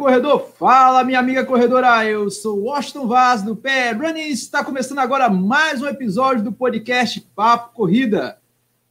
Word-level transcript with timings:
Corredor, 0.00 0.40
fala, 0.58 1.04
minha 1.04 1.18
amiga 1.18 1.44
corredora. 1.44 2.06
Eu 2.06 2.30
sou 2.30 2.58
Washington 2.58 3.06
Vaz 3.06 3.42
do 3.42 3.54
Pé 3.54 3.92
Running. 3.92 4.30
Está 4.30 4.64
começando 4.64 4.98
agora 4.98 5.28
mais 5.28 5.82
um 5.82 5.86
episódio 5.86 6.42
do 6.42 6.50
podcast 6.50 7.20
Papo 7.36 7.74
Corrida. 7.74 8.38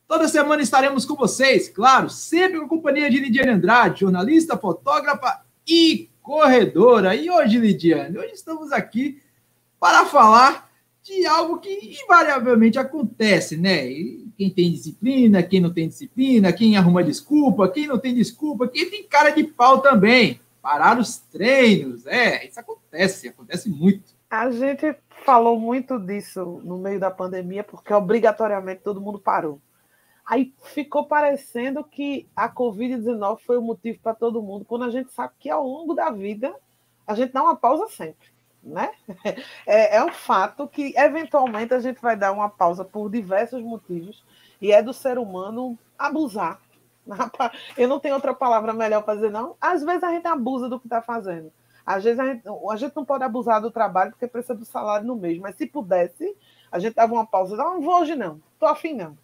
Toda 0.08 0.28
semana 0.28 0.62
estaremos 0.62 1.06
com 1.06 1.16
vocês, 1.16 1.68
claro, 1.68 2.12
sempre 2.12 2.60
com 2.60 2.66
a 2.66 2.70
companhia 2.70 3.10
de 3.10 3.18
Lidiane 3.18 3.50
Andrade, 3.50 4.02
jornalista, 4.02 4.56
fotógrafa 4.56 5.42
e 5.68 6.12
corredora. 6.22 7.16
E 7.16 7.28
hoje, 7.28 7.58
Lidiane, 7.58 8.16
hoje 8.16 8.34
estamos 8.34 8.72
aqui 8.72 9.20
para 9.80 10.06
falar 10.06 10.70
de 11.02 11.26
algo 11.26 11.58
que 11.58 11.98
invariavelmente 12.04 12.78
acontece, 12.78 13.58
né? 13.58 13.90
E 13.90 14.28
quem 14.38 14.52
tem 14.52 14.72
disciplina, 14.72 15.42
quem 15.42 15.60
não 15.60 15.74
tem 15.74 15.88
disciplina, 15.88 16.54
quem 16.54 16.78
arruma 16.78 17.04
desculpa, 17.04 17.68
quem 17.68 17.88
não 17.88 17.98
tem 17.98 18.14
desculpa, 18.14 18.68
quem 18.68 18.88
tem 18.92 19.08
cara 19.08 19.32
de 19.32 19.44
pau 19.44 19.80
também. 19.80 20.40
Parar 20.62 21.00
os 21.00 21.18
treinos, 21.18 22.06
é, 22.06 22.46
isso 22.46 22.60
acontece, 22.60 23.30
acontece 23.30 23.70
muito. 23.70 24.14
A 24.30 24.52
gente 24.52 24.96
falou 25.26 25.60
muito 25.60 25.98
disso 26.00 26.62
no 26.64 26.78
meio 26.78 27.00
da 27.00 27.10
pandemia, 27.10 27.64
porque 27.64 27.94
obrigatoriamente 27.94 28.82
todo 28.82 29.02
mundo 29.02 29.20
parou. 29.20 29.60
Aí 30.26 30.54
ficou 30.64 31.08
parecendo 31.08 31.84
que 31.84 32.28
a 32.36 32.48
Covid-19 32.48 33.40
foi 33.46 33.58
o 33.58 33.62
motivo 33.62 34.00
para 34.00 34.14
todo 34.14 34.42
mundo, 34.42 34.64
quando 34.66 34.84
a 34.84 34.92
gente 34.92 35.12
sabe 35.12 35.34
que 35.40 35.50
ao 35.50 35.66
longo 35.66 35.96
da 35.96 36.12
vida 36.12 36.54
a 37.08 37.16
gente 37.16 37.34
dá 37.34 37.42
uma 37.42 37.56
pausa 37.56 37.88
sempre. 37.88 38.28
Né? 38.62 38.92
É, 39.66 39.98
é 39.98 40.04
um 40.04 40.12
fato 40.12 40.68
que, 40.68 40.94
eventualmente, 40.96 41.74
a 41.74 41.80
gente 41.80 42.02
vai 42.02 42.16
dar 42.16 42.32
uma 42.32 42.50
pausa 42.50 42.86
por 42.86 43.10
diversos 43.10 43.64
motivos, 43.64 44.24
e 44.62 44.72
é 44.72 44.84
do 44.84 44.94
ser 44.94 45.18
humano 45.18 45.78
abusar. 45.98 46.60
Eu 47.78 47.88
não 47.88 48.00
tenho 48.00 48.16
outra 48.16 48.34
palavra 48.34 48.74
melhor 48.74 49.04
para 49.04 49.16
dizer, 49.16 49.32
não. 49.32 49.56
Às 49.60 49.84
vezes 49.84 50.04
a 50.04 50.12
gente 50.12 50.28
abusa 50.28 50.70
do 50.70 50.80
que 50.80 50.86
está 50.86 51.02
fazendo. 51.02 51.52
Às 51.86 52.04
vezes 52.04 52.20
a 52.20 52.26
gente, 52.26 52.44
a 52.48 52.76
gente, 52.76 52.96
não 52.96 53.04
pode 53.04 53.24
abusar 53.24 53.62
do 53.62 53.72
trabalho 53.72 54.12
porque 54.12 54.28
precisa 54.28 54.54
do 54.54 54.66
salário 54.66 55.08
no 55.08 55.16
mês, 55.16 55.40
mas 55.40 55.56
se 55.56 55.66
pudesse, 55.66 56.36
a 56.72 56.78
gente 56.78 56.94
dava 56.94 57.14
uma 57.14 57.26
pausa. 57.26 57.56
Não, 57.56 57.76
não 57.76 57.82
vou 57.82 58.02
hoje 58.02 58.16
não, 58.16 58.40
tô 58.60 58.66
afim 58.68 58.94
não. 58.94 59.18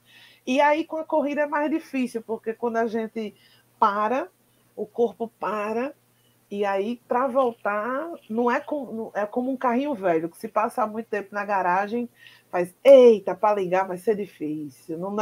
E 0.47 0.59
aí 0.59 0.83
com 0.83 0.97
a 0.97 1.03
corrida 1.03 1.41
é 1.41 1.45
mais 1.45 1.69
difícil, 1.69 2.23
porque 2.23 2.53
quando 2.53 2.78
a 2.78 2.88
gente 2.88 3.36
para, 3.80 4.30
o 4.75 4.86
corpo 4.86 5.28
para, 5.39 5.94
e 6.50 6.63
aí, 6.63 7.02
para 7.08 7.28
voltar, 7.28 8.08
não 8.30 8.52
é, 8.52 8.63
é 9.16 9.25
como 9.25 9.52
um 9.52 9.58
carrinho 9.58 9.95
velho, 9.95 10.30
que 10.30 10.38
se 10.38 10.47
passar 10.47 10.88
muito 10.88 11.08
tempo 11.08 11.33
na 11.33 11.44
garagem, 11.44 12.08
faz, 12.52 12.73
eita, 12.83 13.33
para 13.33 13.56
ligar 13.56 13.88
vai 13.88 13.97
ser 13.97 14.16
difícil. 14.16 14.97
Não 14.97 15.16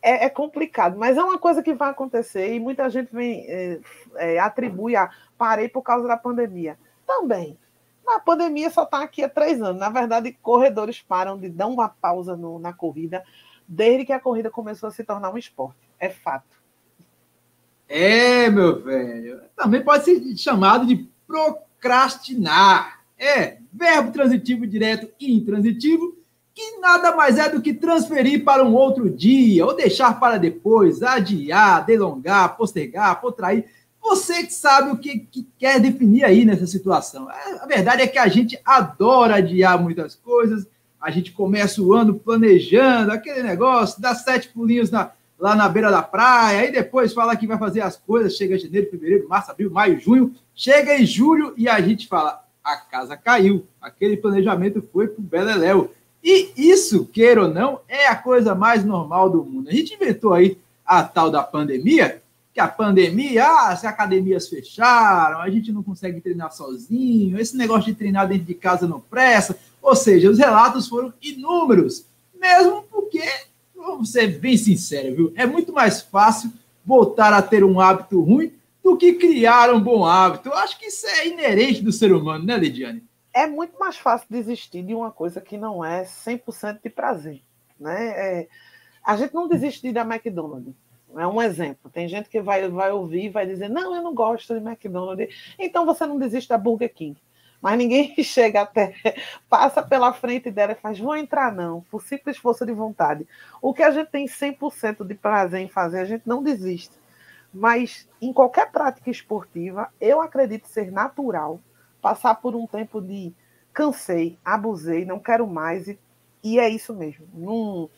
é, 0.00 0.26
é, 0.26 0.30
complicado, 0.30 0.96
mas 0.98 1.16
é 1.16 1.22
uma 1.22 1.38
coisa 1.38 1.62
que 1.62 1.74
vai 1.74 1.90
acontecer 1.90 2.54
e 2.54 2.60
muita 2.60 2.88
gente 2.88 3.12
vem 3.12 3.44
é, 3.48 3.80
é, 4.16 4.38
atribui 4.38 4.94
a 4.94 5.10
parei 5.36 5.68
por 5.68 5.82
causa 5.82 6.06
da 6.06 6.16
pandemia. 6.16 6.78
Também. 7.06 7.58
A 8.06 8.18
pandemia 8.18 8.70
só 8.70 8.84
está 8.84 9.02
aqui 9.02 9.22
há 9.22 9.28
três 9.28 9.60
anos. 9.60 9.78
Na 9.78 9.90
verdade, 9.90 10.32
corredores 10.42 11.02
param 11.02 11.38
de 11.38 11.48
dar 11.48 11.66
uma 11.66 11.88
pausa 11.88 12.36
no, 12.36 12.58
na 12.58 12.72
corrida 12.72 13.22
desde 13.66 14.06
que 14.06 14.12
a 14.12 14.20
corrida 14.20 14.50
começou 14.50 14.88
a 14.88 14.92
se 14.92 15.04
tornar 15.04 15.30
um 15.30 15.36
esporte. 15.36 15.78
É 16.00 16.08
fato. 16.08 16.56
É, 17.86 18.48
meu 18.48 18.82
velho. 18.82 19.42
Também 19.54 19.84
pode 19.84 20.04
ser 20.04 20.36
chamado 20.36 20.86
de 20.86 21.08
procrastinar. 21.26 22.98
É, 23.18 23.58
verbo 23.72 24.12
transitivo 24.12 24.64
direto 24.64 25.12
e 25.18 25.36
intransitivo, 25.36 26.16
que 26.58 26.78
nada 26.80 27.14
mais 27.14 27.38
é 27.38 27.48
do 27.48 27.62
que 27.62 27.72
transferir 27.72 28.42
para 28.42 28.64
um 28.64 28.74
outro 28.74 29.08
dia, 29.08 29.64
ou 29.64 29.76
deixar 29.76 30.18
para 30.18 30.38
depois, 30.38 31.04
adiar, 31.04 31.86
delongar, 31.86 32.56
postergar, 32.56 33.20
potrair. 33.20 33.66
Você 34.02 34.42
que 34.42 34.52
sabe 34.52 34.90
o 34.90 34.96
que, 34.96 35.20
que 35.20 35.46
quer 35.56 35.78
definir 35.78 36.24
aí 36.24 36.44
nessa 36.44 36.66
situação. 36.66 37.30
É, 37.30 37.62
a 37.62 37.66
verdade 37.66 38.02
é 38.02 38.08
que 38.08 38.18
a 38.18 38.26
gente 38.26 38.60
adora 38.64 39.36
adiar 39.36 39.80
muitas 39.80 40.16
coisas, 40.16 40.66
a 41.00 41.12
gente 41.12 41.30
começa 41.30 41.80
o 41.80 41.94
ano 41.94 42.18
planejando 42.18 43.12
aquele 43.12 43.44
negócio, 43.44 44.02
dá 44.02 44.12
sete 44.16 44.48
pulinhos 44.48 44.90
na, 44.90 45.12
lá 45.38 45.54
na 45.54 45.68
beira 45.68 45.92
da 45.92 46.02
praia, 46.02 46.62
aí 46.62 46.72
depois 46.72 47.12
fala 47.12 47.36
que 47.36 47.46
vai 47.46 47.56
fazer 47.56 47.82
as 47.82 47.96
coisas, 47.96 48.34
chega 48.36 48.58
janeiro, 48.58 48.90
fevereiro, 48.90 49.28
março, 49.28 49.52
abril, 49.52 49.70
maio, 49.70 50.00
junho, 50.00 50.34
chega 50.56 50.98
em 50.98 51.06
julho 51.06 51.54
e 51.56 51.68
a 51.68 51.80
gente 51.80 52.08
fala, 52.08 52.42
a 52.64 52.76
casa 52.76 53.16
caiu, 53.16 53.64
aquele 53.80 54.16
planejamento 54.16 54.82
foi 54.92 55.06
pro 55.06 55.22
Beleléu. 55.22 55.94
E 56.22 56.52
isso, 56.56 57.06
queira 57.06 57.42
ou 57.42 57.48
não, 57.48 57.80
é 57.88 58.06
a 58.06 58.16
coisa 58.16 58.54
mais 58.54 58.84
normal 58.84 59.30
do 59.30 59.44
mundo. 59.44 59.68
A 59.68 59.72
gente 59.72 59.94
inventou 59.94 60.32
aí 60.32 60.58
a 60.84 61.02
tal 61.02 61.30
da 61.30 61.42
pandemia, 61.42 62.22
que 62.52 62.60
a 62.60 62.66
pandemia, 62.66 63.44
ah, 63.44 63.68
as 63.68 63.84
academias 63.84 64.48
fecharam, 64.48 65.40
a 65.40 65.48
gente 65.48 65.70
não 65.70 65.82
consegue 65.82 66.20
treinar 66.20 66.52
sozinho, 66.52 67.38
esse 67.38 67.56
negócio 67.56 67.92
de 67.92 67.98
treinar 67.98 68.26
dentro 68.26 68.46
de 68.46 68.54
casa 68.54 68.86
não 68.86 69.00
presta, 69.00 69.56
ou 69.80 69.94
seja, 69.94 70.30
os 70.30 70.38
relatos 70.38 70.88
foram 70.88 71.12
inúmeros, 71.22 72.04
mesmo 72.34 72.82
porque 72.90 73.22
vamos 73.76 74.10
ser 74.10 74.38
bem 74.38 74.56
sinceros, 74.56 75.16
viu? 75.16 75.32
É 75.36 75.46
muito 75.46 75.72
mais 75.72 76.00
fácil 76.00 76.52
voltar 76.84 77.32
a 77.32 77.42
ter 77.42 77.62
um 77.62 77.80
hábito 77.80 78.20
ruim 78.20 78.52
do 78.82 78.96
que 78.96 79.14
criar 79.14 79.72
um 79.72 79.80
bom 79.80 80.04
hábito. 80.04 80.48
Eu 80.48 80.54
acho 80.54 80.78
que 80.78 80.86
isso 80.86 81.06
é 81.06 81.28
inerente 81.28 81.82
do 81.82 81.92
ser 81.92 82.12
humano, 82.12 82.44
né, 82.44 82.56
Lidiane? 82.56 83.02
É 83.32 83.46
muito 83.46 83.78
mais 83.78 83.96
fácil 83.96 84.26
desistir 84.30 84.82
de 84.82 84.94
uma 84.94 85.10
coisa 85.10 85.40
que 85.40 85.56
não 85.56 85.84
é 85.84 86.04
100% 86.04 86.80
de 86.82 86.90
prazer, 86.90 87.42
né? 87.78 88.08
É, 88.08 88.48
a 89.04 89.16
gente 89.16 89.34
não 89.34 89.48
desiste 89.48 89.92
da 89.92 90.02
McDonald's. 90.02 90.74
É 91.16 91.26
um 91.26 91.40
exemplo. 91.40 91.90
Tem 91.90 92.06
gente 92.06 92.28
que 92.28 92.40
vai, 92.40 92.68
vai 92.68 92.92
ouvir 92.92 93.24
e 93.24 93.28
vai 93.30 93.46
dizer: 93.46 93.68
Não, 93.68 93.94
eu 93.94 94.02
não 94.02 94.14
gosto 94.14 94.52
de 94.52 94.60
McDonald's. 94.60 95.54
Então 95.58 95.86
você 95.86 96.04
não 96.06 96.18
desiste 96.18 96.48
da 96.48 96.58
Burger 96.58 96.92
King 96.92 97.18
mas 97.60 97.76
ninguém 97.76 98.14
chega 98.22 98.62
até, 98.62 98.94
passa 99.48 99.82
pela 99.82 100.12
frente 100.12 100.50
dela 100.50 100.72
e 100.72 100.76
faz, 100.76 100.98
vou 100.98 101.16
entrar 101.16 101.52
não, 101.52 101.82
por 101.90 102.02
simples 102.02 102.36
força 102.36 102.64
de 102.64 102.72
vontade. 102.72 103.26
O 103.60 103.74
que 103.74 103.82
a 103.82 103.90
gente 103.90 104.10
tem 104.10 104.26
100% 104.26 105.06
de 105.06 105.14
prazer 105.14 105.60
em 105.60 105.68
fazer, 105.68 106.00
a 106.00 106.04
gente 106.04 106.22
não 106.26 106.42
desiste. 106.42 106.96
Mas 107.52 108.08
em 108.20 108.32
qualquer 108.32 108.70
prática 108.70 109.10
esportiva, 109.10 109.88
eu 110.00 110.20
acredito 110.20 110.68
ser 110.68 110.92
natural 110.92 111.60
passar 112.00 112.36
por 112.36 112.54
um 112.54 112.66
tempo 112.66 113.00
de 113.00 113.32
cansei, 113.72 114.38
abusei, 114.44 115.04
não 115.04 115.18
quero 115.18 115.46
mais, 115.46 115.88
e, 115.88 115.98
e 116.42 116.58
é 116.58 116.68
isso 116.68 116.94
mesmo. 116.94 117.26
Num, 117.32 117.88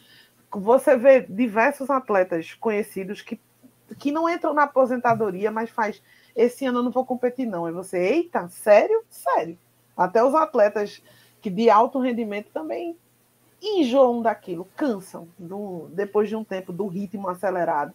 você 0.51 0.97
vê 0.97 1.21
diversos 1.21 1.89
atletas 1.91 2.55
conhecidos 2.55 3.23
que, 3.23 3.41
que 3.99 4.13
não 4.13 4.29
entram 4.29 4.53
na 4.53 4.65
aposentadoria, 4.65 5.51
mas 5.51 5.71
faz 5.71 6.03
esse 6.35 6.65
ano 6.65 6.79
eu 6.79 6.83
não 6.85 6.91
vou 6.91 7.05
competir, 7.05 7.47
não. 7.47 7.69
E 7.69 7.73
você, 7.73 7.99
eita, 7.99 8.49
sério? 8.49 9.05
Sério. 9.09 9.59
Até 9.97 10.23
os 10.23 10.35
atletas 10.35 11.03
que 11.41 11.51
de 11.51 11.71
alto 11.71 11.99
rendimento 11.99 12.51
também 12.53 12.97
enjoam 13.63 14.23
daquilo, 14.23 14.67
cansam 14.77 15.29
do, 15.39 15.89
depois 15.93 16.29
de 16.29 16.37
um 16.37 16.45
tempo 16.45 16.73
do 16.73 16.87
ritmo 16.87 17.29
acelerado. 17.29 17.93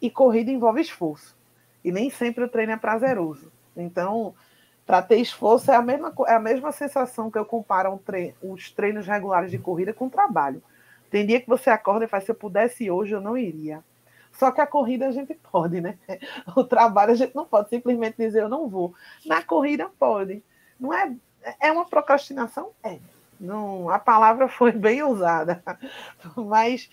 E 0.00 0.10
corrida 0.10 0.50
envolve 0.50 0.80
esforço. 0.80 1.36
E 1.84 1.92
nem 1.92 2.10
sempre 2.10 2.44
o 2.44 2.48
treino 2.48 2.72
é 2.72 2.76
prazeroso. 2.76 3.52
Então, 3.76 4.34
para 4.92 5.00
ter 5.00 5.16
esforço, 5.16 5.70
é 5.70 5.74
a, 5.74 5.80
mesma, 5.80 6.12
é 6.26 6.34
a 6.34 6.38
mesma 6.38 6.70
sensação 6.70 7.30
que 7.30 7.38
eu 7.38 7.46
comparo 7.46 7.98
um 8.42 8.52
os 8.52 8.70
treinos 8.70 9.06
regulares 9.06 9.50
de 9.50 9.56
corrida 9.56 9.94
com 9.94 10.04
o 10.04 10.10
trabalho. 10.10 10.62
Tem 11.10 11.24
dia 11.24 11.40
que 11.40 11.48
você 11.48 11.70
acorda 11.70 12.04
e 12.04 12.08
faz, 12.08 12.24
se 12.24 12.30
eu 12.30 12.34
pudesse 12.34 12.90
hoje, 12.90 13.14
eu 13.14 13.20
não 13.20 13.34
iria. 13.34 13.82
Só 14.32 14.50
que 14.50 14.60
a 14.60 14.66
corrida 14.66 15.08
a 15.08 15.10
gente 15.10 15.32
pode, 15.50 15.80
né? 15.80 15.96
O 16.54 16.62
trabalho 16.62 17.12
a 17.12 17.14
gente 17.14 17.34
não 17.34 17.46
pode 17.46 17.70
simplesmente 17.70 18.18
dizer 18.18 18.42
eu 18.42 18.50
não 18.50 18.68
vou. 18.68 18.94
Na 19.24 19.42
corrida 19.42 19.90
pode. 19.98 20.44
Não 20.78 20.92
é 20.92 21.10
é 21.58 21.72
uma 21.72 21.86
procrastinação? 21.86 22.72
É. 22.84 22.98
Não, 23.40 23.88
a 23.88 23.98
palavra 23.98 24.46
foi 24.46 24.72
bem 24.72 25.02
usada, 25.02 25.62
mas 26.36 26.90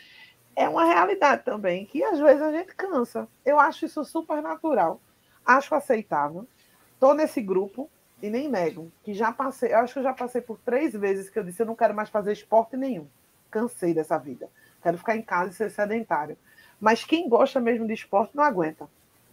é 0.56 0.70
uma 0.70 0.86
realidade 0.86 1.44
também 1.44 1.86
que 1.86 2.02
às 2.02 2.18
vezes 2.18 2.42
a 2.42 2.52
gente 2.54 2.74
cansa. 2.76 3.28
Eu 3.46 3.60
acho 3.60 3.86
isso 3.86 4.06
super 4.06 4.42
natural, 4.42 5.02
acho 5.46 5.76
aceitável. 5.76 6.48
Estou 7.00 7.14
nesse 7.14 7.40
grupo 7.42 7.90
e 8.22 8.30
nem 8.30 8.50
nego 8.50 8.92
que 9.06 9.14
já 9.14 9.32
passei. 9.32 9.72
Eu 9.72 9.78
acho 9.78 9.94
que 9.94 10.00
eu 10.00 10.04
já 10.04 10.12
passei 10.12 10.42
por 10.42 10.60
três 10.66 10.92
vezes 10.92 11.30
que 11.30 11.40
eu 11.40 11.44
disse 11.46 11.62
eu 11.62 11.66
não 11.66 11.74
quero 11.74 11.96
mais 11.96 12.10
fazer 12.10 12.34
esporte 12.34 12.76
nenhum. 12.76 13.08
Cansei 13.50 13.94
dessa 13.94 14.18
vida. 14.18 14.50
Quero 14.84 14.98
ficar 14.98 15.16
em 15.16 15.22
casa 15.22 15.52
e 15.52 15.54
ser 15.54 15.72
sedentário. 15.72 16.38
Mas 16.78 17.06
quem 17.06 17.30
gosta 17.30 17.58
mesmo 17.62 17.88
de 17.88 17.94
esporte 17.94 18.36
não 18.36 18.44
aguenta. 18.44 18.86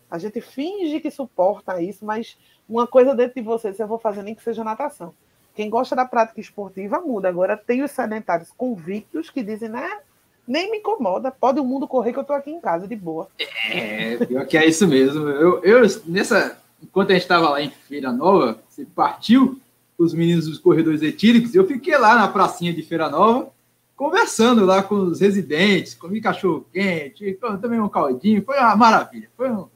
A 0.08 0.16
gente 0.16 0.40
finge 0.40 1.00
que 1.00 1.10
suporta 1.10 1.82
isso, 1.82 2.04
mas 2.04 2.38
uma 2.68 2.86
coisa 2.86 3.16
dentro 3.16 3.34
de 3.34 3.42
você, 3.42 3.72
se 3.72 3.82
eu 3.82 3.88
vou 3.88 3.98
fazer 3.98 4.22
nem 4.22 4.36
que 4.36 4.44
seja 4.44 4.62
natação. 4.62 5.12
Quem 5.52 5.68
gosta 5.68 5.96
da 5.96 6.04
prática 6.04 6.40
esportiva 6.40 7.00
muda. 7.00 7.28
Agora 7.28 7.56
tem 7.56 7.82
os 7.82 7.90
sedentários 7.90 8.52
convictos 8.56 9.28
que 9.28 9.42
dizem, 9.42 9.70
né? 9.70 9.98
Nem 10.46 10.70
me 10.70 10.78
incomoda, 10.78 11.32
pode 11.32 11.58
o 11.58 11.64
mundo 11.64 11.88
correr 11.88 12.12
que 12.12 12.18
eu 12.20 12.22
estou 12.22 12.36
aqui 12.36 12.52
em 12.52 12.60
casa 12.60 12.86
de 12.86 12.94
boa. 12.94 13.28
É, 13.72 14.24
pior 14.24 14.46
que 14.46 14.56
é 14.56 14.64
isso 14.64 14.86
mesmo. 14.86 15.28
Eu, 15.28 15.64
eu 15.64 15.80
nessa, 16.06 16.56
enquanto 16.82 17.11
a 17.11 17.14
gente 17.14 17.23
estava 17.23 17.50
lá 17.50 17.62
em 17.62 17.70
Feira 17.70 18.12
Nova, 18.12 18.58
você 18.69 18.84
partiu 18.84 19.61
os 19.99 20.12
meninos 20.12 20.46
dos 20.46 20.58
corredores 20.58 21.02
etílicos, 21.02 21.55
eu 21.55 21.67
fiquei 21.67 21.96
lá 21.96 22.14
na 22.14 22.28
pracinha 22.28 22.73
de 22.73 22.82
Feira 22.82 23.08
Nova, 23.08 23.50
conversando 23.96 24.67
lá 24.67 24.82
com 24.82 24.96
os 24.96 25.20
residentes, 25.20 25.94
comi 25.94 26.20
cachorro 26.20 26.67
quente, 26.73 27.38
também 27.61 27.81
um 27.81 27.88
caldinho, 27.88 28.44
foi 28.44 28.58
uma 28.58 28.76
maravilha, 28.76 29.31
foi 29.37 29.50
um, 29.50 29.67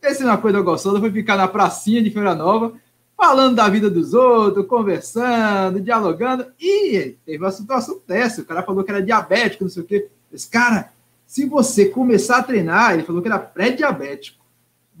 Essa 0.00 0.22
é 0.22 0.26
uma 0.26 0.38
coisa 0.38 0.60
gostosa, 0.62 0.98
foi 0.98 1.10
ficar 1.10 1.36
na 1.36 1.46
pracinha 1.46 2.02
de 2.02 2.10
Feira 2.10 2.34
Nova, 2.34 2.72
falando 3.14 3.56
da 3.56 3.68
vida 3.68 3.90
dos 3.90 4.14
outros, 4.14 4.66
conversando, 4.66 5.78
dialogando, 5.78 6.46
e 6.58 7.16
teve 7.26 7.44
uma 7.44 7.52
situação 7.52 8.00
dessa. 8.08 8.40
O 8.40 8.46
cara 8.46 8.62
falou 8.62 8.82
que 8.82 8.90
era 8.90 9.02
diabético, 9.02 9.64
não 9.64 9.70
sei 9.70 9.82
o 9.82 9.86
quê. 9.86 10.08
Esse 10.32 10.48
cara, 10.48 10.90
se 11.26 11.44
você 11.44 11.84
começar 11.84 12.38
a 12.38 12.42
treinar, 12.42 12.94
ele 12.94 13.02
falou 13.02 13.20
que 13.20 13.28
era 13.28 13.38
pré-diabético, 13.38 14.39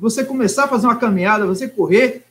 você 0.00 0.24
começar 0.24 0.64
a 0.64 0.68
fazer 0.68 0.86
uma 0.86 0.96
caminhada, 0.96 1.46
você 1.46 1.68
correr, 1.68 2.24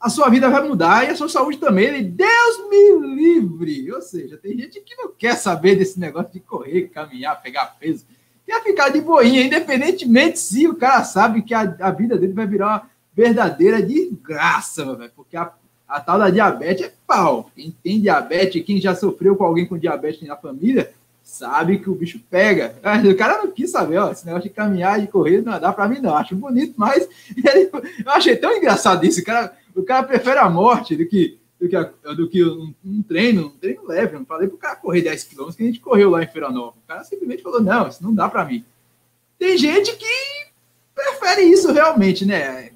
a 0.00 0.08
sua 0.08 0.28
vida 0.28 0.48
vai 0.48 0.66
mudar 0.66 1.04
e 1.04 1.08
a 1.08 1.16
sua 1.16 1.28
saúde 1.28 1.58
também. 1.58 1.86
Ele, 1.86 2.02
Deus 2.04 2.68
me 2.70 3.14
livre! 3.14 3.92
Ou 3.92 4.00
seja, 4.00 4.36
tem 4.36 4.56
gente 4.56 4.80
que 4.80 4.94
não 4.94 5.10
quer 5.10 5.34
saber 5.36 5.74
desse 5.74 5.98
negócio 5.98 6.32
de 6.32 6.40
correr, 6.40 6.88
caminhar, 6.88 7.42
pegar 7.42 7.76
peso. 7.80 8.04
Quer 8.46 8.62
ficar 8.62 8.90
de 8.90 9.00
boinha, 9.00 9.42
independentemente 9.42 10.38
se 10.38 10.68
o 10.68 10.76
cara 10.76 11.02
sabe 11.02 11.42
que 11.42 11.52
a, 11.52 11.76
a 11.80 11.90
vida 11.90 12.16
dele 12.16 12.32
vai 12.32 12.46
virar 12.46 12.66
uma 12.66 12.90
verdadeira 13.12 13.82
desgraça, 13.82 14.94
velho. 14.94 15.10
Porque 15.16 15.36
a, 15.36 15.50
a 15.88 16.00
tal 16.00 16.18
da 16.20 16.30
diabetes 16.30 16.86
é 16.86 16.92
pau. 17.04 17.50
Quem 17.56 17.74
tem 17.82 18.00
diabetes, 18.00 18.62
quem 18.64 18.80
já 18.80 18.94
sofreu 18.94 19.34
com 19.34 19.44
alguém 19.44 19.66
com 19.66 19.76
diabetes 19.76 20.26
na 20.28 20.36
família, 20.36 20.92
sabe 21.26 21.80
que 21.80 21.90
o 21.90 21.94
bicho 21.94 22.20
pega. 22.30 22.76
O 23.10 23.16
cara 23.16 23.38
não 23.38 23.50
quis 23.50 23.68
saber, 23.72 23.98
ó, 23.98 24.12
esse 24.12 24.24
negócio 24.24 24.48
de 24.48 24.54
caminhar 24.54 25.02
e 25.02 25.08
correr 25.08 25.42
não 25.42 25.58
dá 25.58 25.72
para 25.72 25.88
mim, 25.88 25.98
não. 25.98 26.16
Acho 26.16 26.36
bonito, 26.36 26.74
mas 26.76 27.06
ele, 27.36 27.68
eu 27.72 28.12
achei 28.12 28.36
tão 28.36 28.56
engraçado 28.56 29.04
isso. 29.04 29.20
O 29.20 29.24
cara, 29.24 29.56
o 29.74 29.82
cara 29.82 30.04
prefere 30.04 30.38
a 30.38 30.48
morte 30.48 30.94
do 30.94 31.04
que, 31.04 31.36
do 31.60 31.68
que, 31.68 31.74
a, 31.74 31.82
do 32.16 32.28
que 32.28 32.44
um, 32.44 32.72
um, 32.84 33.02
treino, 33.02 33.48
um 33.48 33.58
treino 33.58 33.84
leve. 33.88 34.14
Eu 34.14 34.20
não 34.20 34.26
falei 34.26 34.46
pro 34.46 34.56
cara 34.56 34.76
correr 34.76 35.02
10 35.02 35.24
km 35.24 35.50
que 35.50 35.64
a 35.64 35.66
gente 35.66 35.80
correu 35.80 36.10
lá 36.10 36.22
em 36.22 36.28
Feira 36.28 36.48
Nova. 36.48 36.76
O 36.76 36.86
cara 36.86 37.02
simplesmente 37.02 37.42
falou: 37.42 37.60
não, 37.60 37.88
isso 37.88 38.04
não 38.04 38.14
dá 38.14 38.28
para 38.28 38.44
mim. 38.44 38.64
Tem 39.36 39.58
gente 39.58 39.96
que 39.96 40.06
prefere 40.94 41.42
isso 41.42 41.72
realmente, 41.72 42.24
né? 42.24 42.70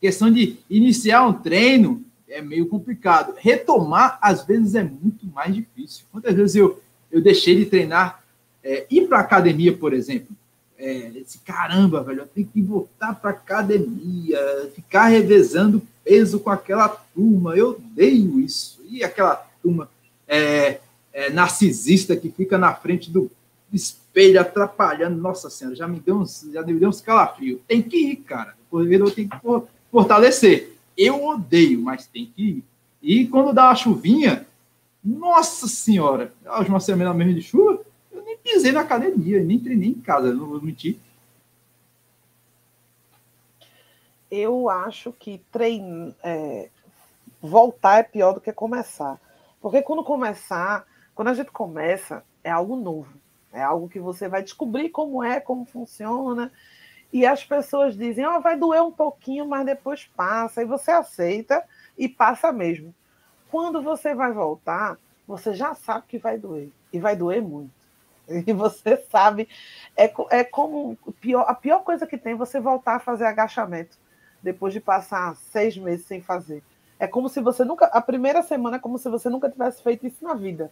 Questão 0.00 0.30
de 0.30 0.58
iniciar 0.70 1.26
um 1.26 1.32
treino 1.32 2.04
é 2.28 2.40
meio 2.40 2.68
complicado. 2.68 3.34
Retomar, 3.36 4.16
às 4.22 4.44
vezes, 4.44 4.76
é 4.76 4.84
muito 4.84 5.26
mais 5.26 5.52
difícil. 5.52 6.06
Quantas 6.12 6.34
vezes 6.34 6.54
eu 6.54 6.80
eu 7.16 7.22
deixei 7.22 7.56
de 7.56 7.64
treinar, 7.64 8.22
é, 8.62 8.86
ir 8.90 9.08
para 9.08 9.20
academia, 9.20 9.72
por 9.74 9.94
exemplo. 9.94 10.36
É, 10.78 11.10
esse 11.16 11.38
caramba, 11.38 12.02
velho, 12.02 12.20
eu 12.20 12.26
tenho 12.26 12.46
que 12.46 12.60
voltar 12.60 13.14
para 13.14 13.30
academia, 13.30 14.38
ficar 14.74 15.06
revezando 15.06 15.80
peso 16.04 16.38
com 16.38 16.50
aquela 16.50 16.88
turma, 16.88 17.56
eu 17.56 17.70
odeio 17.70 18.38
isso. 18.38 18.82
E 18.88 19.02
aquela 19.02 19.36
turma 19.62 19.88
é, 20.28 20.78
é, 21.10 21.30
narcisista 21.30 22.14
que 22.14 22.28
fica 22.28 22.58
na 22.58 22.74
frente 22.74 23.10
do 23.10 23.30
espelho 23.72 24.38
atrapalhando, 24.38 25.16
nossa 25.16 25.48
senhora, 25.48 25.74
já 25.74 25.88
me 25.88 25.98
deu 25.98 26.16
uns, 26.16 26.46
já 26.52 26.62
me 26.62 26.74
deu 26.74 26.90
uns 26.90 27.00
calafrios. 27.00 27.60
Tem 27.66 27.80
que 27.80 27.96
ir, 27.96 28.16
cara. 28.16 28.54
Por 28.70 28.92
eu 28.92 29.10
tenho 29.10 29.28
que 29.30 29.38
fortalecer. 29.90 30.76
Eu 30.96 31.24
odeio, 31.24 31.80
mas 31.80 32.06
tem 32.06 32.30
que 32.36 32.42
ir. 32.42 32.64
E 33.02 33.26
quando 33.26 33.54
dá 33.54 33.68
uma 33.68 33.74
chuvinha, 33.74 34.46
nossa 35.06 35.68
senhora, 35.68 36.32
uma 36.68 36.80
semana 36.80 37.14
mesmo 37.14 37.34
de 37.34 37.42
chuva, 37.42 37.80
eu 38.10 38.24
nem 38.24 38.36
pisei 38.38 38.72
na 38.72 38.80
academia, 38.80 39.40
nem 39.40 39.58
treinei 39.58 39.90
em 39.90 40.00
casa, 40.00 40.34
não 40.34 40.48
vou 40.48 40.60
mentir. 40.60 40.98
Eu 44.28 44.68
acho 44.68 45.12
que 45.12 45.38
treinar, 45.52 46.12
é, 46.24 46.68
voltar 47.40 48.00
é 48.00 48.02
pior 48.02 48.32
do 48.32 48.40
que 48.40 48.52
começar. 48.52 49.20
Porque 49.60 49.80
quando 49.80 50.02
começar, 50.02 50.84
quando 51.14 51.28
a 51.28 51.34
gente 51.34 51.52
começa, 51.52 52.24
é 52.42 52.50
algo 52.50 52.74
novo. 52.74 53.14
É 53.52 53.62
algo 53.62 53.88
que 53.88 54.00
você 54.00 54.28
vai 54.28 54.42
descobrir 54.42 54.88
como 54.88 55.22
é, 55.22 55.38
como 55.38 55.64
funciona. 55.64 56.50
E 57.12 57.24
as 57.24 57.44
pessoas 57.44 57.96
dizem, 57.96 58.26
oh, 58.26 58.40
vai 58.40 58.58
doer 58.58 58.82
um 58.82 58.90
pouquinho, 58.90 59.46
mas 59.46 59.64
depois 59.64 60.04
passa. 60.16 60.62
E 60.62 60.66
você 60.66 60.90
aceita 60.90 61.62
e 61.96 62.08
passa 62.08 62.50
mesmo. 62.50 62.92
Quando 63.56 63.80
você 63.80 64.14
vai 64.14 64.32
voltar, 64.32 64.98
você 65.26 65.54
já 65.54 65.74
sabe 65.74 66.04
que 66.06 66.18
vai 66.18 66.36
doer. 66.36 66.68
E 66.92 67.00
vai 67.00 67.16
doer 67.16 67.40
muito. 67.40 67.70
E 68.46 68.52
você 68.52 68.98
sabe. 69.10 69.48
É, 69.96 70.12
é 70.28 70.44
como. 70.44 70.94
Pior, 71.22 71.46
a 71.48 71.54
pior 71.54 71.78
coisa 71.82 72.06
que 72.06 72.18
tem 72.18 72.34
é 72.34 72.36
você 72.36 72.60
voltar 72.60 72.96
a 72.96 73.00
fazer 73.00 73.24
agachamento 73.24 73.96
depois 74.42 74.74
de 74.74 74.80
passar 74.80 75.34
seis 75.36 75.74
meses 75.74 76.04
sem 76.04 76.20
fazer. 76.20 76.62
É 76.98 77.06
como 77.06 77.30
se 77.30 77.40
você 77.40 77.64
nunca. 77.64 77.86
A 77.86 78.02
primeira 78.02 78.42
semana 78.42 78.76
é 78.76 78.78
como 78.78 78.98
se 78.98 79.08
você 79.08 79.30
nunca 79.30 79.48
tivesse 79.48 79.82
feito 79.82 80.06
isso 80.06 80.22
na 80.22 80.34
vida. 80.34 80.70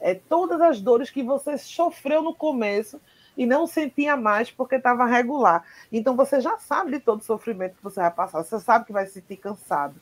É 0.00 0.16
todas 0.16 0.60
as 0.60 0.80
dores 0.80 1.12
que 1.12 1.22
você 1.22 1.56
sofreu 1.56 2.20
no 2.20 2.34
começo 2.34 3.00
e 3.36 3.46
não 3.46 3.64
sentia 3.64 4.16
mais 4.16 4.50
porque 4.50 4.74
estava 4.74 5.06
regular. 5.06 5.62
Então 5.92 6.16
você 6.16 6.40
já 6.40 6.58
sabe 6.58 6.90
de 6.90 6.98
todo 6.98 7.20
o 7.20 7.24
sofrimento 7.24 7.76
que 7.76 7.84
você 7.84 8.00
vai 8.00 8.10
passar. 8.10 8.42
Você 8.42 8.58
sabe 8.58 8.86
que 8.86 8.92
vai 8.92 9.06
se 9.06 9.12
sentir 9.12 9.36
cansado. 9.36 9.94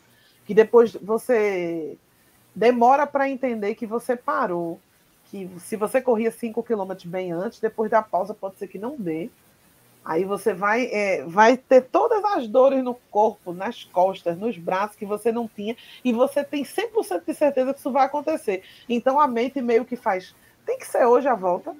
Que 0.45 0.55
depois 0.55 0.93
você 0.95 1.95
demora 2.55 3.07
para 3.07 3.29
entender 3.29 3.75
que 3.75 3.85
você 3.85 4.15
parou, 4.15 4.79
que 5.25 5.49
se 5.59 5.75
você 5.75 6.01
corria 6.01 6.31
5 6.31 6.61
quilômetros 6.63 7.05
bem 7.05 7.31
antes, 7.31 7.59
depois 7.59 7.89
da 7.89 8.01
pausa 8.01 8.33
pode 8.33 8.57
ser 8.57 8.67
que 8.67 8.77
não 8.77 8.95
dê. 8.95 9.29
Aí 10.05 10.25
você 10.25 10.53
vai, 10.53 10.85
é, 10.91 11.23
vai 11.23 11.55
ter 11.55 11.81
todas 11.83 12.23
as 12.25 12.47
dores 12.47 12.83
no 12.83 12.93
corpo, 13.09 13.53
nas 13.53 13.85
costas, 13.85 14.37
nos 14.37 14.57
braços 14.57 14.97
que 14.97 15.05
você 15.05 15.31
não 15.31 15.47
tinha, 15.47 15.77
e 16.03 16.11
você 16.11 16.43
tem 16.43 16.63
100% 16.63 17.23
de 17.25 17.33
certeza 17.33 17.73
que 17.73 17.79
isso 17.79 17.91
vai 17.91 18.05
acontecer. 18.05 18.63
Então 18.87 19.19
a 19.19 19.27
mente 19.27 19.61
meio 19.61 19.85
que 19.85 19.95
faz, 19.95 20.35
tem 20.65 20.77
que 20.77 20.85
ser 20.85 21.05
hoje 21.05 21.27
a 21.27 21.35
volta, 21.35 21.73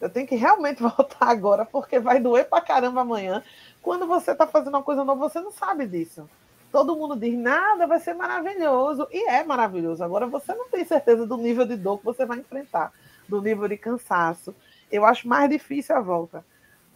eu 0.00 0.08
tenho 0.08 0.26
que 0.26 0.34
realmente 0.34 0.80
voltar 0.82 1.28
agora, 1.28 1.66
porque 1.66 1.98
vai 1.98 2.18
doer 2.18 2.48
pra 2.48 2.62
caramba 2.62 3.02
amanhã. 3.02 3.42
Quando 3.82 4.06
você 4.06 4.32
está 4.32 4.46
fazendo 4.46 4.74
uma 4.74 4.82
coisa 4.82 5.04
nova, 5.04 5.28
você 5.28 5.40
não 5.40 5.52
sabe 5.52 5.86
disso 5.86 6.28
todo 6.70 6.96
mundo 6.96 7.16
diz, 7.16 7.36
nada, 7.38 7.86
vai 7.86 8.00
ser 8.00 8.14
maravilhoso. 8.14 9.06
E 9.10 9.28
é 9.28 9.42
maravilhoso. 9.44 10.02
Agora 10.02 10.26
você 10.26 10.54
não 10.54 10.68
tem 10.68 10.84
certeza 10.84 11.26
do 11.26 11.36
nível 11.36 11.66
de 11.66 11.76
dor 11.76 11.98
que 11.98 12.04
você 12.04 12.24
vai 12.24 12.38
enfrentar, 12.38 12.92
do 13.28 13.40
nível 13.40 13.68
de 13.68 13.76
cansaço. 13.76 14.54
Eu 14.90 15.04
acho 15.04 15.28
mais 15.28 15.48
difícil 15.50 15.96
a 15.96 16.00
volta. 16.00 16.44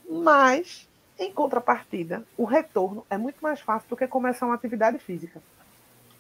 Mas, 0.08 0.88
em 1.18 1.32
contrapartida, 1.32 2.24
o 2.36 2.44
retorno 2.44 3.06
é 3.08 3.16
muito 3.16 3.40
mais 3.40 3.60
fácil 3.60 3.88
do 3.88 3.96
que 3.96 4.06
começar 4.06 4.46
uma 4.46 4.54
atividade 4.54 4.98
física. 4.98 5.42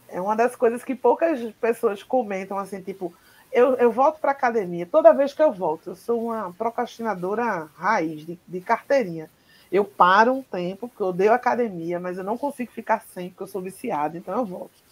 É 0.08 0.20
uma 0.20 0.36
das 0.36 0.54
coisas 0.54 0.84
que 0.84 0.94
poucas 0.94 1.40
pessoas 1.60 2.02
comentam 2.02 2.58
assim, 2.58 2.82
tipo, 2.82 3.12
eu, 3.50 3.74
eu 3.74 3.90
volto 3.90 4.18
para 4.18 4.32
academia. 4.32 4.86
Toda 4.86 5.12
vez 5.12 5.32
que 5.34 5.42
eu 5.42 5.52
volto, 5.52 5.90
eu 5.90 5.96
sou 5.96 6.24
uma 6.24 6.52
procrastinadora 6.52 7.68
raiz, 7.76 8.24
de, 8.24 8.38
de 8.46 8.60
carteirinha. 8.60 9.30
Eu 9.72 9.86
paro 9.86 10.34
um 10.34 10.42
tempo, 10.42 10.86
porque 10.86 11.02
eu 11.02 11.06
odeio 11.06 11.32
academia, 11.32 11.98
mas 11.98 12.18
eu 12.18 12.24
não 12.24 12.36
consigo 12.36 12.70
ficar 12.70 13.02
sem, 13.14 13.30
porque 13.30 13.44
eu 13.44 13.46
sou 13.46 13.62
viciada, 13.62 14.18
então 14.18 14.36
eu 14.36 14.44
volto. 14.44 14.82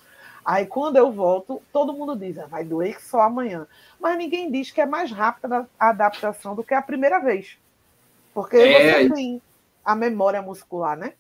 Aí 0.43 0.65
quando 0.65 0.97
eu 0.97 1.13
volto, 1.13 1.61
todo 1.71 1.93
mundo 1.93 2.17
diz, 2.17 2.39
ah, 2.39 2.47
vai 2.47 2.65
doer 2.65 2.99
só 3.03 3.21
amanhã. 3.21 3.67
Mas 4.01 4.17
ninguém 4.17 4.51
diz 4.51 4.71
que 4.71 4.81
é 4.81 4.87
mais 4.87 5.13
rápida 5.13 5.69
a 5.79 5.91
adaptação 5.91 6.55
do 6.55 6.65
que 6.65 6.73
a 6.73 6.81
primeira 6.81 7.19
vez. 7.19 7.59
Porque 8.33 8.57
é... 8.57 9.05
você 9.05 9.15
tem 9.15 9.43
a 9.85 9.95
memória 9.95 10.41
muscular, 10.41 10.97
né? 10.97 11.13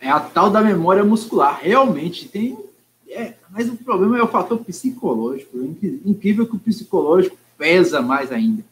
É 0.00 0.08
a 0.08 0.18
tal 0.18 0.50
da 0.50 0.60
memória 0.60 1.04
muscular. 1.04 1.60
Realmente 1.60 2.28
tem. 2.28 2.58
É, 3.08 3.34
mas 3.50 3.68
o 3.68 3.76
problema 3.76 4.18
é 4.18 4.22
o 4.22 4.28
fator 4.28 4.58
psicológico. 4.64 5.58
É 5.58 6.08
incrível 6.08 6.46
que 6.46 6.56
o 6.56 6.58
psicológico 6.58 7.36
pesa 7.58 8.00
mais 8.00 8.32
ainda. 8.32 8.64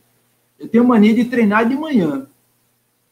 Eu 0.58 0.66
tenho 0.66 0.84
mania 0.84 1.14
de 1.14 1.26
treinar 1.26 1.68
de 1.68 1.76
manhã. 1.76 2.26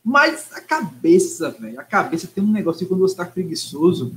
Mas 0.09 0.51
a 0.55 0.61
cabeça, 0.63 1.51
velho, 1.51 1.79
a 1.79 1.85
cabeça 1.85 2.27
tem 2.27 2.43
um 2.43 2.51
negócio 2.51 2.89
quando 2.89 3.01
você 3.01 3.15
tá 3.15 3.27
preguiçoso. 3.27 4.17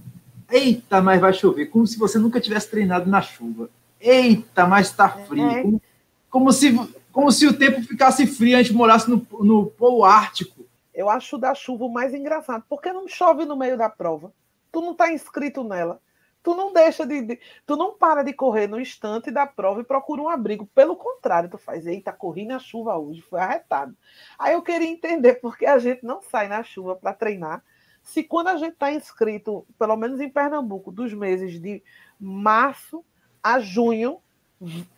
Eita, 0.49 1.01
mas 1.01 1.19
vai 1.19 1.33
chover. 1.33 1.65
Como 1.65 1.85
se 1.85 1.99
você 1.99 2.17
nunca 2.17 2.39
tivesse 2.39 2.71
treinado 2.71 3.09
na 3.09 3.21
chuva. 3.21 3.69
Eita, 3.99 4.65
mas 4.65 4.89
tá 4.89 5.09
frio. 5.09 5.49
É. 5.49 5.61
Como, 5.61 5.81
como, 6.29 6.53
se, 6.53 6.89
como 7.11 7.29
se 7.29 7.45
o 7.45 7.51
tempo 7.51 7.81
ficasse 7.81 8.25
frio 8.25 8.51
e 8.51 8.55
a 8.55 8.63
gente 8.63 8.73
morasse 8.73 9.09
no, 9.09 9.27
no 9.41 9.65
Polo 9.65 10.05
Ártico. 10.05 10.65
Eu 10.95 11.09
acho 11.09 11.37
da 11.37 11.53
chuva 11.53 11.83
o 11.83 11.91
mais 11.91 12.13
engraçado. 12.13 12.63
Porque 12.69 12.93
não 12.93 13.05
chove 13.05 13.43
no 13.43 13.57
meio 13.57 13.77
da 13.77 13.89
prova. 13.89 14.31
Tu 14.71 14.79
não 14.79 14.93
tá 14.93 15.11
inscrito 15.11 15.61
nela 15.61 15.99
tu 16.43 16.55
não 16.55 16.73
deixa 16.73 17.05
de, 17.05 17.21
de, 17.21 17.39
tu 17.65 17.75
não 17.75 17.93
para 17.93 18.23
de 18.23 18.33
correr 18.33 18.67
no 18.67 18.79
instante 18.79 19.31
da 19.31 19.45
prova 19.45 19.81
e 19.81 19.83
procura 19.83 20.21
um 20.21 20.29
abrigo. 20.29 20.65
Pelo 20.73 20.95
contrário, 20.95 21.49
tu 21.49 21.57
faz, 21.57 21.85
eita, 21.85 22.11
corri 22.11 22.45
na 22.45 22.59
chuva 22.59 22.97
hoje, 22.97 23.21
foi 23.21 23.39
arretado. 23.39 23.95
Aí 24.37 24.53
eu 24.53 24.61
queria 24.61 24.87
entender 24.87 25.35
por 25.41 25.57
que 25.57 25.65
a 25.65 25.77
gente 25.77 26.05
não 26.05 26.21
sai 26.21 26.47
na 26.47 26.63
chuva 26.63 26.95
para 26.95 27.13
treinar. 27.13 27.63
Se 28.03 28.23
quando 28.23 28.47
a 28.47 28.57
gente 28.57 28.73
está 28.73 28.91
inscrito, 28.91 29.65
pelo 29.77 29.95
menos 29.95 30.19
em 30.19 30.29
Pernambuco, 30.29 30.91
dos 30.91 31.13
meses 31.13 31.59
de 31.59 31.83
março 32.19 33.05
a 33.43 33.59
junho, 33.59 34.19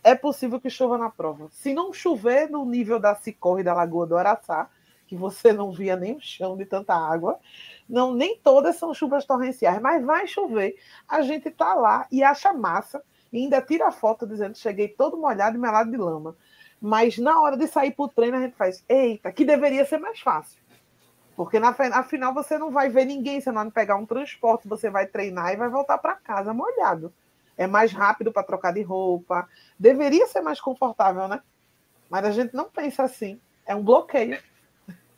é 0.03 0.15
possível 0.15 0.59
que 0.59 0.69
chova 0.69 0.97
na 0.97 1.09
prova. 1.09 1.47
Se 1.51 1.73
não 1.73 1.93
chover 1.93 2.49
no 2.49 2.65
nível 2.65 2.99
da 2.99 3.15
Cicorre 3.15 3.63
da 3.63 3.73
Lagoa 3.73 4.05
do 4.05 4.17
Araçá, 4.17 4.69
que 5.13 5.19
você 5.19 5.53
não 5.53 5.71
via 5.71 5.95
nem 5.95 6.15
o 6.15 6.19
chão 6.19 6.57
de 6.57 6.65
tanta 6.65 6.95
água, 6.95 7.39
não, 7.87 8.13
nem 8.13 8.35
todas 8.39 8.77
são 8.77 8.93
chuvas 8.93 9.25
torrenciais, 9.25 9.79
mas 9.79 10.03
vai 10.03 10.25
chover. 10.25 10.75
A 11.07 11.21
gente 11.21 11.51
tá 11.51 11.75
lá 11.75 12.07
e 12.11 12.23
acha 12.23 12.51
massa 12.51 13.03
e 13.31 13.37
ainda 13.37 13.61
tira 13.61 13.91
foto 13.91 14.25
dizendo 14.25 14.57
cheguei 14.57 14.87
todo 14.87 15.15
molhado 15.15 15.55
e 15.55 15.59
melado 15.59 15.91
de 15.91 15.97
lama. 15.97 16.35
Mas 16.81 17.17
na 17.19 17.39
hora 17.39 17.55
de 17.55 17.67
sair 17.67 17.91
para 17.91 18.05
o 18.05 18.09
treino, 18.09 18.37
a 18.37 18.41
gente 18.41 18.55
faz, 18.55 18.83
eita, 18.89 19.31
que 19.31 19.45
deveria 19.45 19.85
ser 19.85 19.99
mais 19.99 20.19
fácil. 20.19 20.59
Porque 21.35 21.59
na, 21.59 21.69
afinal 21.69 22.33
você 22.33 22.57
não 22.57 22.71
vai 22.71 22.89
ver 22.89 23.05
ninguém, 23.05 23.39
você 23.39 23.51
não 23.51 23.63
vai 23.63 23.71
pegar 23.71 23.95
um 23.95 24.05
transporte, 24.05 24.67
você 24.67 24.89
vai 24.89 25.05
treinar 25.05 25.53
e 25.53 25.57
vai 25.57 25.69
voltar 25.69 25.99
para 25.99 26.15
casa 26.15 26.53
molhado. 26.53 27.13
É 27.55 27.67
mais 27.67 27.91
rápido 27.91 28.31
para 28.31 28.43
trocar 28.43 28.73
de 28.73 28.81
roupa. 28.81 29.47
Deveria 29.77 30.25
ser 30.25 30.41
mais 30.41 30.59
confortável, 30.59 31.27
né? 31.27 31.39
Mas 32.09 32.25
a 32.25 32.31
gente 32.31 32.55
não 32.55 32.65
pensa 32.65 33.03
assim. 33.03 33.39
É 33.65 33.75
um 33.75 33.83
bloqueio. 33.83 34.39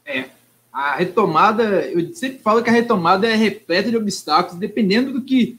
É. 0.06 0.30
A 0.72 0.96
retomada, 0.96 1.64
eu 1.90 2.14
sempre 2.14 2.40
falo 2.40 2.62
que 2.62 2.70
a 2.70 2.74
retomada 2.74 3.28
é 3.28 3.34
repleta 3.34 3.90
de 3.90 3.98
obstáculos, 3.98 4.60
dependendo 4.60 5.12
do 5.12 5.22
que. 5.22 5.58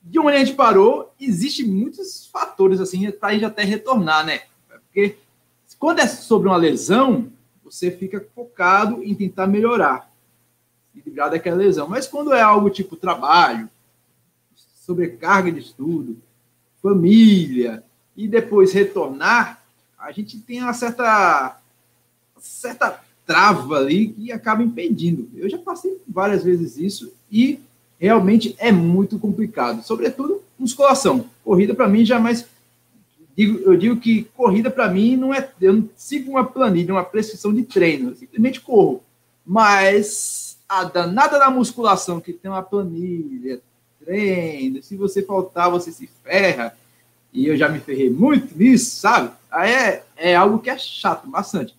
De 0.00 0.18
onde 0.18 0.36
a 0.36 0.38
gente 0.38 0.54
parou, 0.54 1.12
existe 1.18 1.64
muitos 1.64 2.26
fatores 2.26 2.78
assim 2.78 3.10
para 3.10 3.30
a 3.30 3.32
gente 3.32 3.44
até 3.44 3.64
retornar, 3.64 4.24
né? 4.24 4.42
Porque 4.68 5.16
quando 5.78 5.98
é 5.98 6.06
sobre 6.06 6.48
uma 6.48 6.56
lesão, 6.56 7.30
você 7.64 7.90
fica 7.90 8.26
focado 8.34 9.02
em 9.02 9.14
tentar 9.14 9.46
melhorar, 9.46 10.10
se 10.92 11.02
livrar 11.04 11.30
daquela 11.30 11.56
lesão. 11.56 11.88
Mas 11.88 12.06
quando 12.06 12.32
é 12.32 12.40
algo 12.40 12.70
tipo 12.70 12.96
trabalho, 12.96 13.68
sobrecarga 14.54 15.50
de 15.50 15.60
estudo, 15.60 16.18
família, 16.82 17.82
e 18.16 18.28
depois 18.28 18.72
retornar, 18.72 19.62
a 19.98 20.12
gente 20.12 20.38
tem 20.38 20.62
uma 20.62 20.74
certa, 20.74 21.58
certa 22.38 23.03
trava 23.26 23.76
ali 23.76 24.08
que 24.08 24.32
acaba 24.32 24.62
impedindo. 24.62 25.28
Eu 25.34 25.48
já 25.48 25.58
passei 25.58 25.98
várias 26.06 26.44
vezes 26.44 26.76
isso 26.76 27.12
e 27.30 27.60
realmente 27.98 28.54
é 28.58 28.70
muito 28.70 29.18
complicado, 29.18 29.82
sobretudo 29.82 30.42
musculação. 30.58 31.26
Corrida 31.42 31.74
para 31.74 31.88
mim 31.88 32.04
já 32.04 32.16
é 32.16 32.18
mais 32.18 32.46
digo, 33.36 33.58
eu 33.58 33.76
digo 33.76 33.96
que 33.96 34.24
corrida 34.36 34.70
para 34.70 34.88
mim 34.88 35.16
não 35.16 35.34
é. 35.34 35.48
Eu 35.60 35.72
não 35.74 35.88
sigo 35.96 36.32
uma 36.32 36.44
planilha, 36.44 36.94
uma 36.94 37.04
prescrição 37.04 37.52
de 37.52 37.62
treino, 37.62 38.10
eu 38.10 38.16
simplesmente 38.16 38.60
corro. 38.60 39.02
Mas 39.44 40.58
a 40.68 40.84
danada 40.84 41.38
da 41.38 41.50
musculação, 41.50 42.20
que 42.20 42.32
tem 42.32 42.50
uma 42.50 42.62
planilha, 42.62 43.60
treino, 44.04 44.82
se 44.82 44.96
você 44.96 45.22
faltar, 45.22 45.70
você 45.70 45.92
se 45.92 46.08
ferra. 46.22 46.76
E 47.32 47.46
eu 47.46 47.56
já 47.56 47.68
me 47.68 47.80
ferrei 47.80 48.08
muito 48.08 48.56
nisso, 48.56 48.96
sabe? 48.96 49.30
Aí 49.50 49.72
é, 49.72 50.04
é 50.16 50.36
algo 50.36 50.60
que 50.60 50.70
é 50.70 50.78
chato, 50.78 51.28
bastante. 51.28 51.74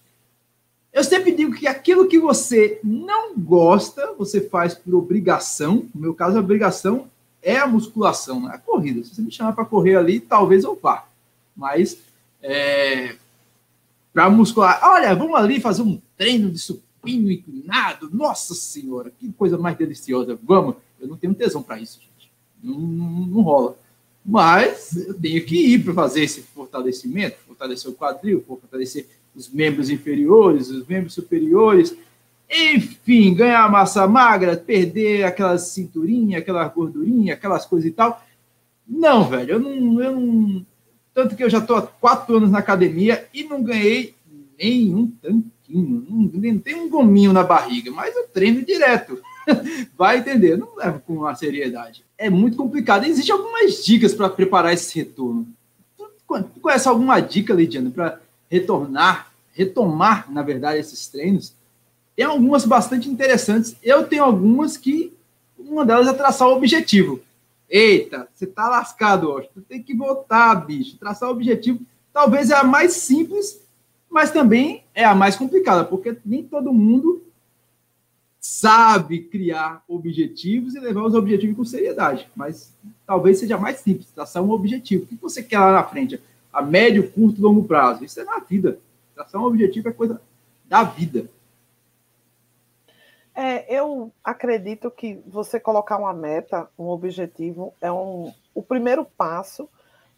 Eu 0.95 1.03
sempre 1.03 1.33
digo 1.33 1.53
que 1.53 1.67
aquilo 1.67 2.07
que 2.07 2.17
você 2.17 2.79
não 2.81 3.37
gosta, 3.37 4.13
você 4.13 4.39
faz 4.39 4.73
por 4.73 4.95
obrigação. 4.95 5.89
No 5.93 5.99
meu 5.99 6.13
caso, 6.13 6.37
a 6.37 6.39
obrigação 6.39 7.11
é 7.41 7.57
a 7.57 7.67
musculação, 7.67 8.39
não 8.39 8.49
é 8.49 8.55
a 8.55 8.57
corrida. 8.57 9.03
Se 9.03 9.13
você 9.13 9.21
me 9.21 9.29
chamar 9.29 9.51
para 9.51 9.65
correr 9.65 9.97
ali, 9.97 10.21
talvez 10.21 10.63
eu 10.63 10.79
vá. 10.81 11.05
Mas 11.53 11.97
é, 12.41 13.17
para 14.13 14.29
muscular, 14.29 14.79
olha, 14.83 15.13
vamos 15.13 15.35
ali 15.35 15.59
fazer 15.59 15.81
um 15.81 15.99
treino 16.15 16.49
de 16.49 16.59
supino 16.59 17.29
inclinado. 17.29 18.09
Nossa 18.09 18.55
senhora, 18.55 19.11
que 19.19 19.29
coisa 19.33 19.57
mais 19.57 19.77
deliciosa. 19.77 20.39
Vamos. 20.41 20.75
Eu 20.97 21.09
não 21.09 21.17
tenho 21.17 21.35
tesão 21.35 21.61
para 21.61 21.77
isso, 21.77 21.99
gente. 21.99 22.31
Não, 22.63 22.79
não, 22.79 23.27
não, 23.27 23.41
rola. 23.41 23.77
Mas 24.25 24.95
eu 24.95 25.13
tenho 25.13 25.45
que 25.45 25.73
ir 25.73 25.83
para 25.83 25.93
fazer 25.93 26.23
esse 26.23 26.41
fortalecimento, 26.41 27.35
fortalecer 27.45 27.91
o 27.91 27.93
quadril, 27.93 28.41
fortalecer 28.47 29.09
os 29.35 29.49
membros 29.49 29.89
inferiores, 29.89 30.69
os 30.69 30.87
membros 30.87 31.13
superiores, 31.13 31.95
enfim, 32.49 33.33
ganhar 33.33 33.69
massa 33.69 34.07
magra, 34.07 34.55
perder 34.55 35.23
aquela 35.23 35.57
cinturinha, 35.57 36.39
aquela 36.39 36.67
gordurinha, 36.67 37.33
aquelas 37.33 37.65
coisas 37.65 37.89
e 37.89 37.93
tal. 37.93 38.23
Não, 38.87 39.27
velho, 39.27 39.53
eu 39.53 39.59
não, 39.59 40.01
eu 40.01 40.19
não, 40.19 40.65
tanto 41.13 41.35
que 41.35 41.43
eu 41.43 41.49
já 41.49 41.57
estou 41.57 41.75
há 41.75 41.81
quatro 41.81 42.37
anos 42.37 42.51
na 42.51 42.59
academia 42.59 43.27
e 43.33 43.43
não 43.43 43.63
ganhei 43.63 44.13
nenhum 44.59 45.11
tanquinho, 45.21 46.05
não, 46.09 46.51
não 46.53 46.59
tem 46.59 46.75
um 46.75 46.89
gominho 46.89 47.33
na 47.33 47.43
barriga, 47.43 47.91
mas 47.91 48.15
eu 48.15 48.27
treino 48.27 48.63
direto. 48.63 49.19
Vai 49.97 50.19
entender, 50.19 50.57
não 50.57 50.75
levo 50.75 50.99
com 51.01 51.13
uma 51.13 51.35
seriedade. 51.35 52.03
É 52.17 52.29
muito 52.29 52.57
complicado. 52.57 53.05
Existem 53.05 53.33
algumas 53.33 53.83
dicas 53.83 54.13
para 54.13 54.29
preparar 54.29 54.73
esse 54.73 54.97
retorno. 54.97 55.47
Tu 55.97 56.59
conhece 56.59 56.87
alguma 56.87 57.19
dica, 57.19 57.53
Lidiano, 57.53 57.91
para 57.91 58.19
retornar, 58.49 59.31
retomar, 59.53 60.31
na 60.31 60.41
verdade, 60.41 60.79
esses 60.79 61.07
treinos? 61.07 61.53
Tem 62.15 62.25
algumas 62.25 62.65
bastante 62.65 63.09
interessantes. 63.09 63.75
Eu 63.83 64.07
tenho 64.07 64.23
algumas 64.23 64.77
que 64.77 65.13
uma 65.57 65.85
delas 65.85 66.07
é 66.07 66.13
traçar 66.13 66.47
o 66.47 66.55
objetivo. 66.55 67.19
Eita, 67.69 68.27
você 68.33 68.45
tá 68.45 68.69
lascado, 68.69 69.29
ó. 69.29 69.41
Você 69.41 69.61
tem 69.67 69.81
que 69.81 69.95
voltar, 69.95 70.55
bicho. 70.55 70.97
Traçar 70.97 71.29
o 71.29 71.31
objetivo 71.31 71.79
talvez 72.13 72.49
é 72.49 72.55
a 72.55 72.63
mais 72.63 72.93
simples, 72.93 73.61
mas 74.09 74.31
também 74.31 74.85
é 74.93 75.03
a 75.03 75.13
mais 75.13 75.35
complicada, 75.35 75.83
porque 75.83 76.17
nem 76.25 76.41
todo 76.41 76.71
mundo 76.71 77.21
sabe 78.39 79.23
criar 79.23 79.83
objetivos 79.87 80.75
e 80.75 80.79
levar 80.79 81.03
os 81.03 81.13
objetivos 81.13 81.57
com 81.57 81.65
seriedade. 81.65 82.29
Mas 82.33 82.71
talvez 83.05 83.39
seja 83.39 83.57
mais 83.57 83.79
simples, 83.79 84.07
traçar 84.15 84.41
um 84.41 84.51
objetivo. 84.51 85.03
O 85.03 85.07
que 85.07 85.15
você 85.15 85.43
quer 85.43 85.59
lá 85.59 85.73
na 85.73 85.83
frente? 85.83 86.21
A 86.55 86.61
médio, 86.61 87.11
curto, 87.11 87.41
longo 87.41 87.65
prazo. 87.67 88.05
Isso 88.05 88.21
é 88.21 88.23
na 88.23 88.39
vida. 88.39 88.79
Traçar 89.13 89.41
um 89.41 89.45
objetivo 89.45 89.89
é 89.89 89.91
coisa 89.91 90.21
da 90.63 90.83
vida. 90.83 91.29
É, 93.35 93.77
eu 93.77 94.09
acredito 94.23 94.89
que 94.89 95.21
você 95.27 95.59
colocar 95.59 95.97
uma 95.97 96.13
meta, 96.13 96.69
um 96.79 96.85
objetivo, 96.85 97.73
é 97.81 97.91
um, 97.91 98.33
o 98.53 98.63
primeiro 98.63 99.03
passo 99.03 99.69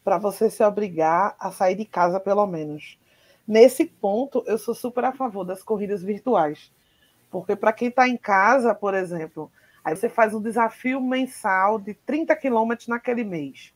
para 0.03 0.19
você 0.19 0.47
se 0.51 0.63
obrigar 0.63 1.35
a 1.39 1.51
sair 1.51 1.73
de 1.73 1.85
casa, 1.85 2.19
pelo 2.19 2.45
menos. 2.45 2.99
Nesse 3.47 3.85
ponto, 3.85 4.43
eu 4.45 4.59
sou 4.59 4.75
super 4.75 5.05
a 5.05 5.11
favor 5.11 5.43
das 5.43 5.63
corridas 5.63 6.03
virtuais. 6.03 6.71
Porque 7.31 7.55
para 7.55 7.73
quem 7.73 7.87
está 7.87 8.07
em 8.07 8.15
casa, 8.15 8.75
por 8.75 8.93
exemplo, 8.93 9.51
aí 9.83 9.95
você 9.95 10.07
faz 10.07 10.35
um 10.35 10.41
desafio 10.41 11.01
mensal 11.01 11.79
de 11.79 11.95
30 11.95 12.35
quilômetros 12.35 12.87
naquele 12.87 13.23
mês. 13.23 13.73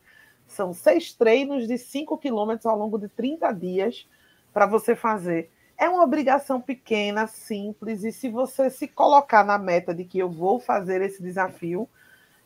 São 0.51 0.73
seis 0.73 1.13
treinos 1.13 1.65
de 1.65 1.77
5 1.77 2.17
quilômetros 2.17 2.65
ao 2.65 2.77
longo 2.77 2.99
de 2.99 3.07
30 3.07 3.51
dias 3.53 4.07
para 4.53 4.65
você 4.65 4.95
fazer. 4.95 5.49
É 5.77 5.87
uma 5.89 6.03
obrigação 6.03 6.59
pequena, 6.59 7.25
simples, 7.25 8.03
e 8.03 8.11
se 8.11 8.29
você 8.29 8.69
se 8.69 8.87
colocar 8.87 9.43
na 9.43 9.57
meta 9.57 9.95
de 9.95 10.03
que 10.03 10.19
eu 10.19 10.29
vou 10.29 10.59
fazer 10.59 11.01
esse 11.01 11.23
desafio, 11.23 11.89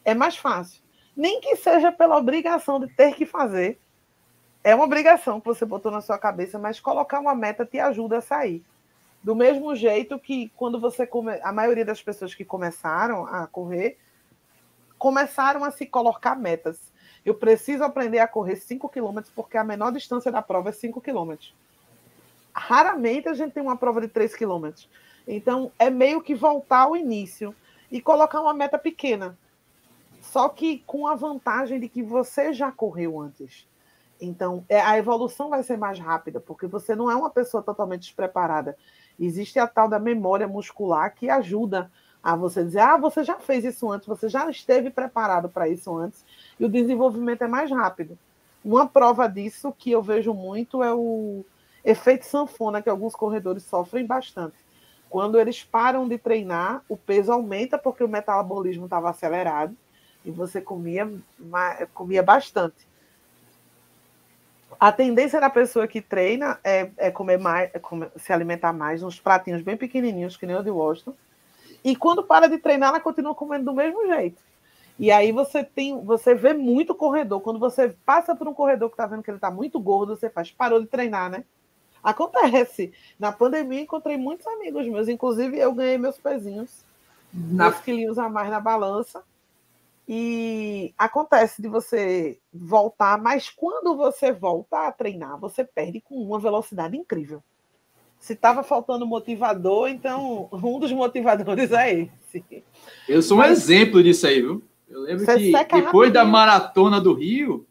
é 0.06 0.14
mais 0.14 0.38
fácil. 0.38 0.82
Nem 1.18 1.42
que 1.42 1.56
seja 1.56 1.92
pela 1.92 2.16
obrigação 2.18 2.80
de 2.80 2.88
ter 2.88 3.16
que 3.16 3.26
fazer. 3.26 3.80
É 4.64 4.76
uma 4.76 4.86
obrigação 4.86 5.40
que 5.40 5.48
você 5.48 5.66
botou 5.66 5.92
na 5.92 6.00
sua 6.00 6.18
cabeça, 6.18 6.60
mas 6.60 6.80
colocar 6.80 7.20
uma 7.20 7.36
meta 7.36 7.66
te 7.66 7.80
ajuda 7.80 8.20
a 8.20 8.22
sair. 8.22 8.64
Do 9.24 9.36
mesmo 9.36 9.76
jeito 9.76 10.20
que 10.20 10.50
quando 10.56 10.80
você 10.80 11.08
come... 11.08 11.40
a 11.42 11.52
maioria 11.52 11.84
das 11.84 12.02
pessoas 12.02 12.36
que 12.36 12.46
começaram 12.46 13.26
a 13.26 13.48
correr 13.48 13.98
começaram 14.98 15.64
a 15.64 15.72
se 15.72 15.86
colocar 15.86 16.36
metas. 16.36 16.94
Eu 17.26 17.34
preciso 17.34 17.84
aprender 17.84 18.20
a 18.20 18.28
correr 18.28 18.56
5 18.56 18.88
quilômetros 18.90 19.34
porque 19.34 19.58
a 19.58 19.64
menor 19.64 19.92
distância 19.92 20.32
da 20.32 20.42
prova 20.42 20.70
é 20.70 20.72
5 20.72 21.02
quilômetros 21.02 21.54
raramente 22.56 23.28
a 23.28 23.34
gente 23.34 23.52
tem 23.52 23.62
uma 23.62 23.76
prova 23.76 24.00
de 24.00 24.08
3 24.08 24.34
quilômetros. 24.34 24.90
Então, 25.28 25.72
é 25.78 25.90
meio 25.90 26.22
que 26.22 26.34
voltar 26.34 26.84
ao 26.84 26.96
início 26.96 27.54
e 27.92 28.00
colocar 28.00 28.40
uma 28.40 28.54
meta 28.54 28.80
pequena. 28.80 29.38
Só 30.22 30.48
que 30.48 30.80
com 30.88 31.06
a 31.06 31.16
vantagem 31.16 31.80
de 31.80 31.90
que 31.90 32.02
você 32.02 32.54
já 32.54 32.72
correu 32.72 33.20
antes. 33.20 33.68
Então, 34.20 34.64
é, 34.70 34.80
a 34.80 34.98
evolução 34.98 35.50
vai 35.50 35.62
ser 35.62 35.78
mais 35.78 36.00
rápida, 36.00 36.40
porque 36.40 36.66
você 36.66 36.96
não 36.96 37.12
é 37.12 37.16
uma 37.16 37.30
pessoa 37.30 37.62
totalmente 37.62 38.02
despreparada. 38.02 38.78
Existe 39.20 39.60
a 39.60 39.68
tal 39.68 39.90
da 39.90 40.00
memória 40.00 40.48
muscular 40.48 41.14
que 41.14 41.30
ajuda 41.30 41.92
a 42.24 42.36
você 42.36 42.64
dizer: 42.64 42.80
ah, 42.80 42.98
você 42.98 43.24
já 43.24 43.36
fez 43.36 43.66
isso 43.66 43.92
antes, 43.92 44.08
você 44.08 44.30
já 44.30 44.50
esteve 44.50 44.90
preparado 44.90 45.50
para 45.50 45.68
isso 45.68 45.96
antes, 45.96 46.26
e 46.60 46.66
o 46.66 46.70
desenvolvimento 46.70 47.44
é 47.44 47.48
mais 47.48 47.70
rápido. 47.70 48.18
Uma 48.64 48.88
prova 48.88 49.28
disso 49.28 49.74
que 49.78 49.92
eu 49.92 50.02
vejo 50.02 50.34
muito 50.34 50.84
é 50.84 50.94
o 50.94 51.46
Efeito 51.86 52.26
sanfona 52.26 52.82
que 52.82 52.90
alguns 52.90 53.16
corredores 53.16 53.64
sofrem 53.64 54.06
bastante. 54.06 54.56
Quando 55.08 55.40
eles 55.40 55.64
param 55.64 56.08
de 56.08 56.18
treinar, 56.18 56.82
o 56.90 56.98
peso 56.98 57.32
aumenta 57.32 57.78
porque 57.78 58.04
o 58.04 58.10
metabolismo 58.10 58.86
estava 58.86 59.10
acelerado 59.10 59.78
e 60.26 60.32
você 60.32 60.60
comia, 60.60 61.10
comia 61.94 62.24
bastante. 62.24 62.88
A 64.80 64.92
tendência 64.92 65.40
da 65.40 65.50
pessoa 65.50 65.88
que 65.88 66.02
treina 66.02 66.60
é, 66.64 66.90
é 66.98 67.12
comer 67.12 67.38
mais, 67.38 67.70
é 67.72 67.80
comer, 67.80 68.12
se 68.18 68.34
alimentar 68.34 68.74
mais, 68.74 69.04
uns 69.04 69.20
pratinhos 69.20 69.62
bem 69.62 69.78
pequenininhos, 69.78 70.36
que 70.36 70.48
nem 70.48 70.56
o 70.56 70.64
de 70.64 70.72
Washington. 70.72 71.14
E 71.84 71.96
quando 71.96 72.24
para 72.24 72.48
de 72.48 72.58
treinar, 72.58 72.90
ela 72.90 73.00
continua 73.00 73.36
comendo 73.36 73.66
do 73.66 73.74
mesmo 73.74 74.08
jeito. 74.08 74.42
E 74.98 75.12
aí 75.12 75.32
você 75.32 75.64
tem, 75.64 76.04
você 76.04 76.34
vê 76.34 76.54
muito 76.54 76.96
corredor. 76.96 77.42
Quando 77.42 77.60
você 77.60 77.90
passa 78.06 78.36
por 78.36 78.48
um 78.48 78.54
corredor 78.54 78.90
que 78.90 78.94
está 78.94 79.06
vendo 79.06 79.22
que 79.22 79.30
ele 79.30 79.38
está 79.38 79.52
muito 79.52 79.80
gordo, 79.80 80.16
você 80.16 80.30
faz, 80.30 80.52
parou 80.52 80.80
de 80.80 80.88
treinar, 80.88 81.30
né? 81.30 81.44
Acontece. 82.02 82.94
Na 83.20 83.32
pandemia 83.32 83.82
encontrei 83.82 84.16
muitos 84.16 84.46
amigos 84.48 84.88
meus, 84.88 85.08
inclusive 85.08 85.58
eu 85.58 85.74
ganhei 85.74 85.98
meus 85.98 86.18
pezinhos, 86.18 86.86
na... 87.34 87.70
meus 87.70 87.82
quilinhos 87.82 88.18
a 88.18 88.30
mais 88.30 88.50
na 88.50 88.60
balança. 88.60 89.24
E 90.08 90.94
acontece 90.98 91.62
de 91.62 91.68
você 91.68 92.38
voltar, 92.54 93.20
mas 93.20 93.50
quando 93.50 93.98
você 93.98 94.32
volta 94.32 94.88
a 94.88 94.92
treinar, 94.92 95.40
você 95.40 95.64
perde 95.64 96.00
com 96.00 96.16
uma 96.16 96.40
velocidade 96.40 96.96
incrível. 96.96 97.42
Se 98.20 98.34
estava 98.34 98.64
faltando 98.64 99.06
motivador, 99.06 99.90
então 99.90 100.48
um 100.54 100.80
dos 100.80 100.92
motivadores 100.92 101.72
é 101.72 102.02
esse. 102.02 102.64
Eu 103.10 103.22
sou 103.22 103.38
um 103.38 103.40
Mas, 103.40 103.64
exemplo 103.64 104.02
disso 104.04 104.28
aí, 104.28 104.42
viu? 104.42 104.64
Eu 104.88 105.02
lembro 105.02 105.26
que 105.26 105.52
depois 105.52 105.84
rapidinho. 105.84 106.14
da 106.14 106.26
maratona 106.26 107.02
do 107.02 107.14
Rio, 107.14 107.66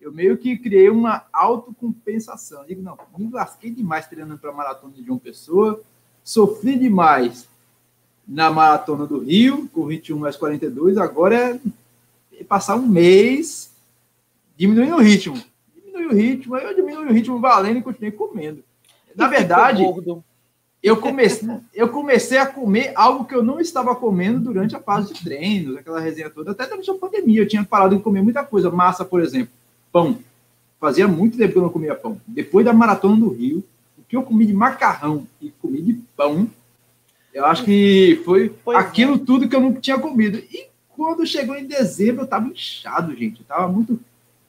eu 0.00 0.12
meio 0.12 0.36
que 0.38 0.56
criei 0.56 0.88
uma 0.88 1.24
autocompensação. 1.32 2.62
Eu 2.62 2.68
digo, 2.68 2.82
não, 2.82 2.96
me 3.18 3.30
lasquei 3.30 3.70
demais 3.70 4.06
treinando 4.06 4.38
para 4.38 4.50
a 4.50 4.54
maratona 4.54 4.94
de 4.94 5.10
uma 5.10 5.20
pessoa, 5.20 5.82
sofri 6.22 6.78
demais 6.78 7.48
na 8.26 8.50
maratona 8.50 9.06
do 9.06 9.18
Rio, 9.18 9.68
com 9.72 9.86
21 9.86 10.18
mais 10.18 10.36
42, 10.36 10.96
agora 10.96 11.60
é 12.32 12.44
passar 12.44 12.76
um 12.76 12.86
mês 12.86 13.74
diminuindo 14.56 14.96
o 14.96 15.00
ritmo. 15.00 15.42
Diminui 15.74 16.06
o 16.06 16.14
ritmo, 16.14 16.54
aí 16.54 16.64
eu 16.64 16.74
diminui 16.74 17.06
o 17.06 17.12
ritmo 17.12 17.40
valendo 17.40 17.78
e 17.78 17.82
continuei 17.82 18.12
comendo. 18.12 18.62
Na 19.16 19.26
verdade, 19.26 19.82
eu 20.82 20.96
comecei, 20.96 21.48
eu 21.74 21.88
comecei 21.90 22.38
a 22.38 22.46
comer 22.46 22.92
algo 22.94 23.26
que 23.26 23.34
eu 23.34 23.42
não 23.42 23.60
estava 23.60 23.94
comendo 23.94 24.40
durante 24.40 24.74
a 24.74 24.80
fase 24.80 25.12
de 25.12 25.22
treinos, 25.22 25.76
aquela 25.76 26.00
resenha 26.00 26.30
toda, 26.30 26.52
até 26.52 26.66
durante 26.66 26.90
a 26.90 26.94
pandemia. 26.94 27.42
Eu 27.42 27.48
tinha 27.48 27.62
parado 27.62 27.96
de 27.96 28.02
comer 28.02 28.22
muita 28.22 28.42
coisa, 28.42 28.70
massa, 28.70 29.04
por 29.04 29.20
exemplo, 29.20 29.52
pão. 29.92 30.18
Fazia 30.80 31.06
muito 31.06 31.36
tempo 31.36 31.52
que 31.52 31.58
eu 31.58 31.62
não 31.62 31.68
comia 31.68 31.94
pão. 31.94 32.18
Depois 32.26 32.64
da 32.64 32.72
maratona 32.72 33.16
do 33.16 33.28
Rio, 33.28 33.62
o 33.98 34.02
que 34.08 34.16
eu 34.16 34.22
comi 34.22 34.46
de 34.46 34.54
macarrão 34.54 35.26
e 35.40 35.50
comi 35.50 35.82
de 35.82 35.92
pão, 36.16 36.48
eu 37.34 37.44
acho 37.44 37.62
que 37.62 38.22
foi 38.24 38.48
pois 38.64 38.78
aquilo 38.78 39.16
é. 39.16 39.18
tudo 39.18 39.48
que 39.48 39.54
eu 39.54 39.60
não 39.60 39.74
tinha 39.74 39.98
comido. 39.98 40.38
E 40.38 40.66
quando 40.96 41.26
chegou 41.26 41.56
em 41.56 41.66
dezembro, 41.66 42.22
eu 42.22 42.24
estava 42.24 42.48
inchado, 42.48 43.14
gente. 43.14 43.40
Eu 43.40 43.46
tava 43.46 43.68
muito. 43.68 44.00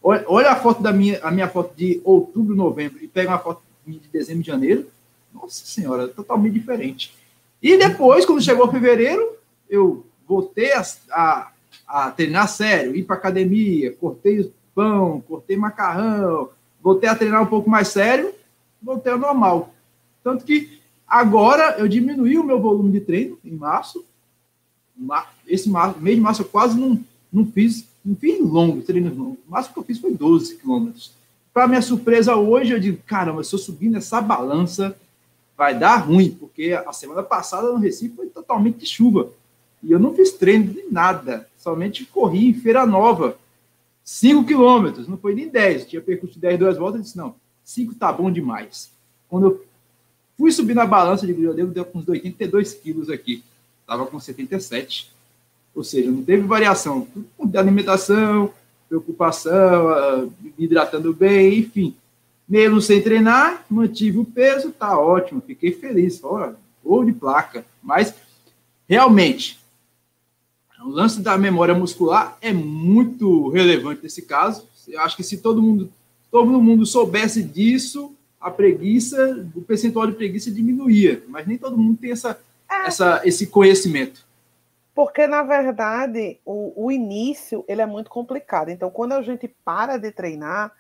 Olha, 0.02 0.24
olha, 0.28 0.52
a 0.52 0.56
foto 0.56 0.82
da 0.82 0.94
minha, 0.94 1.20
a 1.22 1.30
minha 1.30 1.50
foto 1.50 1.76
de 1.76 2.00
outubro, 2.06 2.56
novembro, 2.56 3.04
e 3.04 3.08
pega 3.08 3.32
uma 3.32 3.38
foto 3.38 3.62
de 3.86 4.00
dezembro, 4.12 4.42
de 4.42 4.48
janeiro 4.48 4.88
nossa 5.34 5.66
senhora, 5.66 6.08
totalmente 6.08 6.54
diferente. 6.54 7.14
E 7.62 7.78
depois, 7.78 8.26
quando 8.26 8.42
chegou 8.42 8.72
fevereiro, 8.72 9.38
eu 9.70 10.06
voltei 10.28 10.74
a, 10.74 10.84
a, 11.12 11.52
a 11.88 12.12
treinar 12.12 12.48
sério, 12.48 12.96
ir 12.96 13.04
para 13.04 13.16
academia, 13.16 13.94
cortei 13.94 14.52
pão, 14.74 15.22
cortei 15.28 15.58
macarrão, 15.58 16.50
voltei 16.82 17.10
a 17.10 17.16
treinar 17.16 17.44
um 17.44 17.48
pouco 17.48 17.70
mais 17.70 17.90
sério, 17.90 18.34
voltei 18.82 19.12
ao 19.12 19.20
normal. 19.20 19.74
Tanto 20.24 20.46
que 20.46 20.80
agora 21.08 21.76
eu 21.78 21.88
diminuí 21.88 22.38
o 22.38 22.44
meu 22.44 22.60
volume 22.60 22.92
de 22.92 23.02
treino 23.02 23.38
em 23.44 23.52
março. 23.52 24.06
Esse 25.48 25.70
mês 26.00 26.16
de 26.16 26.22
março 26.22 26.42
eu 26.42 26.46
quase 26.48 26.80
não, 26.80 27.00
não 27.32 27.46
fiz, 27.46 27.88
não 28.04 28.16
fiz 28.16 28.40
longo, 28.40 28.82
treinos 28.82 29.16
longos. 29.16 29.40
O 29.48 29.52
máximo 29.52 29.74
que 29.74 29.80
eu 29.80 29.84
fiz 29.84 30.00
foi 30.00 30.14
12 30.14 30.58
quilômetros. 30.58 31.14
Para 31.54 31.68
minha 31.68 31.82
surpresa 31.82 32.36
hoje, 32.36 32.72
eu 32.72 32.80
digo, 32.80 33.02
caramba, 33.06 33.44
se 33.44 33.54
eu 33.54 33.60
subir 33.60 33.90
nessa 33.90 34.22
balança, 34.22 34.96
vai 35.62 35.78
dar 35.78 35.98
ruim, 35.98 36.32
porque 36.32 36.74
a 36.74 36.92
semana 36.92 37.22
passada 37.22 37.72
no 37.72 37.78
Recife 37.78 38.16
foi 38.16 38.26
totalmente 38.26 38.80
de 38.80 38.88
chuva. 38.88 39.30
E 39.84 39.92
eu 39.92 40.00
não 40.00 40.12
fiz 40.12 40.32
treino 40.32 40.74
de 40.74 40.86
nada, 40.90 41.48
somente 41.56 42.04
corri 42.04 42.50
em 42.50 42.54
Feira 42.56 42.84
Nova, 42.84 43.38
5 44.04 44.44
quilômetros, 44.44 45.08
não 45.08 45.20
foi 45.20 45.36
nem 45.36 45.48
10, 45.48 45.86
tinha 45.86 46.02
percurso 46.02 46.34
de 46.34 46.42
10, 46.42 46.58
duas 46.58 46.78
voltas, 46.80 46.96
eu 46.96 47.04
disse, 47.04 47.16
não, 47.16 47.36
5 47.64 47.94
tá 47.94 48.12
bom 48.12 48.32
demais. 48.32 48.90
Quando 49.30 49.46
eu 49.50 49.66
fui 50.36 50.52
subir 50.52 50.74
na 50.74 50.88
balança, 50.88 51.28
de 51.28 51.40
eu 51.40 51.72
ter 51.72 51.88
uns 51.94 52.08
82 52.08 52.74
quilos 52.74 53.08
aqui, 53.12 53.44
estava 53.82 54.08
com 54.08 54.20
77, 54.20 55.12
ou 55.76 55.84
seja, 55.84 56.10
não 56.10 56.24
teve 56.24 56.42
variação, 56.42 57.08
de 57.46 57.56
alimentação, 57.56 58.52
preocupação, 58.90 59.90
ah, 59.90 60.28
me 60.42 60.54
hidratando 60.58 61.14
bem, 61.14 61.60
enfim, 61.60 61.96
mesmo 62.52 62.82
sem 62.82 63.02
treinar, 63.02 63.64
mantive 63.70 64.18
o 64.18 64.26
peso, 64.26 64.74
tá 64.74 65.00
ótimo, 65.00 65.40
fiquei 65.40 65.72
feliz, 65.72 66.22
olha, 66.22 66.58
gol 66.84 67.06
de 67.06 67.14
placa. 67.14 67.64
Mas, 67.82 68.14
realmente, 68.90 69.58
o 70.84 70.90
lance 70.90 71.22
da 71.22 71.38
memória 71.38 71.74
muscular 71.74 72.38
é 72.42 72.52
muito 72.52 73.48
relevante 73.48 74.04
nesse 74.04 74.24
caso. 74.24 74.68
Eu 74.86 75.00
acho 75.00 75.16
que 75.16 75.24
se 75.24 75.38
todo 75.38 75.62
mundo, 75.62 75.90
todo 76.30 76.62
mundo 76.62 76.86
soubesse 76.86 77.42
disso, 77.42 78.14
a 78.38 78.52
preguiça, 78.52 79.48
o 79.56 79.62
percentual 79.62 80.06
de 80.08 80.14
preguiça 80.14 80.52
diminuía. 80.52 81.24
Mas 81.30 81.48
nem 81.48 81.58
todo 81.58 81.78
mundo 81.78 82.00
tem 82.02 82.12
essa, 82.12 82.38
é. 82.70 82.86
essa, 82.86 83.22
esse 83.24 83.48
conhecimento. 83.48 84.26
Porque, 84.94 85.26
na 85.26 85.42
verdade, 85.42 86.38
o, 86.44 86.74
o 86.76 86.92
início 86.92 87.64
ele 87.66 87.82
é 87.82 87.86
muito 87.86 88.10
complicado. 88.10 88.68
Então, 88.68 88.90
quando 88.90 89.14
a 89.14 89.22
gente 89.22 89.48
para 89.64 89.96
de 89.96 90.12
treinar, 90.12 90.74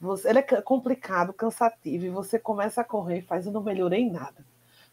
você, 0.00 0.28
ele 0.28 0.40
é 0.40 0.42
complicado, 0.42 1.32
cansativo, 1.32 2.04
e 2.04 2.10
você 2.10 2.38
começa 2.38 2.80
a 2.80 2.84
correr 2.84 3.18
e 3.18 3.22
faz, 3.22 3.46
eu 3.46 3.52
não 3.52 3.62
melhorei 3.62 4.00
em 4.00 4.10
nada. 4.10 4.44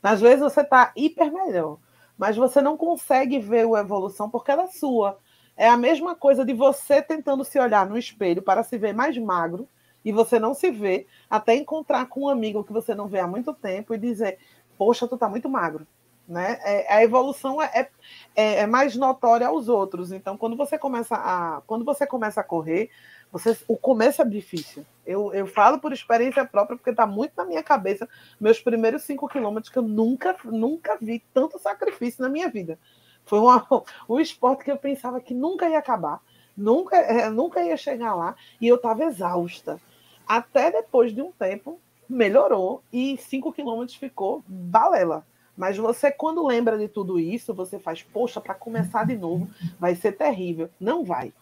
Às 0.01 0.21
vezes 0.21 0.39
você 0.39 0.61
está 0.61 0.91
hiper 0.95 1.31
melhor, 1.31 1.77
mas 2.17 2.35
você 2.35 2.61
não 2.61 2.77
consegue 2.77 3.39
ver 3.39 3.65
a 3.75 3.79
evolução 3.79 4.29
porque 4.29 4.51
ela 4.51 4.63
é 4.63 4.67
sua. 4.67 5.17
É 5.55 5.67
a 5.67 5.77
mesma 5.77 6.15
coisa 6.15 6.43
de 6.43 6.53
você 6.53 7.01
tentando 7.01 7.43
se 7.43 7.59
olhar 7.59 7.87
no 7.87 7.97
espelho 7.97 8.41
para 8.41 8.63
se 8.63 8.77
ver 8.77 8.93
mais 8.93 9.17
magro 9.17 9.67
e 10.03 10.11
você 10.11 10.39
não 10.39 10.53
se 10.53 10.71
vê, 10.71 11.05
até 11.29 11.55
encontrar 11.55 12.07
com 12.07 12.21
um 12.21 12.29
amigo 12.29 12.63
que 12.63 12.73
você 12.73 12.95
não 12.95 13.07
vê 13.07 13.19
há 13.19 13.27
muito 13.27 13.53
tempo 13.53 13.93
e 13.93 13.97
dizer: 13.97 14.39
Poxa, 14.77 15.07
tu 15.07 15.17
tá 15.17 15.29
muito 15.29 15.47
magro. 15.47 15.85
Né? 16.27 16.59
É, 16.63 16.93
a 16.93 17.03
evolução 17.03 17.61
é, 17.61 17.89
é, 18.35 18.59
é, 18.59 18.65
mais 18.65 18.95
notória 18.95 19.47
aos 19.47 19.67
outros. 19.67 20.11
Então, 20.11 20.37
quando 20.37 20.55
você 20.55 20.77
começa 20.77 21.15
a, 21.15 21.61
quando 21.67 21.83
você 21.83 22.07
começa 22.07 22.39
a 22.41 22.43
correr, 22.43 22.89
você, 23.31 23.57
o 23.67 23.77
começo 23.77 24.21
é 24.21 24.25
difícil. 24.25 24.85
Eu, 25.05 25.33
eu 25.33 25.47
falo 25.47 25.79
por 25.79 25.93
experiência 25.93 26.45
própria, 26.45 26.77
porque 26.77 26.89
está 26.89 27.07
muito 27.07 27.33
na 27.35 27.45
minha 27.45 27.63
cabeça 27.63 28.07
meus 28.39 28.59
primeiros 28.59 29.03
cinco 29.03 29.27
quilômetros 29.27 29.71
que 29.71 29.79
eu 29.79 29.83
nunca, 29.83 30.35
nunca 30.43 30.97
vi 31.01 31.23
tanto 31.33 31.57
sacrifício 31.57 32.21
na 32.21 32.29
minha 32.29 32.49
vida. 32.49 32.77
Foi 33.25 33.39
uma, 33.39 33.65
um 34.09 34.19
esporte 34.19 34.65
que 34.65 34.71
eu 34.71 34.77
pensava 34.77 35.21
que 35.21 35.33
nunca 35.33 35.69
ia 35.69 35.79
acabar, 35.79 36.19
nunca, 36.55 36.97
é, 36.97 37.29
nunca 37.29 37.63
ia 37.63 37.77
chegar 37.77 38.13
lá, 38.13 38.35
e 38.59 38.67
eu 38.67 38.75
estava 38.75 39.05
exausta. 39.05 39.79
Até 40.27 40.71
depois 40.71 41.13
de 41.13 41.21
um 41.21 41.31
tempo, 41.31 41.79
melhorou 42.07 42.83
e 42.91 43.17
cinco 43.17 43.53
quilômetros 43.53 43.97
ficou 43.97 44.43
balela. 44.47 45.25
Mas 45.55 45.77
você, 45.77 46.11
quando 46.11 46.45
lembra 46.45 46.77
de 46.77 46.87
tudo 46.87 47.19
isso, 47.19 47.53
você 47.53 47.77
faz, 47.77 48.01
poxa, 48.01 48.41
para 48.41 48.53
começar 48.53 49.05
de 49.05 49.17
novo, 49.17 49.49
vai 49.79 49.95
ser 49.95 50.13
terrível. 50.13 50.69
Não 50.79 51.03
vai. 51.03 51.33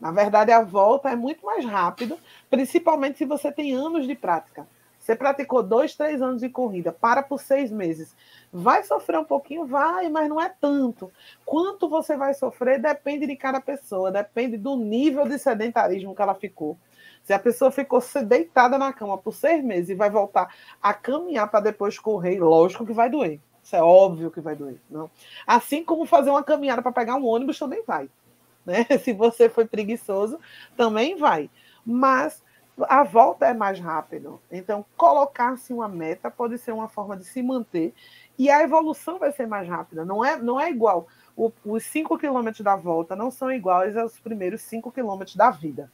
Na 0.00 0.10
verdade, 0.10 0.52
a 0.52 0.62
volta 0.62 1.08
é 1.08 1.16
muito 1.16 1.44
mais 1.44 1.64
rápida, 1.64 2.16
principalmente 2.50 3.18
se 3.18 3.24
você 3.24 3.50
tem 3.50 3.72
anos 3.72 4.06
de 4.06 4.14
prática. 4.14 4.66
Você 4.98 5.14
praticou 5.14 5.62
dois, 5.62 5.94
três 5.94 6.20
anos 6.20 6.40
de 6.40 6.48
corrida, 6.48 6.90
para 6.92 7.22
por 7.22 7.40
seis 7.40 7.70
meses. 7.70 8.14
Vai 8.52 8.82
sofrer 8.82 9.20
um 9.20 9.24
pouquinho? 9.24 9.64
Vai, 9.64 10.08
mas 10.08 10.28
não 10.28 10.40
é 10.40 10.48
tanto. 10.48 11.12
Quanto 11.44 11.88
você 11.88 12.16
vai 12.16 12.34
sofrer 12.34 12.80
depende 12.80 13.24
de 13.24 13.36
cada 13.36 13.60
pessoa, 13.60 14.10
depende 14.10 14.56
do 14.56 14.76
nível 14.76 15.26
de 15.28 15.38
sedentarismo 15.38 16.14
que 16.14 16.20
ela 16.20 16.34
ficou. 16.34 16.76
Se 17.22 17.32
a 17.32 17.38
pessoa 17.38 17.70
ficou 17.70 18.02
deitada 18.24 18.76
na 18.76 18.92
cama 18.92 19.16
por 19.16 19.32
seis 19.32 19.62
meses 19.62 19.90
e 19.90 19.94
vai 19.94 20.10
voltar 20.10 20.52
a 20.82 20.92
caminhar 20.92 21.48
para 21.48 21.60
depois 21.60 21.98
correr, 21.98 22.40
lógico 22.40 22.84
que 22.84 22.92
vai 22.92 23.08
doer. 23.08 23.40
Isso 23.62 23.76
é 23.76 23.82
óbvio 23.82 24.30
que 24.30 24.40
vai 24.40 24.56
doer. 24.56 24.80
Não? 24.90 25.08
Assim 25.46 25.84
como 25.84 26.04
fazer 26.04 26.30
uma 26.30 26.42
caminhada 26.42 26.82
para 26.82 26.92
pegar 26.92 27.14
um 27.14 27.26
ônibus 27.26 27.58
também 27.58 27.82
vai 27.86 28.10
né? 28.66 28.84
Se 29.02 29.12
você 29.12 29.48
foi 29.48 29.64
preguiçoso, 29.64 30.38
também 30.76 31.16
vai. 31.16 31.48
Mas 31.84 32.42
a 32.88 33.02
volta 33.04 33.46
é 33.46 33.54
mais 33.54 33.80
rápido. 33.80 34.40
Então, 34.50 34.84
colocar-se 34.96 35.72
uma 35.72 35.88
meta 35.88 36.30
pode 36.30 36.58
ser 36.58 36.72
uma 36.72 36.88
forma 36.88 37.16
de 37.16 37.24
se 37.24 37.42
manter 37.42 37.94
e 38.38 38.50
a 38.50 38.62
evolução 38.62 39.18
vai 39.18 39.32
ser 39.32 39.46
mais 39.46 39.66
rápida. 39.66 40.04
Não 40.04 40.22
é, 40.24 40.36
não 40.36 40.60
é 40.60 40.68
igual. 40.70 41.06
O, 41.34 41.50
os 41.64 41.84
5 41.84 42.18
quilômetros 42.18 42.62
da 42.62 42.76
volta 42.76 43.16
não 43.16 43.30
são 43.30 43.50
iguais 43.50 43.96
aos 43.96 44.18
primeiros 44.18 44.60
5 44.62 44.90
quilômetros 44.90 45.36
da 45.36 45.50
vida. 45.50 45.90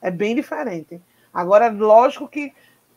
É 0.00 0.10
bem 0.10 0.36
diferente. 0.36 1.00
Agora, 1.32 1.68
lógico 1.68 2.28
que 2.28 2.52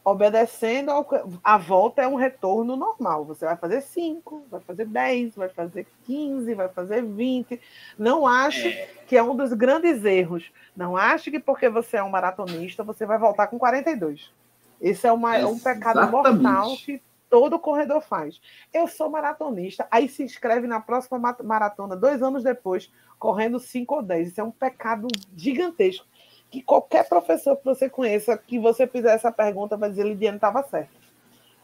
obedecendo 0.10 0.90
ao, 0.90 1.06
a 1.44 1.58
volta 1.58 2.02
é 2.02 2.08
um 2.08 2.16
retorno 2.16 2.78
normal. 2.78 3.26
Você 3.26 3.46
vai 3.46 3.58
fazer 3.58 3.82
5, 3.82 4.46
vai 4.50 4.62
fazer 4.62 4.86
10, 4.86 5.36
vai 5.36 5.50
fazer 5.50 5.86
15, 6.06 6.54
vai 6.54 6.70
fazer 6.70 7.04
20. 7.04 7.60
Não 8.00 8.26
acho 8.26 8.70
é. 8.70 8.90
que 9.06 9.18
é 9.18 9.24
um 9.24 9.36
dos 9.36 9.52
grandes 9.52 10.06
erros. 10.06 10.50
Não 10.74 10.96
acho 10.96 11.30
que 11.30 11.42
porque 11.42 11.68
você 11.68 11.98
é 11.98 12.04
um 12.04 12.10
maratonista, 12.10 12.86
você 12.86 13.06
vai 13.06 13.18
voltar 13.18 13.48
com 13.48 13.60
42. 13.60 14.32
Esse 14.80 15.06
é 15.06 15.12
uma, 15.12 15.38
um 15.40 15.60
pecado 15.60 16.10
mortal 16.10 16.78
que 16.78 17.02
todo 17.30 17.60
corredor 17.60 18.00
faz. 18.00 18.40
Eu 18.74 18.88
sou 18.88 19.10
maratonista, 19.10 19.86
aí 19.92 20.08
se 20.08 20.24
inscreve 20.24 20.68
na 20.68 20.80
próxima 20.80 21.20
maratona, 21.44 21.98
dois 21.98 22.24
anos 22.24 22.44
depois, 22.44 22.90
correndo 23.20 23.60
5 23.60 23.96
ou 23.96 24.02
10. 24.02 24.30
Isso 24.30 24.40
é 24.40 24.44
um 24.44 24.52
pecado 24.52 25.10
gigantesco 25.36 26.06
que 26.50 26.62
qualquer 26.62 27.08
professor 27.08 27.58
que 27.58 27.66
você 27.66 27.90
conheça, 27.90 28.38
que 28.38 28.58
você 28.58 28.88
fizer 28.88 29.14
essa 29.14 29.32
pergunta, 29.32 29.78
vai 29.78 29.90
dizer 29.90 30.06
Lidiane 30.06 30.38
estava 30.38 30.64
certo. 30.64 30.96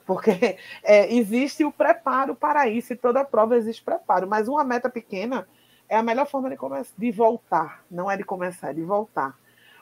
Porque 0.05 0.57
é, 0.83 1.13
existe 1.13 1.63
o 1.63 1.71
preparo 1.71 2.35
para 2.35 2.67
isso, 2.67 2.93
e 2.93 2.97
toda 2.97 3.23
prova 3.23 3.55
existe 3.55 3.83
preparo, 3.83 4.27
mas 4.27 4.47
uma 4.47 4.63
meta 4.63 4.89
pequena 4.89 5.47
é 5.87 5.95
a 5.95 6.03
melhor 6.03 6.27
forma 6.27 6.49
de, 6.49 6.57
de 6.97 7.11
voltar, 7.11 7.83
não 7.89 8.09
é 8.09 8.17
de 8.17 8.23
começar, 8.23 8.71
é 8.71 8.73
de 8.73 8.81
voltar. 8.81 9.37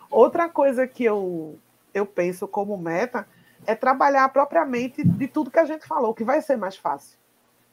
Outra 0.09 0.49
coisa 0.49 0.85
que 0.85 1.03
eu, 1.03 1.57
eu 1.93 2.05
penso 2.05 2.47
como 2.47 2.77
meta 2.77 3.27
é 3.65 3.75
trabalhar 3.75 4.27
propriamente 4.29 5.03
de 5.03 5.27
tudo 5.27 5.51
que 5.51 5.59
a 5.59 5.65
gente 5.65 5.85
falou, 5.85 6.13
que 6.13 6.23
vai 6.23 6.41
ser 6.41 6.57
mais 6.57 6.75
fácil. 6.75 7.17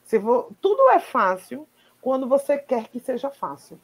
Se 0.03 0.17
vou, 0.17 0.51
tudo 0.61 0.89
é 0.91 0.99
fácil 0.99 1.67
quando 2.01 2.27
você 2.27 2.57
quer 2.57 2.87
que 2.87 2.99
seja 2.99 3.29
fácil. 3.29 3.79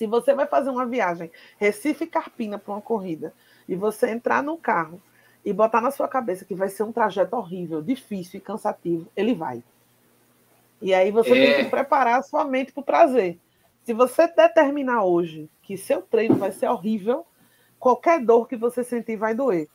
Se 0.00 0.06
você 0.06 0.32
vai 0.32 0.46
fazer 0.46 0.70
uma 0.70 0.86
viagem 0.86 1.30
Recife 1.58 2.06
Carpina 2.06 2.58
para 2.58 2.72
uma 2.72 2.80
corrida 2.80 3.34
e 3.68 3.76
você 3.76 4.08
entrar 4.08 4.42
no 4.42 4.56
carro 4.56 4.98
e 5.44 5.52
botar 5.52 5.82
na 5.82 5.90
sua 5.90 6.08
cabeça 6.08 6.42
que 6.42 6.54
vai 6.54 6.70
ser 6.70 6.84
um 6.84 6.90
trajeto 6.90 7.36
horrível, 7.36 7.82
difícil 7.82 8.38
e 8.38 8.40
cansativo, 8.40 9.06
ele 9.14 9.34
vai. 9.34 9.62
E 10.80 10.94
aí 10.94 11.10
você 11.10 11.32
é. 11.32 11.54
tem 11.54 11.64
que 11.64 11.70
preparar 11.70 12.18
a 12.18 12.22
sua 12.22 12.46
mente 12.46 12.72
para 12.72 12.80
o 12.80 12.84
prazer. 12.84 13.38
Se 13.84 13.92
você 13.92 14.26
determinar 14.26 15.04
hoje 15.04 15.50
que 15.60 15.76
seu 15.76 16.00
treino 16.00 16.36
vai 16.36 16.50
ser 16.50 16.70
horrível, 16.70 17.26
qualquer 17.78 18.24
dor 18.24 18.48
que 18.48 18.56
você 18.56 18.82
sentir 18.82 19.16
vai 19.16 19.34
doer. 19.34 19.68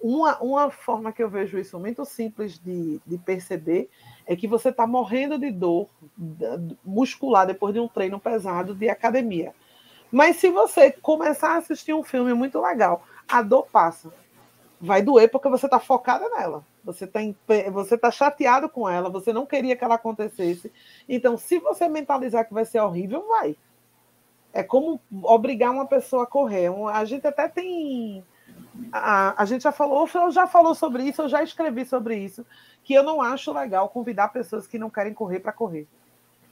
Uma, 0.00 0.38
uma 0.38 0.70
forma 0.70 1.10
que 1.12 1.22
eu 1.22 1.28
vejo 1.28 1.58
isso 1.58 1.80
muito 1.80 2.04
simples 2.04 2.60
de, 2.60 3.00
de 3.04 3.18
perceber 3.18 3.90
é 4.24 4.36
que 4.36 4.46
você 4.46 4.68
está 4.68 4.86
morrendo 4.86 5.36
de 5.36 5.50
dor 5.50 5.88
muscular 6.84 7.44
depois 7.44 7.74
de 7.74 7.80
um 7.80 7.88
treino 7.88 8.20
pesado 8.20 8.72
de 8.72 8.88
academia. 8.88 9.52
Mas 10.14 10.36
se 10.36 10.48
você 10.48 10.92
começar 10.92 11.54
a 11.54 11.56
assistir 11.56 11.92
um 11.92 12.04
filme 12.04 12.32
muito 12.34 12.60
legal, 12.60 13.02
a 13.26 13.42
dor 13.42 13.66
passa. 13.66 14.14
Vai 14.80 15.02
doer 15.02 15.28
porque 15.28 15.48
você 15.48 15.66
está 15.66 15.80
focada 15.80 16.28
nela. 16.28 16.64
Você 16.84 17.04
está 17.04 17.18
você 17.72 17.98
tá 17.98 18.12
chateado 18.12 18.68
com 18.68 18.88
ela, 18.88 19.10
você 19.10 19.32
não 19.32 19.44
queria 19.44 19.74
que 19.74 19.82
ela 19.82 19.96
acontecesse. 19.96 20.70
Então, 21.08 21.36
se 21.36 21.58
você 21.58 21.88
mentalizar 21.88 22.46
que 22.46 22.54
vai 22.54 22.64
ser 22.64 22.78
horrível, 22.78 23.26
vai. 23.26 23.56
É 24.52 24.62
como 24.62 25.00
obrigar 25.24 25.72
uma 25.72 25.84
pessoa 25.84 26.22
a 26.22 26.28
correr. 26.28 26.70
A 26.92 27.04
gente 27.04 27.26
até 27.26 27.48
tem 27.48 28.24
a, 28.92 29.42
a 29.42 29.44
gente 29.44 29.62
já 29.62 29.72
falou, 29.72 30.08
eu 30.14 30.30
já 30.30 30.46
falou 30.46 30.76
sobre 30.76 31.02
isso, 31.02 31.22
eu 31.22 31.28
já 31.28 31.42
escrevi 31.42 31.84
sobre 31.84 32.16
isso, 32.16 32.46
que 32.84 32.94
eu 32.94 33.02
não 33.02 33.20
acho 33.20 33.52
legal 33.52 33.88
convidar 33.88 34.28
pessoas 34.28 34.64
que 34.64 34.78
não 34.78 34.90
querem 34.90 35.12
correr 35.12 35.40
para 35.40 35.50
correr. 35.50 35.88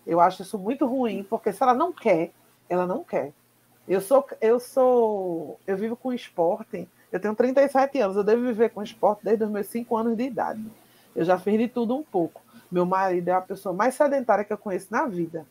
Eu 0.05 0.19
acho 0.19 0.43
isso 0.43 0.59
muito 0.59 0.85
ruim, 0.85 1.23
porque 1.23 1.53
se 1.53 1.63
ela 1.63 1.75
não 1.75 1.93
quer, 1.93 2.33
ela 2.69 2.89
não 2.89 3.05
quer. 3.05 3.33
Eu 3.87 4.01
sou, 4.01 4.25
eu 4.41 4.61
sou, 4.61 5.59
eu 5.67 5.77
vivo 5.77 5.97
com 5.97 6.13
esporte. 6.13 6.89
Eu 7.11 7.21
tenho 7.21 7.35
37 7.35 7.99
anos, 7.99 8.17
eu 8.17 8.25
devo 8.25 8.43
viver 8.43 8.71
com 8.71 8.83
esporte 8.83 9.25
desde 9.25 9.45
os 9.45 9.51
meus 9.51 9.67
5 9.67 9.97
anos 9.97 10.17
de 10.17 10.23
idade. 10.23 10.65
Eu 11.15 11.25
já 11.25 11.39
fiz 11.39 11.59
de 11.59 11.69
tudo 11.69 11.95
um 11.97 12.03
pouco. 12.03 12.41
Meu 12.71 12.87
marido 12.87 13.29
é 13.29 13.33
a 13.33 13.41
pessoa 13.41 13.75
mais 13.75 13.95
sedentária 13.95 14.45
que 14.45 14.53
eu 14.53 14.59
conheço 14.59 14.89
na 14.91 15.07
vida. 15.07 15.47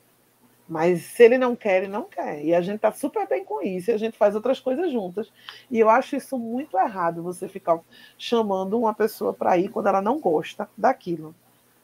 Mas 0.68 1.02
se 1.04 1.24
ele 1.24 1.38
não 1.38 1.56
quer, 1.56 1.84
ele 1.84 1.92
não 1.92 2.06
quer. 2.06 2.44
E 2.44 2.56
a 2.56 2.62
gente 2.62 2.78
está 2.78 2.92
super 2.92 3.28
bem 3.28 3.44
com 3.44 3.62
isso, 3.62 3.92
e 3.92 3.94
a 3.94 3.98
gente 3.98 4.18
faz 4.18 4.34
outras 4.36 4.60
coisas 4.60 4.92
juntas. 4.92 5.32
E 5.70 5.78
eu 5.78 5.90
acho 5.90 6.16
isso 6.16 6.38
muito 6.38 6.78
errado, 6.78 7.22
você 7.22 7.48
ficar 7.48 7.80
chamando 8.18 8.80
uma 8.80 8.94
pessoa 8.94 9.34
para 9.34 9.58
ir 9.58 9.70
quando 9.70 9.88
ela 9.88 10.02
não 10.02 10.20
gosta 10.20 10.70
daquilo. 10.78 11.36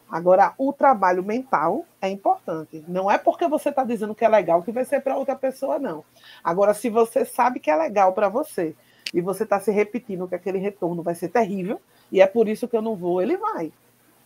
Agora, 0.09 0.53
o 0.57 0.71
trabalho 0.71 1.23
mental 1.23 1.85
é 2.01 2.09
importante. 2.09 2.83
Não 2.87 3.11
é 3.11 3.17
porque 3.17 3.47
você 3.47 3.69
está 3.69 3.83
dizendo 3.83 4.15
que 4.15 4.23
é 4.23 4.29
legal 4.29 4.63
que 4.63 4.71
vai 4.71 4.85
ser 4.85 5.01
para 5.01 5.17
outra 5.17 5.35
pessoa, 5.35 5.77
não. 5.77 6.03
Agora, 6.43 6.73
se 6.73 6.89
você 6.89 7.25
sabe 7.25 7.59
que 7.59 7.69
é 7.69 7.75
legal 7.75 8.13
para 8.13 8.29
você 8.29 8.75
e 9.13 9.19
você 9.19 9.43
está 9.43 9.59
se 9.59 9.71
repetindo 9.71 10.27
que 10.27 10.35
aquele 10.35 10.57
retorno 10.57 11.03
vai 11.03 11.13
ser 11.13 11.29
terrível, 11.29 11.81
e 12.11 12.21
é 12.21 12.27
por 12.27 12.47
isso 12.47 12.67
que 12.67 12.77
eu 12.77 12.81
não 12.81 12.95
vou, 12.95 13.21
ele 13.21 13.37
vai. 13.37 13.71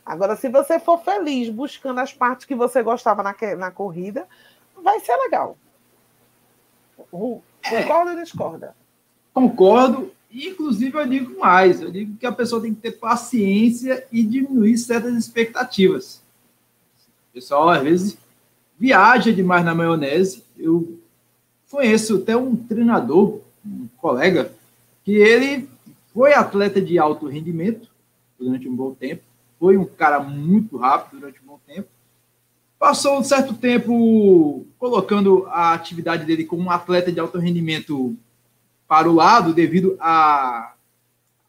Agora, 0.06 0.36
se 0.36 0.50
você 0.50 0.80
for 0.80 1.00
feliz 1.00 1.50
buscando 1.50 2.00
as 2.00 2.13
partes 2.13 2.46
que 2.46 2.56
você 2.56 2.84
gostava 2.84 3.24
na, 3.24 3.36
na 3.58 3.72
corrida, 3.72 4.28
vai 4.84 5.00
ser 5.00 5.15
legal. 5.17 5.58
Concorda 7.70 8.12
ou 8.12 8.17
discorda? 8.17 8.76
Concordo. 9.34 10.12
Inclusive, 10.32 10.98
eu 10.98 11.08
digo 11.08 11.39
mais: 11.39 11.82
eu 11.82 11.91
digo 11.91 12.17
que 12.17 12.26
a 12.26 12.32
pessoa 12.32 12.62
tem 12.62 12.74
que 12.74 12.82
ter 12.82 12.91
paciência 12.91 14.06
e 14.12 14.24
diminuir 14.24 14.78
certas 14.78 15.15
expectativas. 15.15 16.22
O 17.30 17.34
pessoal, 17.34 17.70
às 17.70 17.84
vezes, 17.84 18.17
viaja 18.80 19.32
demais 19.32 19.63
na 19.63 19.76
maionese. 19.76 20.44
Eu 20.58 21.00
conheço 21.70 22.17
até 22.17 22.36
um 22.36 22.56
treinador, 22.56 23.41
um 23.65 23.88
colega, 23.98 24.54
que 25.04 25.13
ele 25.13 25.70
foi 26.13 26.34
atleta 26.34 26.82
de 26.82 27.00
alto 27.00 27.28
rendimento 27.28 27.89
durante 28.38 28.67
um 28.67 28.76
bom 28.76 28.94
tempo, 28.94 29.24
foi 29.60 29.78
um 29.78 29.86
cara 29.86 30.20
muito 30.20 30.76
rápido 30.78 31.20
durante 31.20 31.41
um 31.41 31.46
bom 31.46 31.60
tempo, 31.65 31.88
Passou 32.82 33.20
um 33.20 33.24
certo 33.24 33.54
tempo 33.54 34.65
colocando 34.80 35.46
a 35.50 35.72
atividade 35.72 36.26
dele 36.26 36.44
como 36.44 36.63
um 36.63 36.72
atleta 36.72 37.12
de 37.12 37.20
alto 37.20 37.38
rendimento 37.38 38.17
para 38.91 39.10
o 39.10 39.13
lado, 39.13 39.54
devido 39.54 39.95
a 40.01 40.73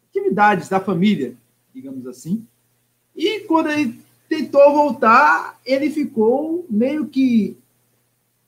atividades 0.08 0.68
da 0.68 0.78
família, 0.78 1.34
digamos 1.74 2.06
assim. 2.06 2.46
E 3.16 3.40
quando 3.40 3.68
ele 3.68 3.98
tentou 4.28 4.72
voltar, 4.72 5.58
ele 5.66 5.90
ficou 5.90 6.64
meio 6.70 7.06
que 7.06 7.56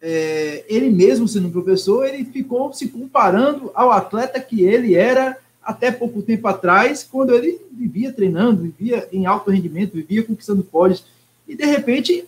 é, 0.01 0.65
ele 0.69 0.91
mesmo 0.91 1.27
sendo 1.27 1.51
professor, 1.51 2.07
ele 2.07 2.25
ficou 2.25 2.73
se 2.73 2.87
comparando 2.87 3.73
ao 3.75 3.91
atleta 3.91 4.39
que 4.39 4.63
ele 4.63 4.95
era 4.95 5.39
até 5.61 5.91
pouco 5.91 6.23
tempo 6.23 6.47
atrás, 6.47 7.03
quando 7.03 7.35
ele 7.35 7.61
vivia 7.73 8.13
treinando, 8.13 8.63
vivia 8.63 9.09
em 9.11 9.27
alto 9.27 9.51
rendimento, 9.51 9.95
vivia 9.95 10.23
conquistando 10.23 10.63
pódios, 10.63 11.05
e 11.49 11.57
de 11.57 11.65
repente 11.65 12.25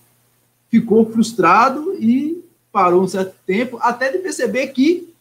ficou 0.69 1.09
frustrado 1.13 1.95
e 1.95 2.43
parou 2.73 3.05
um 3.05 3.09
certo 3.09 3.37
tempo, 3.47 3.79
até 3.81 4.11
de 4.11 4.19
perceber 4.19 4.67
que 4.67 5.15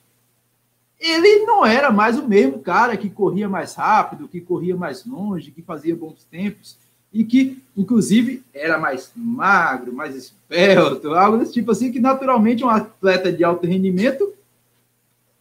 ele 1.00 1.46
não 1.46 1.66
era 1.66 1.92
mais 1.92 2.18
o 2.18 2.28
mesmo 2.28 2.60
cara 2.60 2.96
que 2.96 3.10
corria 3.10 3.50
mais 3.50 3.76
rápido, 3.76 4.28
que 4.28 4.40
corria 4.40 4.76
mais 4.76 5.06
longe, 5.06 5.52
que 5.52 5.62
fazia 5.62 5.96
bons 5.96 6.24
tempos 6.24 6.78
e 7.12 7.24
que, 7.24 7.64
inclusive, 7.78 8.44
era 8.54 8.78
mais 8.78 9.12
magro, 9.16 9.94
mais 9.94 10.16
esbelto, 10.16 11.14
algo 11.14 11.38
desse 11.38 11.54
tipo 11.54 11.72
assim, 11.72 11.92
que 11.92 12.00
naturalmente 12.00 12.64
um 12.64 12.70
atleta 12.70 13.32
de 13.32 13.44
alto 13.44 13.66
rendimento 13.66 14.34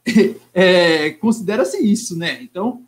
é, 0.53 1.11
considera-se 1.11 1.77
isso, 1.83 2.17
né? 2.17 2.41
Então, 2.41 2.81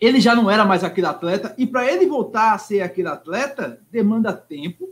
ele 0.00 0.20
já 0.20 0.34
não 0.34 0.50
era 0.50 0.64
mais 0.64 0.82
aquele 0.82 1.06
atleta, 1.06 1.54
e 1.58 1.66
para 1.66 1.90
ele 1.90 2.06
voltar 2.06 2.54
a 2.54 2.58
ser 2.58 2.80
aquele 2.80 3.08
atleta, 3.08 3.80
demanda 3.90 4.32
tempo, 4.32 4.88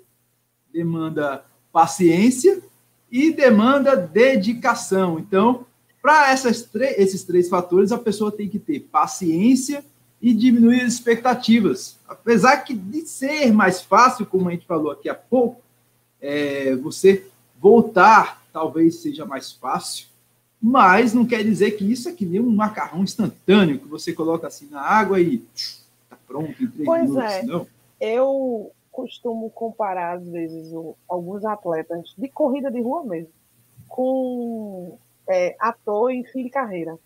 demanda 0.73 1.45
paciência 1.73 2.63
e 3.11 3.33
demanda 3.33 3.97
dedicação. 3.97 5.19
Então, 5.19 5.67
para 6.03 6.33
esses 6.33 7.25
três 7.25 7.49
fatores, 7.49 7.93
a 7.93 7.99
pessoa 7.99 8.33
tem 8.33 8.49
que 8.49 8.59
ter 8.59 8.81
paciência 8.81 9.85
e 10.21 10.33
diminuir 10.35 10.81
as 10.83 10.95
expectativas. 10.95 11.99
Apesar 12.07 12.59
que 12.59 12.75
de 12.75 13.03
ser 13.03 13.53
mais 13.53 13.83
fácil, 13.83 14.27
como 14.27 14.49
a 14.49 14.53
gente 14.53 14.67
falou 14.67 14.91
aqui 14.91 15.09
há 15.09 15.15
pouco, 15.15 15.61
é, 16.21 16.75
você 16.77 17.27
voltar 17.61 18.43
talvez 18.53 18.97
seja 18.97 19.25
mais 19.25 19.53
fácil, 19.53 20.07
mas 20.61 21.15
não 21.15 21.25
quer 21.25 21.45
dizer 21.45 21.73
que 21.73 21.91
isso 21.91 22.09
é 22.09 22.13
que 22.13 22.27
nem 22.27 22.41
um 22.41 22.51
macarrão 22.51 23.05
instantâneo 23.05 23.79
que 23.79 23.87
você 23.87 24.13
coloca 24.13 24.47
assim 24.47 24.69
na 24.69 24.81
água 24.81 25.21
e 25.21 25.45
está 25.55 26.17
pronto 26.27 26.51
em 26.63 26.67
três 26.67 26.85
pois 26.85 27.09
minutos. 27.09 27.33
É. 27.33 27.43
Não. 27.45 27.67
Eu 28.01 28.73
costumo 28.91 29.49
comparar, 29.51 30.17
às 30.17 30.29
vezes, 30.29 30.73
alguns 31.09 31.45
atletas 31.45 32.13
de 32.19 32.29
corrida 32.29 32.69
de 32.71 32.81
rua 32.81 33.05
mesmo, 33.05 33.31
com 33.87 34.99
é, 35.29 35.57
ator 35.61 36.11
em 36.11 36.25
fim 36.25 36.45
de 36.45 36.51
carreira. 36.51 36.99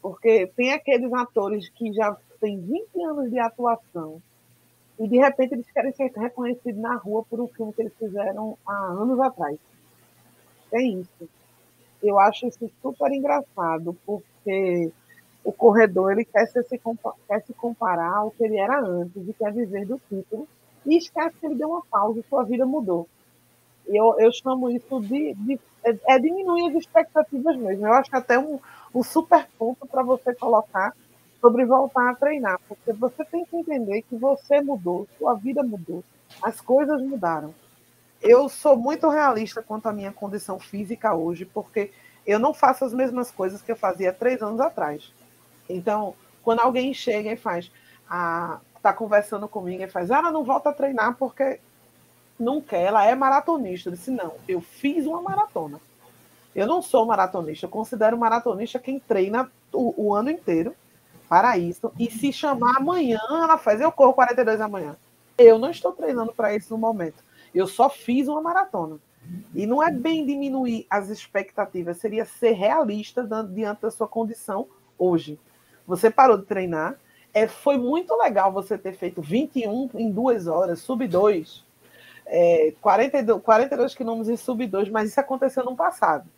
Porque 0.00 0.46
tem 0.56 0.72
aqueles 0.72 1.12
atores 1.12 1.68
que 1.68 1.92
já 1.92 2.16
têm 2.40 2.58
20 2.58 3.02
anos 3.04 3.30
de 3.30 3.38
atuação 3.38 4.20
e, 4.98 5.08
de 5.08 5.18
repente, 5.18 5.54
eles 5.54 5.70
querem 5.70 5.92
ser 5.92 6.10
reconhecidos 6.12 6.80
na 6.80 6.94
rua 6.96 7.24
por 7.28 7.40
um 7.40 7.48
filme 7.48 7.72
que 7.72 7.82
eles 7.82 7.94
fizeram 7.98 8.56
há 8.66 8.74
anos 8.74 9.18
atrás. 9.20 9.58
Tem 10.70 11.00
isso. 11.00 11.28
Eu 12.02 12.18
acho 12.18 12.46
isso 12.46 12.70
super 12.82 13.12
engraçado, 13.12 13.96
porque 14.06 14.90
o 15.44 15.52
corredor 15.52 16.12
ele 16.12 16.24
quer 16.24 16.46
se, 16.46 16.62
quer 16.62 17.42
se 17.46 17.52
comparar 17.54 18.14
ao 18.14 18.30
que 18.30 18.44
ele 18.44 18.58
era 18.58 18.80
antes 18.80 19.26
e 19.26 19.32
quer 19.32 19.52
viver 19.52 19.86
do 19.86 20.00
título 20.08 20.46
e 20.84 20.96
esquece 20.96 21.36
que 21.38 21.46
ele 21.46 21.56
deu 21.56 21.70
uma 21.70 21.82
pausa 21.90 22.20
e 22.20 22.28
sua 22.28 22.42
vida 22.44 22.64
mudou. 22.64 23.08
Eu, 23.94 24.18
eu 24.18 24.32
chamo 24.32 24.70
isso 24.70 25.00
de, 25.00 25.34
de 25.34 25.60
é, 25.84 26.14
é, 26.14 26.18
diminuir 26.18 26.70
as 26.70 26.74
expectativas 26.76 27.56
mesmo. 27.56 27.86
Eu 27.86 27.92
acho 27.94 28.10
que 28.10 28.16
até 28.16 28.38
um, 28.38 28.58
um 28.94 29.02
super 29.02 29.46
ponto 29.58 29.86
para 29.86 30.02
você 30.02 30.34
colocar 30.34 30.94
sobre 31.40 31.64
voltar 31.64 32.10
a 32.10 32.14
treinar, 32.14 32.60
porque 32.68 32.92
você 32.92 33.24
tem 33.24 33.44
que 33.44 33.56
entender 33.56 34.02
que 34.02 34.14
você 34.14 34.60
mudou, 34.60 35.08
sua 35.18 35.34
vida 35.34 35.62
mudou, 35.62 36.04
as 36.42 36.60
coisas 36.60 37.00
mudaram. 37.00 37.54
Eu 38.20 38.48
sou 38.50 38.76
muito 38.76 39.08
realista 39.08 39.62
quanto 39.62 39.88
à 39.88 39.92
minha 39.92 40.12
condição 40.12 40.58
física 40.58 41.14
hoje, 41.14 41.46
porque 41.46 41.90
eu 42.26 42.38
não 42.38 42.52
faço 42.52 42.84
as 42.84 42.92
mesmas 42.92 43.30
coisas 43.30 43.62
que 43.62 43.72
eu 43.72 43.76
fazia 43.76 44.12
três 44.12 44.42
anos 44.42 44.60
atrás. 44.60 45.10
Então, 45.66 46.14
quando 46.42 46.60
alguém 46.60 46.92
chega 46.92 47.32
e 47.32 47.36
faz, 47.36 47.72
ah, 48.08 48.60
está 48.76 48.92
conversando 48.92 49.48
comigo 49.48 49.82
e 49.82 49.88
faz, 49.88 50.10
ah, 50.10 50.30
não 50.30 50.44
volta 50.44 50.68
a 50.68 50.74
treinar 50.74 51.16
porque 51.16 51.58
não 52.42 52.60
quer, 52.60 52.82
ela 52.82 53.04
é 53.04 53.14
maratonista. 53.14 53.88
Eu 53.88 53.92
disse, 53.92 54.10
não, 54.10 54.34
eu 54.48 54.60
fiz 54.60 55.06
uma 55.06 55.20
maratona. 55.20 55.80
Eu 56.54 56.66
não 56.66 56.82
sou 56.82 57.06
maratonista, 57.06 57.66
eu 57.66 57.70
considero 57.70 58.18
maratonista 58.18 58.78
quem 58.78 58.98
treina 58.98 59.50
o, 59.72 60.08
o 60.08 60.14
ano 60.14 60.30
inteiro 60.30 60.74
para 61.28 61.56
isso. 61.56 61.92
E 61.98 62.10
se 62.10 62.32
chamar 62.32 62.78
amanhã, 62.78 63.20
ela 63.30 63.56
faz, 63.56 63.80
eu 63.80 63.92
corro 63.92 64.14
42 64.14 64.60
amanhã. 64.60 64.96
Eu 65.38 65.58
não 65.58 65.70
estou 65.70 65.92
treinando 65.92 66.32
para 66.32 66.54
isso 66.54 66.72
no 66.74 66.78
momento. 66.78 67.22
Eu 67.54 67.66
só 67.66 67.88
fiz 67.88 68.26
uma 68.26 68.42
maratona. 68.42 68.98
E 69.54 69.64
não 69.66 69.82
é 69.82 69.92
bem 69.92 70.26
diminuir 70.26 70.86
as 70.90 71.08
expectativas, 71.08 71.98
seria 71.98 72.24
ser 72.24 72.52
realista 72.52 73.22
diante 73.48 73.82
da 73.82 73.90
sua 73.90 74.08
condição 74.08 74.66
hoje. 74.98 75.38
Você 75.86 76.10
parou 76.10 76.36
de 76.36 76.46
treinar, 76.46 76.96
é, 77.32 77.46
foi 77.46 77.76
muito 77.76 78.14
legal 78.16 78.52
você 78.52 78.76
ter 78.76 78.92
feito 78.92 79.22
21 79.22 79.90
em 79.94 80.10
duas 80.10 80.46
horas, 80.46 80.80
sub 80.80 81.06
2, 81.06 81.64
é, 82.32 82.72
42, 82.80 83.42
42 83.42 83.94
quilômetros 83.94 84.28
em 84.28 84.36
sub 84.36 84.64
2, 84.64 84.88
mas 84.88 85.10
isso 85.10 85.18
aconteceu 85.18 85.64
no 85.64 85.74
passado. 85.74 86.28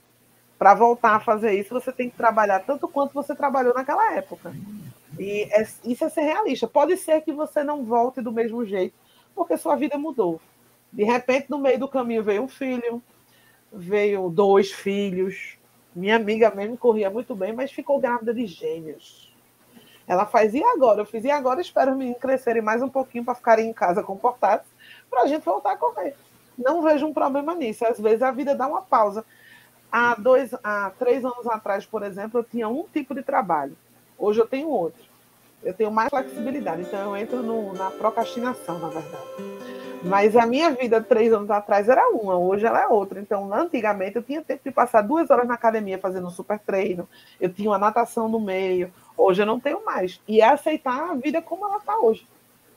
Para 0.59 0.75
voltar 0.75 1.17
a 1.17 1.21
fazer 1.21 1.53
isso, 1.53 1.75
você 1.75 1.93
tem 1.93 2.09
que 2.09 2.17
trabalhar 2.17 2.61
tanto 2.61 2.89
quanto 2.89 3.13
você 3.13 3.35
trabalhou 3.35 3.75
naquela 3.75 4.15
época. 4.15 4.55
E 5.19 5.43
é, 5.53 5.67
isso 5.85 6.05
é 6.05 6.09
ser 6.09 6.23
realista. 6.23 6.67
Pode 6.67 6.97
ser 6.97 7.21
que 7.21 7.33
você 7.33 7.63
não 7.63 7.85
volte 7.85 8.23
do 8.23 8.33
mesmo 8.33 8.65
jeito, 8.65 8.95
porque 9.35 9.57
sua 9.59 9.77
vida 9.77 9.99
mudou. 9.99 10.41
De 10.91 11.05
repente, 11.05 11.51
no 11.51 11.59
meio 11.59 11.79
do 11.79 11.89
caminho 11.89 12.23
veio 12.23 12.43
um 12.43 12.49
filho, 12.49 13.03
veio 13.71 14.31
dois 14.31 14.73
filhos. 14.73 15.59
Minha 15.95 16.17
amiga 16.17 16.51
mesmo 16.55 16.79
corria 16.79 17.11
muito 17.11 17.35
bem, 17.35 17.53
mas 17.53 17.71
ficou 17.71 18.01
grávida 18.01 18.33
de 18.33 18.47
gêmeos. 18.47 19.31
Ela 20.07 20.25
faz, 20.25 20.55
e 20.55 20.63
agora? 20.63 21.03
Eu 21.03 21.07
fiz, 21.07 21.25
e 21.25 21.31
agora 21.31 21.61
espero 21.61 21.93
os 21.93 21.97
meninos 21.97 22.21
crescerem 22.21 22.63
mais 22.63 22.83
um 22.83 22.89
pouquinho 22.89 23.25
para 23.25 23.35
ficarem 23.35 23.69
em 23.69 23.73
casa 23.73 24.03
comportados, 24.03 24.67
para 25.13 25.25
a 25.25 25.27
gente 25.27 25.45
voltar 25.45 25.73
a 25.73 25.77
correr. 25.77 26.17
Não 26.57 26.81
vejo 26.83 27.07
um 27.07 27.13
problema 27.13 27.55
nisso. 27.55 27.87
Às 27.87 28.01
vezes 28.01 28.23
a 28.23 28.31
vida 28.31 28.55
dá 28.55 28.67
uma 28.67 28.81
pausa. 28.81 29.25
Há, 29.91 30.15
dois, 30.15 30.55
há 30.65 30.91
três 30.99 31.23
anos 31.23 31.47
atrás, 31.47 31.85
por 31.85 32.03
exemplo, 32.03 32.41
eu 32.41 32.45
tinha 32.45 32.67
um 32.67 32.85
tipo 32.85 33.15
de 33.15 33.23
trabalho. 33.23 33.77
Hoje 34.19 34.41
eu 34.41 34.47
tenho 34.47 34.69
outro. 34.69 35.03
Eu 35.63 35.75
tenho 35.75 35.91
mais 35.91 36.09
flexibilidade, 36.09 36.83
então 36.83 36.99
eu 36.99 37.17
entro 37.17 37.43
no, 37.43 37.73
na 37.75 37.91
procrastinação, 37.91 38.79
na 38.79 38.89
verdade. 38.89 39.27
Mas 40.03 40.35
a 40.35 40.45
minha 40.45 40.71
vida 40.71 41.01
três 41.01 41.33
anos 41.33 41.49
atrás 41.51 41.89
era 41.89 42.09
uma, 42.09 42.37
hoje 42.37 42.67
ela 42.67 42.81
é 42.81 42.89
outra. 42.89 43.21
Então, 43.21 43.53
antigamente, 43.55 44.17
eu 44.17 44.23
tinha 44.23 44.43
tempo 44.43 44.63
de 44.65 44.73
passar 44.73 45.03
duas 45.03 45.31
horas 45.31 45.47
na 45.47 45.55
academia 45.55 45.99
fazendo 45.99 46.27
um 46.27 46.31
super 46.31 46.59
treino, 46.59 47.09
eu 47.41 47.53
tinha 47.53 47.71
uma 47.71 47.79
natação 47.79 48.29
no 48.29 48.41
meio. 48.41 48.93
Hoje 49.17 49.43
eu 49.43 49.47
não 49.47 49.61
tenho 49.61 49.85
mais. 49.85 50.21
E 50.27 50.41
é 50.41 50.49
aceitar 50.49 51.11
a 51.11 51.15
vida 51.15 51.41
como 51.41 51.65
ela 51.67 51.77
está 51.77 51.97
hoje. 51.97 52.27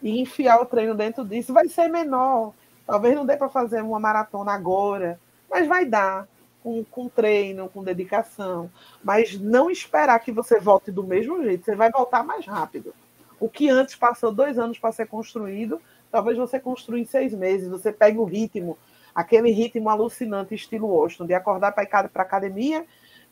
E 0.05 0.21
enfiar 0.21 0.61
o 0.61 0.65
treino 0.65 0.95
dentro 0.95 1.25
disso 1.25 1.51
vai 1.51 1.67
ser 1.67 1.89
menor. 1.89 2.53
Talvez 2.87 3.13
não 3.13 3.25
dê 3.25 3.35
para 3.35 3.49
fazer 3.49 3.81
uma 3.81 3.99
maratona 3.99 4.53
agora, 4.53 5.19
mas 5.49 5.67
vai 5.67 5.85
dar. 5.85 6.27
Com, 6.63 6.83
com 6.83 7.07
treino, 7.07 7.69
com 7.69 7.83
dedicação. 7.83 8.71
Mas 9.03 9.37
não 9.39 9.69
esperar 9.69 10.17
que 10.19 10.31
você 10.31 10.59
volte 10.59 10.91
do 10.91 11.03
mesmo 11.03 11.43
jeito. 11.43 11.63
Você 11.63 11.75
vai 11.75 11.91
voltar 11.91 12.23
mais 12.23 12.43
rápido. 12.47 12.91
O 13.39 13.47
que 13.47 13.69
antes 13.69 13.93
passou 13.93 14.31
dois 14.31 14.57
anos 14.57 14.79
para 14.79 14.91
ser 14.91 15.05
construído, 15.05 15.79
Talvez 16.15 16.37
você 16.37 16.57
construa 16.61 16.97
em 16.97 17.03
seis 17.03 17.33
meses, 17.33 17.67
você 17.67 17.91
pegue 17.91 18.17
o 18.17 18.23
ritmo, 18.23 18.77
aquele 19.13 19.51
ritmo 19.51 19.89
alucinante, 19.89 20.55
estilo 20.55 20.87
Washington, 20.87 21.25
de 21.25 21.33
acordar 21.33 21.73
para 21.73 21.83
ir 21.83 21.87
para 21.87 22.09
a 22.15 22.21
academia, 22.21 22.85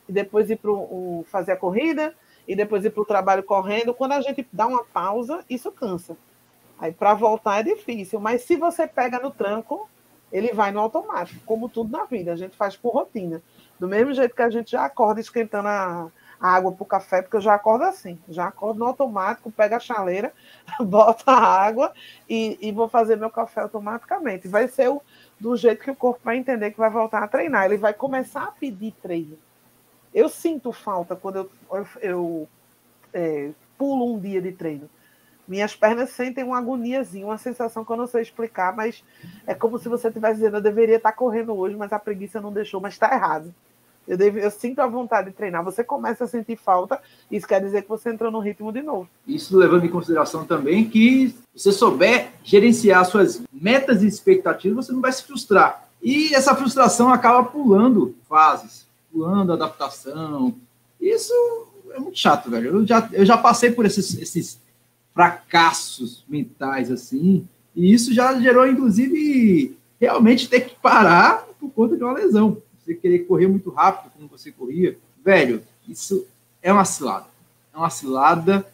e 0.05 0.11
depois 0.11 0.49
ir 0.49 0.57
para 0.57 0.71
fazer 1.27 1.53
a 1.53 1.55
corrida, 1.55 2.13
e 2.45 2.57
depois 2.57 2.83
ir 2.83 2.89
para 2.89 3.01
o 3.01 3.05
trabalho 3.05 3.41
correndo. 3.41 3.93
Quando 3.93 4.11
a 4.11 4.19
gente 4.19 4.45
dá 4.51 4.67
uma 4.67 4.83
pausa, 4.83 5.45
isso 5.49 5.71
cansa. 5.71 6.17
Aí 6.83 6.91
para 6.91 7.13
voltar 7.13 7.61
é 7.61 7.63
difícil, 7.63 8.19
mas 8.19 8.41
se 8.41 8.57
você 8.57 8.85
pega 8.85 9.17
no 9.17 9.31
tranco, 9.31 9.89
ele 10.29 10.51
vai 10.51 10.69
no 10.69 10.81
automático, 10.81 11.39
como 11.45 11.69
tudo 11.69 11.89
na 11.89 12.03
vida, 12.03 12.33
a 12.33 12.35
gente 12.35 12.57
faz 12.57 12.75
por 12.75 12.93
rotina. 12.93 13.41
Do 13.79 13.87
mesmo 13.87 14.13
jeito 14.13 14.35
que 14.35 14.41
a 14.41 14.49
gente 14.49 14.71
já 14.71 14.83
acorda 14.83 15.21
esquentando 15.21 15.69
a, 15.69 16.11
água 16.41 16.73
para 16.73 16.83
o 16.83 16.85
café, 16.85 17.21
porque 17.21 17.37
eu 17.37 17.41
já 17.41 17.53
acordo 17.53 17.85
assim, 17.85 18.19
já 18.27 18.47
acordo 18.47 18.79
no 18.79 18.85
automático, 18.85 19.49
pego 19.49 19.75
a 19.75 19.79
chaleira, 19.79 20.33
boto 20.85 21.23
a 21.25 21.37
água 21.37 21.93
e, 22.29 22.57
e 22.61 22.69
vou 22.73 22.89
fazer 22.89 23.15
meu 23.15 23.29
café 23.29 23.61
automaticamente. 23.61 24.49
Vai 24.49 24.67
ser 24.67 24.89
o, 24.89 25.01
do 25.39 25.55
jeito 25.55 25.81
que 25.81 25.91
o 25.91 25.95
corpo 25.95 26.19
vai 26.21 26.35
entender 26.35 26.71
que 26.71 26.77
vai 26.77 26.89
voltar 26.89 27.23
a 27.23 27.29
treinar. 27.29 27.63
Ele 27.63 27.77
vai 27.77 27.93
começar 27.93 28.43
a 28.43 28.51
pedir 28.51 28.93
treino. 29.01 29.37
Eu 30.13 30.27
sinto 30.27 30.73
falta 30.73 31.15
quando 31.15 31.37
eu, 31.37 31.51
eu, 31.71 31.87
eu 32.01 32.49
é, 33.13 33.51
pulo 33.77 34.13
um 34.13 34.19
dia 34.19 34.41
de 34.41 34.51
treino. 34.51 34.89
Minhas 35.47 35.75
pernas 35.75 36.11
sentem 36.11 36.43
uma 36.43 36.57
agoniazinha, 36.57 37.25
uma 37.25 37.37
sensação 37.37 37.83
que 37.83 37.91
eu 37.91 37.97
não 37.97 38.07
sei 38.07 38.21
explicar, 38.21 38.75
mas 38.75 39.03
é 39.45 39.53
como 39.53 39.77
se 39.77 39.89
você 39.89 40.07
estivesse 40.07 40.35
dizendo: 40.35 40.57
eu 40.57 40.61
deveria 40.61 40.95
estar 40.95 41.11
correndo 41.11 41.53
hoje, 41.53 41.75
mas 41.75 41.91
a 41.91 41.99
preguiça 41.99 42.39
não 42.39 42.51
deixou, 42.51 42.79
mas 42.79 42.93
está 42.93 43.13
errado. 43.13 43.53
Eu, 44.07 44.17
devo, 44.17 44.37
eu 44.37 44.51
sinto 44.51 44.79
a 44.79 44.87
vontade 44.87 45.29
de 45.29 45.35
treinar. 45.35 45.63
Você 45.63 45.83
começa 45.83 46.25
a 46.25 46.27
sentir 46.27 46.57
falta, 46.57 47.01
isso 47.31 47.47
quer 47.47 47.61
dizer 47.61 47.83
que 47.83 47.89
você 47.89 48.09
entrou 48.09 48.31
no 48.31 48.39
ritmo 48.39 48.71
de 48.71 48.81
novo. 48.81 49.07
Isso 49.27 49.57
levando 49.57 49.85
em 49.85 49.89
consideração 49.89 50.45
também 50.45 50.89
que 50.89 51.33
você 51.55 51.71
souber 51.71 52.31
gerenciar 52.43 53.05
suas 53.05 53.41
metas 53.51 54.03
e 54.03 54.07
expectativas, 54.07 54.85
você 54.85 54.91
não 54.91 55.01
vai 55.01 55.11
se 55.11 55.23
frustrar. 55.23 55.87
E 56.01 56.33
essa 56.35 56.53
frustração 56.53 57.09
acaba 57.09 57.45
pulando 57.45 58.13
fases, 58.27 58.85
pulando 59.11 59.53
adaptação. 59.53 60.53
Isso 60.99 61.33
é 61.91 61.99
muito 61.99 62.19
chato, 62.19 62.49
velho. 62.49 62.71
Eu 62.71 62.85
já, 62.85 63.09
eu 63.13 63.25
já 63.25 63.37
passei 63.37 63.71
por 63.71 63.85
esses, 63.85 64.17
esses 64.17 64.59
fracassos 65.13 66.23
mentais 66.27 66.91
assim, 66.91 67.47
e 67.75 67.93
isso 67.93 68.13
já 68.13 68.39
gerou, 68.39 68.67
inclusive, 68.67 69.77
realmente 69.99 70.49
ter 70.49 70.61
que 70.61 70.75
parar 70.75 71.47
por 71.59 71.69
conta 71.71 71.95
de 71.95 72.03
uma 72.03 72.13
lesão 72.13 72.61
você 72.83 72.93
querer 72.93 73.19
correr 73.19 73.47
muito 73.47 73.69
rápido, 73.69 74.11
como 74.11 74.27
você 74.27 74.51
corria, 74.51 74.97
velho, 75.23 75.63
isso 75.87 76.27
é 76.61 76.71
uma 76.71 76.85
cilada. 76.85 77.27
É 77.73 77.77
uma 77.77 77.89
cilada 77.89 78.65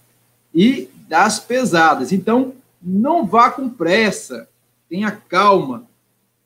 e 0.53 0.89
das 1.07 1.39
pesadas. 1.39 2.11
Então, 2.11 2.53
não 2.81 3.25
vá 3.25 3.51
com 3.51 3.69
pressa, 3.69 4.49
tenha 4.89 5.11
calma, 5.11 5.85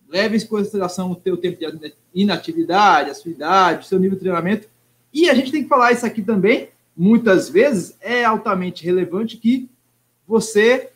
leve 0.09 0.37
em 0.37 0.45
consideração 0.45 1.11
o 1.11 1.15
teu 1.15 1.37
tempo 1.37 1.57
de 1.57 1.93
inatividade, 2.13 3.09
a 3.09 3.15
sua 3.15 3.31
idade, 3.31 3.85
o 3.85 3.87
seu 3.87 3.99
nível 3.99 4.15
de 4.15 4.21
treinamento. 4.21 4.67
E 5.13 5.29
a 5.29 5.33
gente 5.33 5.51
tem 5.51 5.63
que 5.63 5.69
falar 5.69 5.91
isso 5.91 6.05
aqui 6.05 6.21
também, 6.21 6.69
muitas 6.95 7.49
vezes 7.49 7.95
é 8.01 8.23
altamente 8.23 8.83
relevante 8.83 9.37
que 9.37 9.69
você 10.27 10.89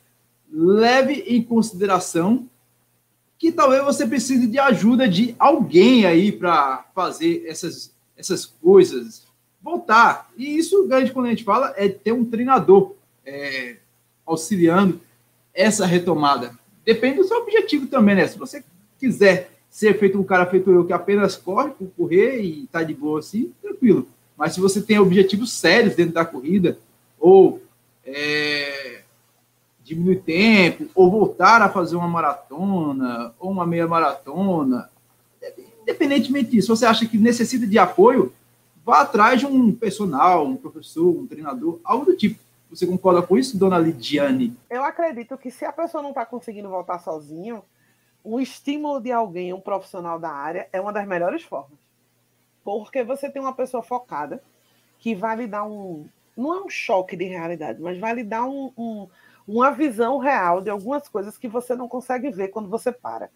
leve 0.51 1.23
em 1.27 1.41
consideração 1.41 2.47
que 3.37 3.51
talvez 3.51 3.83
você 3.83 4.07
precise 4.07 4.47
de 4.47 4.57
ajuda 4.57 5.07
de 5.07 5.35
alguém 5.37 6.05
aí 6.05 6.31
para 6.31 6.85
fazer 6.95 7.45
essas, 7.47 7.93
essas 8.17 8.45
coisas 8.45 9.27
voltar. 9.61 10.29
E 10.37 10.57
isso, 10.57 10.87
grande 10.87 11.11
quando 11.11 11.27
a 11.27 11.29
gente 11.29 11.43
fala, 11.43 11.73
é 11.75 11.89
ter 11.89 12.13
um 12.13 12.25
treinador 12.25 12.95
é, 13.25 13.77
auxiliando 14.25 14.99
essa 15.53 15.85
retomada. 15.85 16.57
Depende 16.85 17.17
do 17.17 17.27
seu 17.27 17.37
objetivo 17.37 17.87
também, 17.87 18.15
né? 18.15 18.27
Se 18.27 18.37
você 18.37 18.63
quiser 18.97 19.51
ser 19.69 19.99
feito 19.99 20.19
um 20.19 20.23
cara 20.23 20.45
feito 20.45 20.71
eu 20.71 20.85
que 20.85 20.93
apenas 20.93 21.35
corre 21.35 21.71
por 21.71 21.89
correr 21.97 22.41
e 22.41 22.67
tá 22.67 22.81
de 22.81 22.93
boa 22.93 23.19
assim, 23.19 23.53
tranquilo. 23.61 24.07
Mas 24.37 24.53
se 24.53 24.59
você 24.59 24.81
tem 24.81 24.99
objetivos 24.99 25.51
sérios 25.51 25.95
dentro 25.95 26.13
da 26.13 26.25
corrida, 26.25 26.77
ou 27.19 27.61
é, 28.05 28.76
diminuir 29.87 30.21
tempo, 30.21 30.89
ou 30.93 31.09
voltar 31.09 31.61
a 31.61 31.69
fazer 31.69 31.95
uma 31.95 32.07
maratona, 32.07 33.33
ou 33.39 33.49
uma 33.49 33.65
meia 33.65 33.87
maratona, 33.87 34.89
independentemente 35.81 36.51
disso, 36.51 36.75
você 36.75 36.85
acha 36.85 37.05
que 37.05 37.17
necessita 37.17 37.65
de 37.65 37.79
apoio, 37.79 38.33
vá 38.83 39.01
atrás 39.01 39.39
de 39.39 39.45
um 39.45 39.73
personal, 39.73 40.45
um 40.45 40.57
professor, 40.57 41.07
um 41.07 41.25
treinador, 41.25 41.79
algo 41.83 42.05
do 42.05 42.17
tipo. 42.17 42.39
Você 42.69 42.85
concorda 42.85 43.21
com 43.21 43.37
isso, 43.37 43.57
dona 43.57 43.79
Lidiane? 43.79 44.53
Eu 44.69 44.83
acredito 44.83 45.37
que 45.37 45.49
se 45.49 45.63
a 45.63 45.71
pessoa 45.71 46.03
não 46.03 46.09
está 46.09 46.25
conseguindo 46.25 46.67
voltar 46.67 46.99
sozinho, 46.99 47.63
o 48.21 48.41
estímulo 48.41 48.99
de 48.99 49.09
alguém, 49.09 49.53
um 49.53 49.61
profissional 49.61 50.19
da 50.19 50.29
área, 50.29 50.67
é 50.73 50.81
uma 50.81 50.91
das 50.91 51.07
melhores 51.07 51.43
formas. 51.43 51.79
Porque 52.65 53.05
você 53.05 53.29
tem 53.29 53.41
uma 53.41 53.53
pessoa 53.53 53.81
focada 53.81 54.43
que 54.99 55.15
vai 55.15 55.37
lhe 55.37 55.47
dar 55.47 55.63
um. 55.63 56.05
Não 56.35 56.53
é 56.53 56.61
um 56.61 56.69
choque 56.69 57.15
de 57.15 57.23
realidade, 57.23 57.81
mas 57.81 57.97
vai 57.97 58.13
lhe 58.13 58.23
dar 58.23 58.43
um, 58.43 58.69
um 58.77 59.07
uma 59.47 59.71
visão 59.71 60.17
real 60.17 60.61
de 60.61 60.69
algumas 60.69 61.07
coisas 61.07 61.37
que 61.37 61.47
você 61.47 61.75
não 61.75 61.87
consegue 61.87 62.29
ver 62.29 62.49
quando 62.49 62.69
você 62.69 62.91
para. 62.91 63.29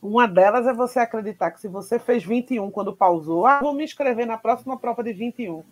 Uma 0.00 0.26
delas 0.26 0.66
é 0.66 0.72
você 0.72 0.98
acreditar 0.98 1.50
que 1.50 1.60
se 1.60 1.68
você 1.68 1.98
fez 1.98 2.24
21 2.24 2.70
quando 2.70 2.96
pausou, 2.96 3.46
ah, 3.46 3.60
vou 3.60 3.74
me 3.74 3.84
inscrever 3.84 4.26
na 4.26 4.38
próxima 4.38 4.78
prova 4.78 5.02
de 5.02 5.12
21. 5.12 5.62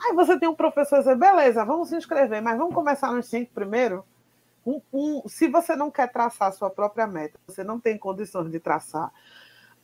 Aí 0.00 0.12
você 0.14 0.38
tem 0.38 0.48
um 0.48 0.54
professor 0.54 0.98
dizer, 0.98 1.16
beleza, 1.16 1.64
vamos 1.64 1.88
se 1.88 1.96
inscrever, 1.96 2.42
mas 2.42 2.58
vamos 2.58 2.74
começar 2.74 3.12
nos 3.12 3.26
5 3.26 3.52
primeiro? 3.52 4.04
Um, 4.66 4.80
um, 4.92 5.22
se 5.28 5.48
você 5.48 5.76
não 5.76 5.90
quer 5.90 6.10
traçar 6.10 6.48
a 6.48 6.52
sua 6.52 6.70
própria 6.70 7.06
meta, 7.06 7.38
você 7.46 7.62
não 7.62 7.78
tem 7.78 7.96
condições 7.96 8.50
de 8.50 8.58
traçar 8.58 9.12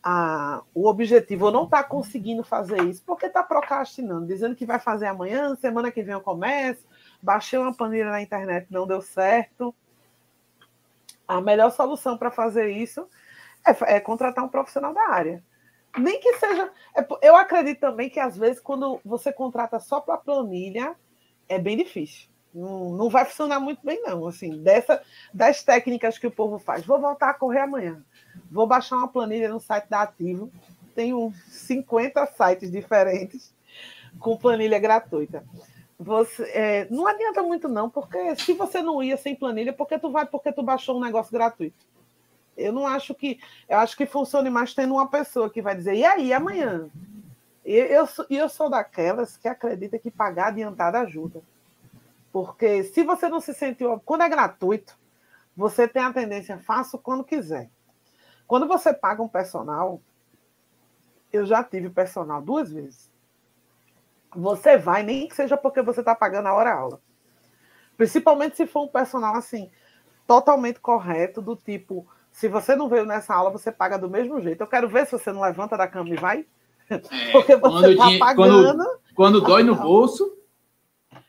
a, 0.03 0.63
o 0.75 0.87
objetivo 0.87 1.47
ou 1.47 1.53
não 1.53 1.65
está 1.65 1.83
conseguindo 1.83 2.45
fazer 2.45 2.83
isso, 2.85 3.03
porque 3.07 3.27
está 3.27 3.43
procrastinando, 3.43 4.27
dizendo 4.27 4.55
que 4.55 4.67
vai 4.67 4.79
fazer 4.79 5.07
amanhã, 5.07 5.55
semana 5.55 5.91
que 5.91 6.03
vem 6.03 6.13
eu 6.13 6.21
começo, 6.21 6.85
baixei 7.25 7.59
uma 7.59 7.75
planilha 7.75 8.11
na 8.11 8.21
internet, 8.21 8.67
não 8.71 8.87
deu 8.87 9.01
certo. 9.01 9.75
A 11.27 11.41
melhor 11.41 11.71
solução 11.71 12.19
para 12.19 12.31
fazer 12.31 12.69
isso 12.69 13.09
é, 13.67 13.97
é, 13.97 14.01
contratar 14.01 14.45
um 14.45 14.49
profissional 14.49 14.93
da 14.93 15.09
área. 15.09 15.43
Nem 15.97 16.21
que 16.21 16.35
seja. 16.35 16.71
É, 16.95 17.07
eu 17.23 17.35
acredito 17.35 17.81
também 17.81 18.11
que, 18.11 18.21
às 18.21 18.37
vezes, 18.37 18.61
quando 18.61 19.01
você 19.03 19.33
contrata 19.33 19.81
só 19.81 20.01
para 20.01 20.19
planilha, 20.19 20.95
é 21.49 21.59
bem 21.59 21.79
difícil. 21.79 22.29
Não, 22.53 22.91
não 22.91 23.09
vai 23.09 23.25
funcionar 23.25 23.59
muito 23.59 23.81
bem, 23.85 24.03
não. 24.03 24.27
Assim, 24.27 24.63
dessa, 24.63 25.03
das 25.33 25.63
técnicas 25.63 26.19
que 26.19 26.27
o 26.27 26.31
povo 26.31 26.59
faz. 26.59 26.85
Vou 26.85 27.01
voltar 27.01 27.31
a 27.31 27.35
correr 27.35 27.61
amanhã. 27.61 28.05
Vou 28.51 28.67
baixar 28.67 28.97
uma 28.97 29.09
planilha 29.09 29.49
no 29.49 29.61
site 29.61 29.89
da 29.89 30.03
Ativo. 30.03 30.53
Tenho 30.95 31.33
50 31.49 32.27
sites 32.27 32.71
diferentes 32.71 33.55
com 34.19 34.37
planilha 34.37 34.79
gratuita. 34.79 35.43
Você, 36.05 36.43
é, 36.53 36.87
não 36.91 37.07
adianta 37.07 37.43
muito, 37.43 37.67
não, 37.67 37.89
porque 37.89 38.37
se 38.37 38.53
você 38.53 38.83
não 38.83 39.03
ia 39.03 39.17
sem 39.17 39.35
planilha, 39.35 39.73
porque 39.73 39.99
tu 39.99 40.11
vai 40.11 40.27
porque 40.27 40.53
tu 40.53 40.63
baixou 40.63 40.99
um 40.99 41.01
negócio 41.01 41.33
gratuito. 41.33 41.87
Eu 42.55 42.73
não 42.73 42.87
acho 42.87 43.15
que. 43.15 43.41
Eu 43.67 43.79
acho 43.79 43.97
que 43.97 44.05
funcione 44.05 44.51
mais 44.51 44.75
tendo 44.75 44.93
uma 44.93 45.09
pessoa 45.09 45.49
que 45.49 45.63
vai 45.63 45.75
dizer, 45.75 45.95
e 45.95 46.05
aí, 46.05 46.33
amanhã? 46.33 46.91
E 47.65 47.75
eu, 47.75 47.87
eu, 47.87 48.09
eu 48.29 48.49
sou 48.51 48.69
daquelas 48.69 49.39
que 49.39 49.49
acredita 49.49 49.99
que 49.99 50.11
pagar 50.11 50.49
adiantado 50.49 50.99
ajuda. 50.99 51.43
Porque 52.31 52.85
se 52.85 53.03
você 53.03 53.27
não 53.27 53.41
se 53.41 53.55
sentiu. 53.55 53.99
Quando 54.05 54.25
é 54.25 54.29
gratuito, 54.29 54.99
você 55.57 55.89
tem 55.89 56.03
a 56.03 56.13
tendência, 56.13 56.59
faço 56.59 56.99
quando 56.99 57.25
quiser. 57.25 57.71
Quando 58.47 58.69
você 58.69 58.93
paga 58.93 59.23
um 59.23 59.29
personal, 59.29 60.03
eu 61.33 61.47
já 61.47 61.65
tive 61.65 61.89
personal 61.89 62.43
duas 62.43 62.71
vezes. 62.71 63.11
Você 64.35 64.77
vai, 64.77 65.03
nem 65.03 65.29
que 65.29 65.35
seja 65.35 65.57
porque 65.57 65.83
você 65.83 66.01
está 66.01 66.15
pagando 66.15 66.49
a 66.49 66.55
hora-aula. 66.55 67.01
Principalmente 67.97 68.57
se 68.57 68.67
for 68.67 68.85
um 68.85 68.89
personal 68.89 69.37
assim, 69.37 69.71
totalmente 70.27 70.81
correto, 70.81 71.41
do 71.41 71.55
tipo, 71.55 72.07
se 72.33 72.49
você 72.49 72.75
não 72.75 72.89
veio 72.89 73.07
nessa 73.07 73.35
aula, 73.35 73.51
você 73.51 73.71
paga 73.71 73.97
do 73.97 74.11
mesmo 74.11 74.41
jeito. 74.41 74.61
Eu 74.61 74.67
quero 74.67 74.89
ver 74.89 75.07
se 75.07 75.13
você 75.13 75.31
não 75.33 75.41
levanta 75.41 75.77
da 75.77 75.87
cama 75.87 76.11
e 76.11 76.17
vai. 76.17 76.47
É, 76.91 76.99
porque 77.31 77.55
você 77.57 77.93
está 77.93 78.09
pagando. 78.19 78.85
Quando, 78.85 79.01
quando 79.15 79.41
dói 79.41 79.63
no 79.63 79.77
bolso. 79.77 80.37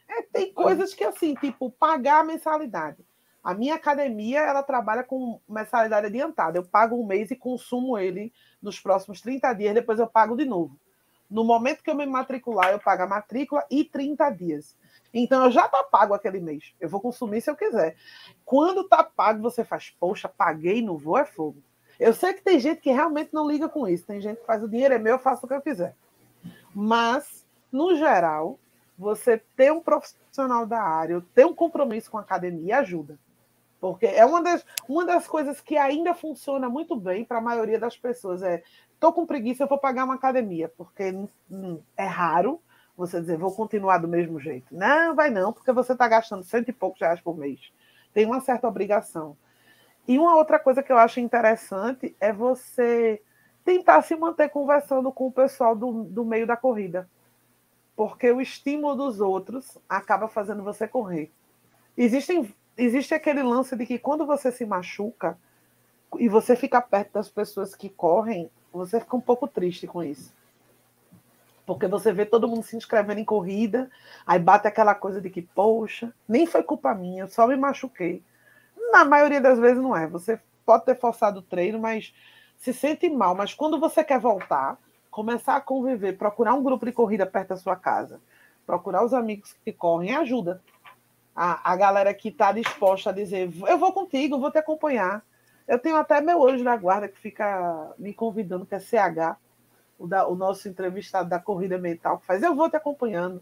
É, 0.09 0.23
tem 0.23 0.51
coisas 0.51 0.93
que, 0.93 1.03
assim, 1.03 1.35
tipo, 1.35 1.69
pagar 1.69 2.21
a 2.21 2.23
mensalidade. 2.23 3.05
A 3.43 3.53
minha 3.53 3.75
academia, 3.75 4.39
ela 4.39 4.63
trabalha 4.63 5.03
com 5.03 5.39
mensalidade 5.47 6.07
adiantada. 6.07 6.57
Eu 6.57 6.63
pago 6.63 6.99
um 6.99 7.05
mês 7.05 7.29
e 7.29 7.35
consumo 7.35 7.95
ele 7.97 8.33
nos 8.59 8.79
próximos 8.79 9.21
30 9.21 9.53
dias, 9.53 9.75
depois 9.75 9.99
eu 9.99 10.07
pago 10.07 10.35
de 10.35 10.45
novo. 10.45 10.75
No 11.29 11.43
momento 11.43 11.83
que 11.83 11.89
eu 11.89 11.95
me 11.95 12.05
matricular, 12.05 12.71
eu 12.71 12.79
pago 12.79 13.03
a 13.03 13.07
matrícula 13.07 13.65
e 13.69 13.83
30 13.83 14.29
dias. 14.31 14.75
Então 15.13 15.45
eu 15.45 15.51
já 15.51 15.67
tá 15.67 15.83
pago 15.83 16.13
aquele 16.13 16.39
mês. 16.39 16.73
Eu 16.79 16.89
vou 16.89 16.99
consumir 16.99 17.41
se 17.41 17.49
eu 17.49 17.55
quiser. 17.55 17.95
Quando 18.43 18.87
tá 18.87 19.03
pago, 19.03 19.41
você 19.41 19.63
faz, 19.63 19.95
poxa, 19.99 20.27
paguei, 20.27 20.81
não 20.81 20.97
vou, 20.97 21.17
é 21.17 21.25
fogo. 21.25 21.61
Eu 21.99 22.13
sei 22.13 22.33
que 22.33 22.41
tem 22.41 22.59
gente 22.59 22.81
que 22.81 22.91
realmente 22.91 23.33
não 23.33 23.49
liga 23.49 23.69
com 23.69 23.87
isso. 23.87 24.05
Tem 24.05 24.19
gente 24.19 24.39
que 24.39 24.45
faz 24.45 24.61
o 24.61 24.67
dinheiro 24.67 24.93
é 24.93 24.99
meu, 24.99 25.13
eu 25.13 25.19
faço 25.19 25.45
o 25.45 25.47
que 25.47 25.53
eu 25.53 25.61
quiser. 25.61 25.95
Mas, 26.73 27.45
no 27.71 27.95
geral, 27.95 28.59
você 28.97 29.41
ter 29.55 29.71
um 29.71 29.79
profissional 29.79 30.65
da 30.65 30.81
área, 30.81 31.23
ter 31.33 31.45
um 31.45 31.53
compromisso 31.53 32.11
com 32.11 32.17
a 32.17 32.21
academia 32.21 32.79
ajuda. 32.79 33.17
Porque 33.79 34.05
é 34.05 34.25
uma 34.25 34.41
das, 34.41 34.65
uma 34.87 35.05
das 35.05 35.27
coisas 35.27 35.61
que 35.61 35.77
ainda 35.77 36.13
funciona 36.13 36.67
muito 36.67 36.95
bem 36.95 37.23
para 37.23 37.37
a 37.37 37.41
maioria 37.41 37.79
das 37.79 37.95
pessoas. 37.95 38.41
É, 38.41 38.63
estou 38.95 39.13
com 39.13 39.25
preguiça, 39.25 39.63
eu 39.63 39.67
vou 39.67 39.77
pagar 39.77 40.05
uma 40.05 40.15
academia, 40.15 40.71
porque 40.75 41.13
hum, 41.49 41.79
é 41.95 42.05
raro 42.05 42.59
você 42.97 43.19
dizer, 43.19 43.37
vou 43.37 43.53
continuar 43.53 43.97
do 43.97 44.07
mesmo 44.07 44.39
jeito. 44.39 44.73
Não, 44.73 45.15
vai 45.15 45.29
não, 45.29 45.51
porque 45.51 45.71
você 45.71 45.93
está 45.93 46.07
gastando 46.07 46.43
cento 46.43 46.69
e 46.69 46.73
poucos 46.73 47.01
reais 47.01 47.19
por 47.19 47.37
mês. 47.37 47.59
Tem 48.13 48.25
uma 48.25 48.39
certa 48.39 48.67
obrigação. 48.67 49.37
E 50.07 50.17
uma 50.17 50.35
outra 50.35 50.57
coisa 50.59 50.81
que 50.81 50.91
eu 50.91 50.97
acho 50.97 51.19
interessante 51.19 52.15
é 52.19 52.31
você 52.31 53.21
tentar 53.65 54.01
se 54.03 54.15
manter 54.15 54.49
conversando 54.49 55.11
com 55.11 55.27
o 55.27 55.31
pessoal 55.31 55.75
do, 55.75 56.03
do 56.03 56.23
meio 56.23 56.47
da 56.47 56.55
corrida. 56.55 57.09
Porque 57.95 58.31
o 58.31 58.39
estímulo 58.39 58.95
dos 58.95 59.19
outros 59.19 59.77
acaba 59.89 60.27
fazendo 60.27 60.63
você 60.63 60.87
correr. 60.87 61.31
Existem, 61.97 62.53
existe 62.77 63.13
aquele 63.13 63.41
lance 63.41 63.75
de 63.75 63.85
que 63.85 63.97
quando 63.97 64.25
você 64.25 64.51
se 64.51 64.65
machuca 64.65 65.37
e 66.19 66.29
você 66.29 66.55
fica 66.55 66.79
perto 66.81 67.13
das 67.13 67.29
pessoas 67.29 67.73
que 67.75 67.89
correm, 67.89 68.49
você 68.77 68.99
fica 68.99 69.15
um 69.15 69.21
pouco 69.21 69.47
triste 69.47 69.87
com 69.87 70.03
isso. 70.03 70.33
Porque 71.65 71.87
você 71.87 72.13
vê 72.13 72.25
todo 72.25 72.47
mundo 72.47 72.63
se 72.63 72.75
inscrevendo 72.75 73.19
em 73.19 73.25
corrida, 73.25 73.89
aí 74.25 74.37
bate 74.37 74.67
aquela 74.67 74.93
coisa 74.93 75.19
de 75.19 75.29
que, 75.29 75.41
poxa, 75.41 76.13
nem 76.27 76.45
foi 76.45 76.61
culpa 76.61 76.93
minha, 76.93 77.27
só 77.27 77.47
me 77.47 77.55
machuquei. 77.55 78.21
Na 78.91 79.03
maioria 79.03 79.41
das 79.41 79.57
vezes 79.57 79.81
não 79.81 79.95
é. 79.95 80.05
Você 80.07 80.39
pode 80.65 80.85
ter 80.85 80.95
forçado 80.95 81.39
o 81.39 81.43
treino, 81.43 81.79
mas 81.79 82.13
se 82.57 82.71
sente 82.71 83.09
mal. 83.09 83.33
Mas 83.33 83.53
quando 83.53 83.79
você 83.79 84.03
quer 84.03 84.19
voltar, 84.19 84.77
começar 85.09 85.55
a 85.55 85.61
conviver, 85.61 86.17
procurar 86.17 86.53
um 86.53 86.63
grupo 86.63 86.85
de 86.85 86.91
corrida 86.91 87.25
perto 87.25 87.49
da 87.49 87.57
sua 87.57 87.75
casa, 87.75 88.19
procurar 88.65 89.03
os 89.03 89.13
amigos 89.13 89.55
que 89.63 89.71
correm, 89.71 90.15
ajuda. 90.15 90.61
A, 91.35 91.71
a 91.71 91.75
galera 91.75 92.13
que 92.13 92.29
está 92.29 92.51
disposta 92.51 93.09
a 93.09 93.13
dizer, 93.13 93.49
eu 93.67 93.77
vou 93.77 93.91
contigo, 93.91 94.39
vou 94.39 94.51
te 94.51 94.57
acompanhar. 94.57 95.23
Eu 95.67 95.79
tenho 95.79 95.95
até 95.95 96.21
meu 96.21 96.47
anjo 96.47 96.63
da 96.63 96.75
guarda 96.77 97.07
que 97.07 97.17
fica 97.17 97.93
me 97.97 98.13
convidando, 98.13 98.65
que 98.65 98.75
é 98.75 98.79
CH, 98.79 99.37
o, 99.97 100.07
da, 100.07 100.27
o 100.27 100.35
nosso 100.35 100.67
entrevistado 100.67 101.29
da 101.29 101.39
Corrida 101.39 101.77
Mental, 101.77 102.19
que 102.19 102.25
faz, 102.25 102.43
eu 102.43 102.55
vou 102.55 102.69
te 102.69 102.75
acompanhando. 102.75 103.41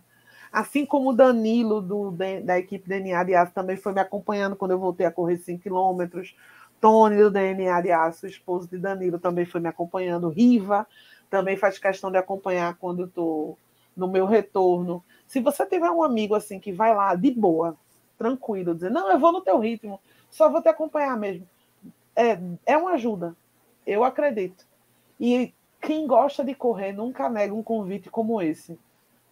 Assim 0.51 0.85
como 0.85 1.09
o 1.09 1.13
Danilo, 1.13 1.81
do, 1.81 2.11
da 2.43 2.59
equipe 2.59 2.87
DNA 2.87 3.23
de 3.23 3.33
Aço, 3.33 3.53
também 3.53 3.75
foi 3.75 3.91
me 3.91 3.99
acompanhando 3.99 4.55
quando 4.55 4.71
eu 4.71 4.79
voltei 4.79 5.05
a 5.05 5.11
correr 5.11 5.37
5 5.37 5.63
quilômetros. 5.63 6.35
Tony, 6.79 7.17
do 7.17 7.31
DNA 7.31 7.81
de 7.81 7.91
Aço, 7.91 8.27
esposo 8.27 8.67
de 8.67 8.77
Danilo, 8.77 9.17
também 9.17 9.45
foi 9.45 9.59
me 9.59 9.67
acompanhando. 9.67 10.29
Riva 10.29 10.85
também 11.29 11.57
faz 11.57 11.79
questão 11.79 12.11
de 12.11 12.17
acompanhar 12.17 12.75
quando 12.75 12.99
eu 13.01 13.05
estou 13.07 13.57
no 13.97 14.07
meu 14.07 14.27
retorno. 14.27 15.03
Se 15.25 15.39
você 15.39 15.65
tiver 15.65 15.89
um 15.89 16.03
amigo 16.03 16.35
assim 16.35 16.59
que 16.59 16.71
vai 16.71 16.93
lá 16.93 17.15
de 17.15 17.31
boa, 17.31 17.75
tranquilo, 18.19 18.75
dizer, 18.75 18.91
não, 18.91 19.09
eu 19.09 19.17
vou 19.17 19.31
no 19.31 19.41
teu 19.41 19.57
ritmo, 19.57 19.99
só 20.29 20.47
vou 20.47 20.61
te 20.61 20.69
acompanhar 20.69 21.17
mesmo. 21.17 21.47
É, 22.15 22.37
é 22.65 22.77
uma 22.77 22.91
ajuda, 22.91 23.35
eu 23.85 24.03
acredito. 24.03 24.65
E 25.19 25.53
quem 25.81 26.07
gosta 26.07 26.43
de 26.43 26.53
correr 26.53 26.93
nunca 26.93 27.29
nega 27.29 27.53
um 27.53 27.63
convite 27.63 28.09
como 28.09 28.41
esse. 28.41 28.79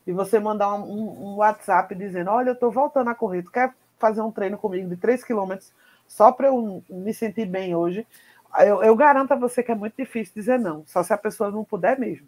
E 0.06 0.12
você 0.12 0.39
mandar 0.39 0.74
um, 0.74 1.32
um, 1.32 1.36
WhatsApp 1.38 1.94
dizendo: 1.96 2.32
Olha, 2.32 2.50
eu 2.50 2.54
estou 2.54 2.72
voltando 2.72 3.10
a 3.10 3.15
correr, 3.15 3.44
tu 3.44 3.52
quer 3.52 3.74
fazer 4.00 4.22
um 4.22 4.32
treino 4.32 4.58
comigo 4.58 4.89
de 4.89 4.98
3 4.98 5.24
quilômetros 5.24 5.72
só 6.08 6.32
para 6.32 6.48
eu 6.48 6.84
me 6.89 7.13
sentir 7.13 7.46
bem 7.46 7.76
hoje? 7.76 8.06
Eu, 8.60 8.84
eu 8.84 8.96
garanto 8.96 9.32
a 9.32 9.36
você 9.36 9.63
que 9.63 9.72
é 9.72 9.76
muito 9.76 9.96
difícil 9.96 10.34
dizer 10.36 10.60
não, 10.60 10.84
só 10.86 11.02
se 11.04 11.13
a 11.13 11.17
pessoa 11.17 11.50
não 11.50 11.63
puder 11.63 11.98
mesmo. 11.98 12.28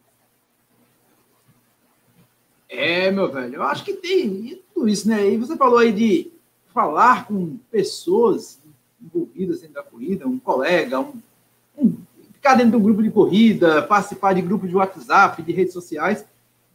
É, 2.69 3.11
meu 3.11 3.31
velho, 3.31 3.55
eu 3.55 3.63
acho 3.63 3.83
que 3.83 3.93
tem 3.93 4.63
tudo 4.73 4.87
isso, 4.87 5.07
né? 5.07 5.27
E 5.27 5.37
você 5.37 5.57
falou 5.57 5.79
aí 5.79 5.91
de 5.91 6.31
falar 6.73 7.27
com 7.27 7.57
pessoas 7.69 8.59
envolvidas 9.03 9.61
dentro 9.61 9.75
da 9.75 9.83
corrida, 9.83 10.27
um 10.27 10.39
colega, 10.39 10.99
um, 10.99 11.13
um 11.77 11.97
ficar 12.33 12.55
dentro 12.55 12.71
de 12.71 12.77
um 12.77 12.83
grupo 12.83 13.01
de 13.01 13.11
corrida, 13.11 13.81
participar 13.83 14.33
de 14.33 14.41
grupos 14.41 14.69
de 14.69 14.75
WhatsApp, 14.75 15.41
de 15.41 15.51
redes 15.51 15.73
sociais. 15.73 16.25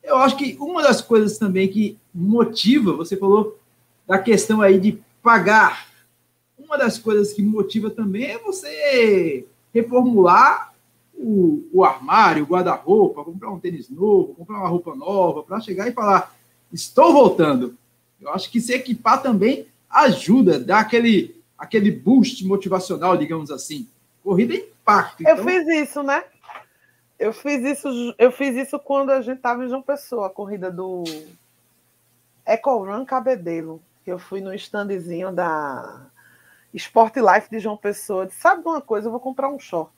Eu 0.02 0.16
acho 0.16 0.36
que 0.36 0.56
uma 0.58 0.82
das 0.82 1.00
coisas 1.00 1.38
também 1.38 1.68
que 1.68 1.98
motiva, 2.14 2.92
você 2.92 3.16
falou 3.16 3.58
da 4.06 4.18
questão 4.18 4.62
aí 4.62 4.80
de 4.80 4.98
pagar. 5.22 5.86
Uma 6.58 6.78
das 6.78 6.98
coisas 6.98 7.32
que 7.32 7.42
motiva 7.42 7.90
também 7.90 8.24
é 8.24 8.38
você 8.38 9.46
reformular 9.72 10.72
o, 11.14 11.68
o 11.72 11.84
armário, 11.84 12.44
o 12.44 12.46
guarda-roupa, 12.46 13.24
comprar 13.24 13.50
um 13.50 13.58
tênis 13.58 13.90
novo, 13.90 14.34
comprar 14.34 14.58
uma 14.58 14.68
roupa 14.68 14.94
nova, 14.94 15.42
para 15.42 15.60
chegar 15.60 15.88
e 15.88 15.92
falar: 15.92 16.34
estou 16.72 17.12
voltando. 17.12 17.76
Eu 18.20 18.30
acho 18.30 18.50
que 18.50 18.60
se 18.60 18.72
equipar 18.72 19.22
também 19.22 19.66
ajuda, 19.90 20.58
dá 20.58 20.80
aquele, 20.80 21.36
aquele 21.58 21.90
boost 21.90 22.46
motivacional, 22.46 23.16
digamos 23.16 23.50
assim. 23.50 23.88
Corrida 24.22 24.54
é 24.54 24.58
impacto. 24.58 25.22
Então... 25.22 25.36
Eu 25.36 25.44
fiz 25.44 25.68
isso, 25.68 26.02
né? 26.02 26.24
Eu 27.18 27.32
fiz 27.32 27.64
isso, 27.64 28.14
eu 28.16 28.30
fiz 28.30 28.54
isso 28.54 28.78
quando 28.78 29.10
a 29.10 29.20
gente 29.20 29.38
estava 29.38 29.64
em 29.64 29.68
João 29.68 29.82
Pessoa, 29.82 30.28
a 30.28 30.30
corrida 30.30 30.70
do 30.70 31.02
Eco 32.46 32.84
Run 32.84 33.04
Cabedelo, 33.04 33.82
eu 34.06 34.18
fui 34.18 34.40
no 34.40 34.54
standzinho 34.54 35.32
da 35.32 36.06
Sport 36.72 37.16
Life 37.16 37.50
de 37.50 37.58
João 37.58 37.76
Pessoa. 37.76 38.26
Disse, 38.26 38.40
Sabe 38.40 38.62
uma 38.64 38.80
coisa? 38.80 39.08
Eu 39.08 39.10
vou 39.10 39.20
comprar 39.20 39.48
um 39.48 39.58
short. 39.58 39.92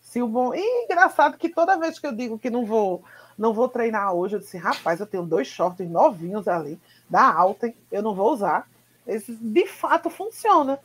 Se 0.00 0.20
o 0.20 0.28
bom. 0.28 0.54
E 0.54 0.84
engraçado 0.84 1.38
que 1.38 1.48
toda 1.48 1.78
vez 1.78 1.98
que 1.98 2.06
eu 2.06 2.12
digo 2.12 2.38
que 2.38 2.50
não 2.50 2.64
vou, 2.64 3.02
não 3.38 3.52
vou 3.52 3.68
treinar 3.68 4.12
hoje, 4.12 4.36
eu 4.36 4.40
disse, 4.40 4.56
rapaz, 4.56 5.00
eu 5.00 5.06
tenho 5.06 5.24
dois 5.24 5.46
shorts 5.46 5.88
novinhos 5.88 6.46
ali, 6.46 6.80
da 7.08 7.32
Alten, 7.32 7.74
eu 7.90 8.02
não 8.02 8.14
vou 8.14 8.32
usar. 8.32 8.68
Esse 9.06 9.34
de 9.34 9.66
fato 9.66 10.10
funciona. 10.10 10.78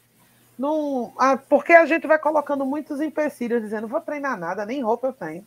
Ah, 1.18 1.38
porque 1.38 1.72
a 1.74 1.86
gente 1.86 2.05
vai 2.05 2.20
colocando 2.20 2.66
muitos 2.66 2.99
empecilhos, 2.99 3.62
dizendo, 3.62 3.88
vou 3.88 4.01
treinar 4.01 4.38
nada, 4.38 4.66
nem 4.66 4.82
roupa 4.82 5.07
eu 5.07 5.14
tenho. 5.14 5.45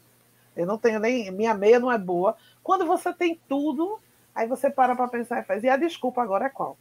Eu 0.57 0.67
não 0.67 0.79
tenho 0.79 0.99
nem. 0.99 1.31
Minha 1.31 1.55
meia 1.55 1.79
não 1.79 1.91
é 1.91 1.99
boa. 1.99 2.37
Quando 2.63 2.87
você 2.87 3.13
tem 3.13 3.39
tudo, 3.49 3.99
aí 4.35 4.47
você 4.47 4.71
para 4.71 4.97
para 4.97 5.09
pensar 5.09 5.41
e 5.41 5.45
faz. 5.45 5.63
E 5.63 5.69
a 5.69 5.77
desculpa 5.77 6.23
agora 6.23 6.47
é 6.47 6.51
qual? 6.51 6.77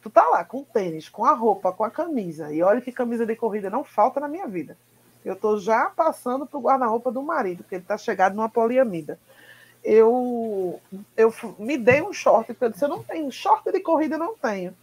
Tu 0.00 0.10
tá 0.10 0.28
lá 0.28 0.44
com 0.44 0.58
o 0.58 0.64
tênis, 0.64 1.08
com 1.08 1.24
a 1.24 1.32
roupa, 1.32 1.72
com 1.72 1.84
a 1.84 1.90
camisa. 1.90 2.52
E 2.52 2.62
olha 2.62 2.80
que 2.80 2.90
camisa 2.90 3.24
de 3.24 3.36
corrida 3.36 3.70
não 3.70 3.84
falta 3.84 4.18
na 4.18 4.28
minha 4.28 4.46
vida. 4.46 4.76
Eu 5.24 5.36
tô 5.36 5.58
já 5.58 5.90
passando 5.90 6.46
pro 6.46 6.60
guarda-roupa 6.60 7.12
do 7.12 7.22
marido, 7.22 7.62
porque 7.62 7.76
ele 7.76 7.84
tá 7.84 7.96
chegado 7.96 8.34
numa 8.34 8.48
poliamida. 8.48 9.18
Eu, 9.84 10.80
eu 11.16 11.32
me 11.58 11.76
dei 11.76 12.02
um 12.02 12.12
short, 12.12 12.46
porque 12.52 12.64
eu 12.64 12.70
disse, 12.70 12.84
eu 12.84 12.88
não 12.88 13.02
tenho. 13.02 13.30
Short 13.30 13.70
de 13.70 13.80
corrida 13.80 14.16
eu 14.16 14.18
não 14.18 14.36
tenho. 14.36 14.74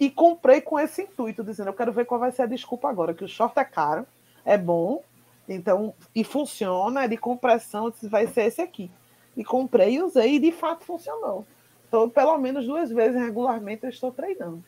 E 0.00 0.10
comprei 0.10 0.62
com 0.62 0.80
esse 0.80 1.02
intuito, 1.02 1.44
dizendo, 1.44 1.68
eu 1.68 1.74
quero 1.74 1.92
ver 1.92 2.06
qual 2.06 2.18
vai 2.18 2.32
ser 2.32 2.42
a 2.42 2.46
desculpa 2.46 2.88
agora, 2.88 3.12
que 3.12 3.22
o 3.22 3.28
short 3.28 3.56
é 3.58 3.64
caro, 3.64 4.06
é 4.44 4.56
bom, 4.56 5.02
então, 5.46 5.92
e 6.14 6.24
funciona, 6.24 7.04
é 7.04 7.08
de 7.08 7.18
compressão, 7.18 7.92
vai 8.04 8.26
ser 8.26 8.46
esse 8.46 8.62
aqui. 8.62 8.90
E 9.36 9.44
comprei 9.44 9.96
e 9.96 10.02
usei, 10.02 10.36
e 10.36 10.38
de 10.38 10.52
fato 10.52 10.84
funcionou. 10.84 11.44
Então, 11.86 12.08
pelo 12.08 12.38
menos 12.38 12.66
duas 12.66 12.90
vezes 12.90 13.20
regularmente 13.20 13.84
eu 13.84 13.90
estou 13.90 14.10
treinando. 14.10 14.64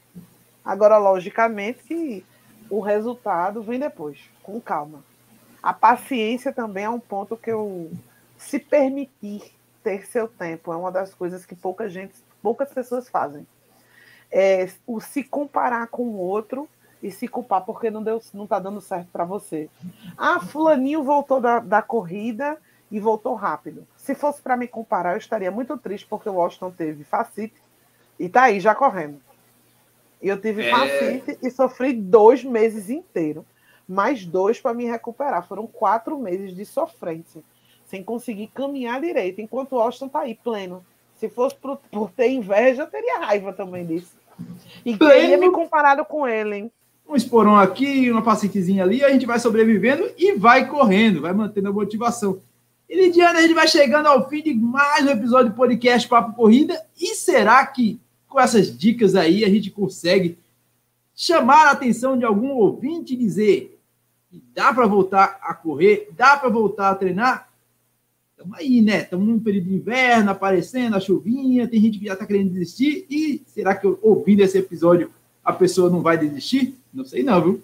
Agora, 0.64 0.98
logicamente, 0.98 1.82
que 1.84 2.24
o 2.68 2.80
resultado 2.80 3.62
vem 3.62 3.78
depois, 3.78 4.18
com 4.42 4.60
calma. 4.60 5.02
A 5.62 5.72
paciência 5.72 6.52
também 6.52 6.84
é 6.84 6.90
um 6.90 7.00
ponto 7.00 7.36
que 7.36 7.50
eu 7.50 7.90
se 8.36 8.58
permitir 8.58 9.52
ter 9.82 10.06
seu 10.06 10.28
tempo 10.28 10.72
é 10.72 10.76
uma 10.76 10.92
das 10.92 11.12
coisas 11.12 11.44
que 11.44 11.54
pouca 11.54 11.88
gente, 11.88 12.14
poucas 12.40 12.72
pessoas 12.72 13.08
fazem. 13.08 13.46
É 14.32 14.66
o 14.86 15.00
se 15.00 15.22
comparar 15.22 15.88
com 15.88 16.04
o 16.04 16.16
outro 16.16 16.66
e 17.02 17.10
se 17.10 17.28
culpar 17.28 17.62
porque 17.64 17.90
não 17.90 18.02
deu, 18.02 18.22
não 18.32 18.44
está 18.44 18.58
dando 18.58 18.80
certo 18.80 19.08
para 19.12 19.24
você. 19.24 19.68
Ah, 20.16 20.40
fulaninho 20.40 21.02
voltou 21.02 21.40
da, 21.40 21.58
da 21.58 21.82
corrida 21.82 22.56
e 22.90 22.98
voltou 22.98 23.34
rápido. 23.34 23.86
Se 23.96 24.14
fosse 24.14 24.40
para 24.40 24.56
me 24.56 24.66
comparar, 24.66 25.12
eu 25.12 25.18
estaria 25.18 25.50
muito 25.50 25.76
triste 25.76 26.06
porque 26.06 26.28
o 26.28 26.34
Washington 26.34 26.70
teve 26.70 27.04
facite 27.04 27.60
e 28.18 28.26
está 28.26 28.44
aí 28.44 28.58
já 28.58 28.74
correndo. 28.74 29.20
E 30.22 30.28
eu 30.28 30.40
tive 30.40 30.66
é... 30.66 30.70
facite 30.70 31.38
e 31.42 31.50
sofri 31.50 31.92
dois 31.92 32.42
meses 32.42 32.88
inteiros. 32.88 33.44
Mais 33.86 34.24
dois 34.24 34.60
para 34.60 34.72
me 34.72 34.86
recuperar. 34.86 35.46
Foram 35.46 35.66
quatro 35.66 36.18
meses 36.18 36.54
de 36.54 36.64
sofrência 36.64 37.42
sem 37.92 38.02
conseguir 38.02 38.46
caminhar 38.46 39.02
direito, 39.02 39.42
enquanto 39.42 39.74
o 39.74 39.78
Austin 39.78 40.06
está 40.06 40.20
aí 40.20 40.34
pleno. 40.34 40.82
Se 41.16 41.28
fosse 41.28 41.54
por, 41.54 41.76
por, 41.90 42.10
ter 42.10 42.30
inveja, 42.30 42.84
eu 42.84 42.86
teria 42.86 43.18
raiva 43.18 43.52
também 43.52 43.84
disso. 43.84 44.16
E 44.84 44.96
teria 44.96 45.38
me 45.38 45.50
comparado 45.50 46.04
com 46.04 46.26
ele, 46.26 46.56
hein? 46.56 46.72
Um 47.08 47.14
esporão 47.14 47.56
aqui, 47.56 48.10
uma 48.10 48.22
paciquezinha 48.22 48.82
ali, 48.82 49.04
a 49.04 49.10
gente 49.10 49.26
vai 49.26 49.38
sobrevivendo 49.38 50.10
e 50.16 50.32
vai 50.32 50.68
correndo, 50.68 51.20
vai 51.20 51.32
mantendo 51.32 51.68
a 51.68 51.72
motivação. 51.72 52.40
E 52.88 52.96
Lidiana, 52.96 53.38
a 53.38 53.42
gente 53.42 53.54
vai 53.54 53.68
chegando 53.68 54.06
ao 54.06 54.28
fim 54.28 54.42
de 54.42 54.54
mais 54.54 55.06
um 55.06 55.10
episódio 55.10 55.50
do 55.50 55.56
podcast 55.56 56.08
Papo 56.08 56.34
Corrida. 56.34 56.80
E 57.00 57.14
será 57.14 57.64
que 57.66 58.00
com 58.28 58.40
essas 58.40 58.76
dicas 58.76 59.14
aí 59.14 59.44
a 59.44 59.48
gente 59.48 59.70
consegue 59.70 60.38
chamar 61.14 61.68
a 61.68 61.70
atenção 61.72 62.18
de 62.18 62.24
algum 62.24 62.50
ouvinte 62.50 63.12
e 63.12 63.16
dizer 63.16 63.78
que 64.30 64.42
dá 64.54 64.72
para 64.72 64.86
voltar 64.86 65.38
a 65.42 65.54
correr, 65.54 66.08
dá 66.16 66.36
para 66.36 66.48
voltar 66.48 66.90
a 66.90 66.94
treinar? 66.94 67.51
Estamos 68.42 68.58
aí, 68.58 68.82
né? 68.82 69.02
Estamos 69.02 69.28
num 69.28 69.38
período 69.38 69.68
de 69.68 69.74
inverno, 69.74 70.32
aparecendo 70.32 70.96
a 70.96 71.00
chuvinha, 71.00 71.68
tem 71.68 71.80
gente 71.80 71.98
que 72.00 72.06
já 72.06 72.14
está 72.14 72.26
querendo 72.26 72.50
desistir. 72.50 73.06
E 73.08 73.40
será 73.46 73.72
que 73.76 73.86
ouvindo 74.02 74.40
esse 74.40 74.58
episódio 74.58 75.12
a 75.44 75.52
pessoa 75.52 75.88
não 75.88 76.02
vai 76.02 76.18
desistir? 76.18 76.76
Não 76.92 77.04
sei 77.04 77.22
não, 77.22 77.40
viu? 77.40 77.62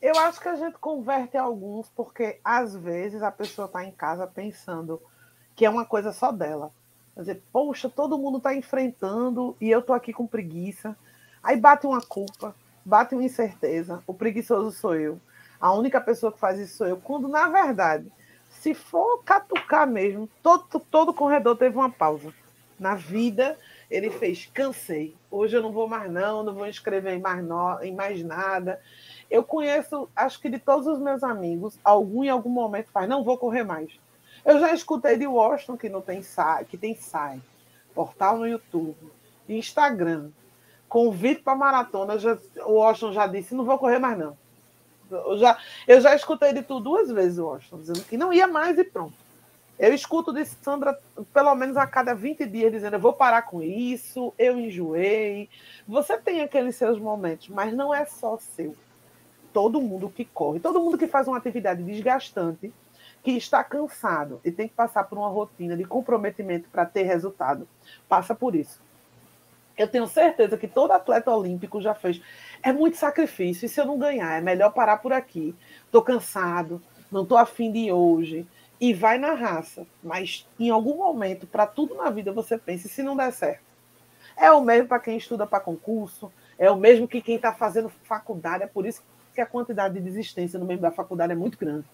Eu 0.00 0.14
acho 0.18 0.38
que 0.40 0.48
a 0.48 0.56
gente 0.56 0.76
converte 0.78 1.38
alguns, 1.38 1.88
porque 1.96 2.38
às 2.44 2.76
vezes 2.76 3.22
a 3.22 3.30
pessoa 3.30 3.64
está 3.64 3.82
em 3.82 3.90
casa 3.90 4.26
pensando 4.26 5.00
que 5.54 5.64
é 5.64 5.70
uma 5.70 5.86
coisa 5.86 6.12
só 6.12 6.30
dela. 6.30 6.70
Quer 7.14 7.20
dizer, 7.20 7.42
poxa, 7.50 7.88
todo 7.88 8.18
mundo 8.18 8.36
está 8.36 8.54
enfrentando 8.54 9.56
e 9.58 9.70
eu 9.70 9.80
estou 9.80 9.96
aqui 9.96 10.12
com 10.12 10.26
preguiça. 10.26 10.94
Aí 11.42 11.56
bate 11.58 11.86
uma 11.86 12.02
culpa, 12.02 12.54
bate 12.84 13.14
uma 13.14 13.24
incerteza. 13.24 14.02
O 14.06 14.12
preguiçoso 14.12 14.76
sou 14.76 14.94
eu. 14.94 15.18
A 15.58 15.72
única 15.72 15.98
pessoa 15.98 16.30
que 16.30 16.38
faz 16.38 16.60
isso 16.60 16.76
sou 16.76 16.86
eu. 16.86 16.98
Quando, 16.98 17.26
na 17.26 17.48
verdade, 17.48 18.12
se 18.60 18.74
for 18.74 19.22
catucar 19.22 19.86
mesmo, 19.86 20.28
todo, 20.42 20.80
todo 20.90 21.14
corredor 21.14 21.56
teve 21.56 21.76
uma 21.76 21.90
pausa. 21.90 22.32
Na 22.78 22.94
vida, 22.94 23.58
ele 23.90 24.10
fez, 24.10 24.50
cansei. 24.52 25.14
Hoje 25.30 25.56
eu 25.56 25.62
não 25.62 25.72
vou 25.72 25.88
mais, 25.88 26.10
não, 26.10 26.42
não 26.42 26.54
vou 26.54 26.66
inscrever 26.66 27.14
em 27.14 27.20
mais, 27.20 27.44
no, 27.44 27.80
em 27.82 27.94
mais 27.94 28.22
nada. 28.22 28.80
Eu 29.30 29.42
conheço, 29.42 30.08
acho 30.14 30.40
que 30.40 30.48
de 30.48 30.58
todos 30.58 30.86
os 30.86 30.98
meus 30.98 31.22
amigos, 31.22 31.78
algum 31.82 32.24
em 32.24 32.28
algum 32.28 32.50
momento 32.50 32.90
faz, 32.90 33.08
não 33.08 33.24
vou 33.24 33.38
correr 33.38 33.64
mais. 33.64 33.98
Eu 34.44 34.60
já 34.60 34.72
escutei 34.72 35.16
de 35.16 35.26
Washington 35.26 35.76
que 35.76 35.88
não 35.88 36.00
tem 36.00 36.22
site, 36.22 36.68
que 36.68 36.76
tem 36.76 36.94
site, 36.94 37.42
portal 37.94 38.38
no 38.38 38.46
YouTube, 38.46 38.96
Instagram, 39.48 40.30
convite 40.88 41.42
para 41.42 41.56
maratona. 41.56 42.18
Já, 42.18 42.36
o 42.64 42.74
Washington 42.74 43.12
já 43.12 43.26
disse, 43.26 43.54
não 43.54 43.64
vou 43.64 43.78
correr 43.78 43.98
mais, 43.98 44.18
não. 44.18 44.36
Eu 45.10 45.38
já, 45.38 45.58
eu 45.86 46.00
já 46.00 46.14
escutei 46.14 46.52
de 46.52 46.62
tu 46.62 46.80
duas 46.80 47.10
vezes, 47.10 47.38
Washington, 47.38 47.78
dizendo 47.78 48.04
que 48.04 48.16
não 48.16 48.32
ia 48.32 48.46
mais 48.46 48.78
e 48.78 48.84
pronto. 48.84 49.14
Eu 49.78 49.92
escuto 49.92 50.32
de 50.32 50.44
Sandra 50.44 50.98
pelo 51.34 51.54
menos 51.54 51.76
a 51.76 51.86
cada 51.86 52.14
20 52.14 52.46
dias 52.46 52.72
dizendo: 52.72 52.94
eu 52.94 53.00
vou 53.00 53.12
parar 53.12 53.42
com 53.42 53.62
isso, 53.62 54.32
eu 54.38 54.58
enjoei. 54.58 55.50
Você 55.86 56.16
tem 56.16 56.40
aqueles 56.40 56.76
seus 56.76 56.98
momentos, 56.98 57.48
mas 57.48 57.74
não 57.74 57.94
é 57.94 58.04
só 58.06 58.38
seu. 58.38 58.74
Todo 59.52 59.80
mundo 59.80 60.08
que 60.08 60.24
corre, 60.24 60.60
todo 60.60 60.80
mundo 60.80 60.98
que 60.98 61.06
faz 61.06 61.28
uma 61.28 61.36
atividade 61.36 61.82
desgastante, 61.82 62.72
que 63.22 63.32
está 63.32 63.62
cansado 63.62 64.40
e 64.44 64.50
tem 64.50 64.68
que 64.68 64.74
passar 64.74 65.04
por 65.04 65.18
uma 65.18 65.28
rotina 65.28 65.76
de 65.76 65.84
comprometimento 65.84 66.68
para 66.70 66.86
ter 66.86 67.02
resultado, 67.02 67.68
passa 68.08 68.34
por 68.34 68.54
isso. 68.54 68.80
Eu 69.76 69.86
tenho 69.86 70.06
certeza 70.06 70.56
que 70.56 70.66
todo 70.66 70.92
atleta 70.92 71.30
olímpico 71.30 71.80
já 71.80 71.94
fez. 71.94 72.20
É 72.62 72.72
muito 72.72 72.96
sacrifício. 72.96 73.66
E 73.66 73.68
se 73.68 73.80
eu 73.80 73.84
não 73.84 73.98
ganhar, 73.98 74.38
é 74.38 74.40
melhor 74.40 74.72
parar 74.72 74.98
por 74.98 75.12
aqui. 75.12 75.54
Estou 75.84 76.02
cansado, 76.02 76.80
não 77.12 77.22
estou 77.22 77.36
afim 77.36 77.70
de 77.70 77.92
hoje. 77.92 78.46
E 78.80 78.94
vai 78.94 79.18
na 79.18 79.32
raça. 79.32 79.86
Mas 80.02 80.48
em 80.58 80.70
algum 80.70 80.96
momento, 80.96 81.46
para 81.46 81.66
tudo 81.66 81.94
na 81.94 82.08
vida, 82.08 82.32
você 82.32 82.56
pensa, 82.56 82.88
se 82.88 83.02
não 83.02 83.16
der 83.16 83.32
certo? 83.32 83.66
É 84.36 84.50
o 84.50 84.60
mesmo 84.60 84.88
para 84.88 85.00
quem 85.00 85.16
estuda 85.16 85.46
para 85.46 85.60
concurso, 85.60 86.30
é 86.58 86.70
o 86.70 86.76
mesmo 86.76 87.08
que 87.08 87.22
quem 87.22 87.36
está 87.36 87.52
fazendo 87.52 87.90
faculdade. 88.04 88.64
É 88.64 88.66
por 88.66 88.86
isso 88.86 89.02
que 89.34 89.40
a 89.40 89.46
quantidade 89.46 89.94
de 89.94 90.00
desistência 90.00 90.58
no 90.58 90.66
meio 90.66 90.80
da 90.80 90.90
faculdade 90.90 91.32
é 91.32 91.36
muito 91.36 91.58
grande. 91.58 91.86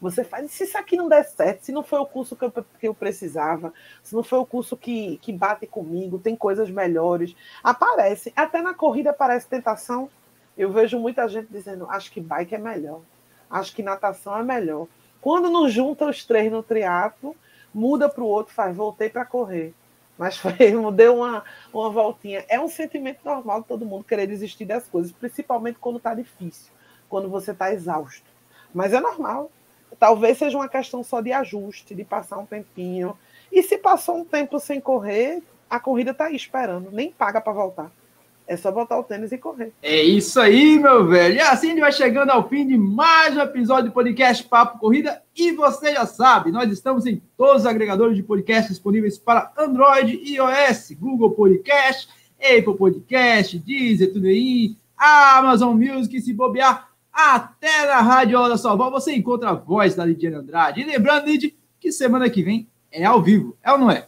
Você 0.00 0.22
faz, 0.22 0.50
se 0.50 0.64
isso 0.64 0.76
aqui 0.76 0.96
não 0.96 1.08
der 1.08 1.24
certo, 1.24 1.64
se 1.64 1.72
não 1.72 1.82
foi 1.82 1.98
o 1.98 2.06
curso 2.06 2.36
que 2.36 2.44
eu, 2.44 2.52
que 2.52 2.88
eu 2.88 2.94
precisava, 2.94 3.72
se 4.02 4.14
não 4.14 4.22
foi 4.22 4.38
o 4.38 4.46
curso 4.46 4.76
que, 4.76 5.16
que 5.18 5.32
bate 5.32 5.66
comigo, 5.66 6.18
tem 6.18 6.36
coisas 6.36 6.70
melhores. 6.70 7.34
Aparece, 7.64 8.32
até 8.36 8.60
na 8.60 8.74
corrida 8.74 9.10
aparece 9.10 9.46
tentação. 9.46 10.10
Eu 10.56 10.70
vejo 10.70 10.98
muita 10.98 11.26
gente 11.28 11.48
dizendo, 11.50 11.86
acho 11.88 12.10
que 12.10 12.20
bike 12.20 12.54
é 12.54 12.58
melhor, 12.58 13.00
acho 13.50 13.74
que 13.74 13.82
natação 13.82 14.36
é 14.38 14.42
melhor. 14.42 14.86
Quando 15.20 15.50
não 15.50 15.68
junta 15.68 16.06
os 16.06 16.24
três 16.24 16.52
no 16.52 16.62
triatlo, 16.62 17.34
muda 17.72 18.08
para 18.08 18.22
o 18.22 18.26
outro, 18.26 18.54
faz, 18.54 18.76
voltei 18.76 19.08
para 19.08 19.24
correr. 19.24 19.74
Mas 20.18 20.36
foi, 20.36 20.52
deu 20.94 21.16
uma, 21.16 21.42
uma 21.72 21.90
voltinha. 21.90 22.44
É 22.48 22.60
um 22.60 22.68
sentimento 22.68 23.20
normal 23.24 23.62
de 23.62 23.68
todo 23.68 23.86
mundo 23.86 24.04
querer 24.04 24.26
desistir 24.26 24.66
das 24.66 24.86
coisas, 24.86 25.10
principalmente 25.12 25.78
quando 25.78 25.96
está 25.96 26.14
difícil, 26.14 26.70
quando 27.08 27.28
você 27.28 27.52
está 27.52 27.72
exausto. 27.72 28.26
Mas 28.74 28.92
é 28.92 29.00
normal. 29.00 29.50
Talvez 29.98 30.38
seja 30.38 30.56
uma 30.56 30.68
questão 30.68 31.02
só 31.02 31.20
de 31.20 31.32
ajuste, 31.32 31.94
de 31.94 32.04
passar 32.04 32.38
um 32.38 32.46
tempinho. 32.46 33.16
E 33.50 33.62
se 33.62 33.78
passou 33.78 34.18
um 34.18 34.24
tempo 34.24 34.58
sem 34.58 34.80
correr, 34.80 35.42
a 35.68 35.80
corrida 35.80 36.10
está 36.10 36.26
aí 36.26 36.36
esperando, 36.36 36.90
nem 36.90 37.10
paga 37.10 37.40
para 37.40 37.52
voltar. 37.52 37.90
É 38.48 38.56
só 38.56 38.70
botar 38.70 38.96
o 38.96 39.02
tênis 39.02 39.32
e 39.32 39.38
correr. 39.38 39.72
É 39.82 40.00
isso 40.00 40.38
aí, 40.38 40.78
meu 40.78 41.08
velho. 41.08 41.34
E 41.34 41.40
assim 41.40 41.66
a 41.66 41.70
gente 41.70 41.80
vai 41.80 41.90
chegando 41.90 42.30
ao 42.30 42.48
fim 42.48 42.64
de 42.64 42.78
mais 42.78 43.36
um 43.36 43.40
episódio 43.40 43.90
do 43.90 43.92
podcast 43.92 44.44
Papo 44.44 44.78
Corrida. 44.78 45.20
E 45.34 45.50
você 45.50 45.94
já 45.94 46.06
sabe, 46.06 46.52
nós 46.52 46.70
estamos 46.70 47.06
em 47.06 47.20
todos 47.36 47.62
os 47.62 47.66
agregadores 47.66 48.16
de 48.16 48.22
podcast 48.22 48.70
disponíveis 48.70 49.18
para 49.18 49.50
Android 49.58 50.12
iOS, 50.12 50.92
Google 50.92 51.32
Podcast, 51.32 52.08
Apple 52.38 52.76
Podcast, 52.76 53.58
Deezer, 53.58 54.12
aí, 54.24 54.76
Amazon 54.96 55.76
Music, 55.76 56.20
se 56.20 56.32
bobear, 56.32 56.88
até 57.16 57.86
na 57.86 58.02
Rádio 58.02 58.38
Hora 58.38 58.56
Voz 58.56 58.92
você 58.92 59.14
encontra 59.14 59.48
a 59.48 59.54
voz 59.54 59.94
da 59.94 60.04
Lidiane 60.04 60.36
Andrade. 60.36 60.82
E 60.82 60.84
lembrando, 60.84 61.26
Lid, 61.26 61.56
que 61.80 61.90
semana 61.90 62.28
que 62.28 62.42
vem 62.42 62.68
é 62.92 63.06
ao 63.06 63.22
vivo, 63.22 63.56
é 63.62 63.72
ou 63.72 63.78
não 63.78 63.90
é? 63.90 64.06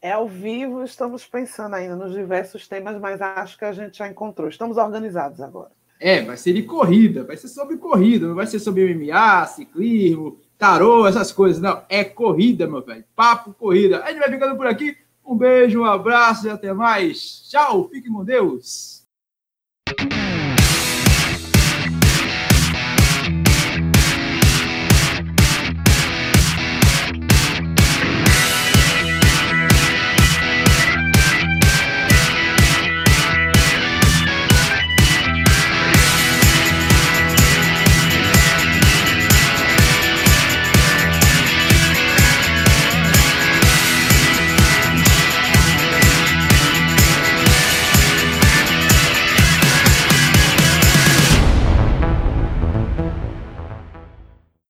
É 0.00 0.12
ao 0.12 0.28
vivo, 0.28 0.84
estamos 0.84 1.26
pensando 1.26 1.74
ainda 1.74 1.96
nos 1.96 2.12
diversos 2.12 2.68
temas, 2.68 3.00
mas 3.00 3.20
acho 3.20 3.58
que 3.58 3.64
a 3.64 3.72
gente 3.72 3.98
já 3.98 4.06
encontrou. 4.06 4.48
Estamos 4.48 4.76
organizados 4.76 5.40
agora. 5.40 5.72
É, 5.98 6.22
vai 6.22 6.36
ser 6.36 6.52
de 6.52 6.62
corrida, 6.62 7.24
vai 7.24 7.36
ser 7.36 7.48
sobre 7.48 7.76
corrida, 7.76 8.26
não 8.26 8.34
vai 8.34 8.46
ser 8.46 8.58
sobre 8.58 8.92
MMA, 8.94 9.46
ciclismo, 9.46 10.38
tarô, 10.56 11.06
essas 11.06 11.32
coisas. 11.32 11.60
Não, 11.60 11.82
é 11.88 12.04
corrida, 12.04 12.66
meu 12.66 12.82
velho. 12.82 13.04
Papo 13.14 13.52
corrida. 13.54 14.02
A 14.04 14.10
gente 14.10 14.20
vai 14.20 14.30
ficando 14.30 14.56
por 14.56 14.66
aqui. 14.66 14.96
Um 15.24 15.36
beijo, 15.36 15.80
um 15.80 15.84
abraço 15.84 16.46
e 16.46 16.50
até 16.50 16.72
mais. 16.72 17.48
Tchau, 17.48 17.88
fique 17.88 18.08
com 18.08 18.24
Deus. 18.24 19.02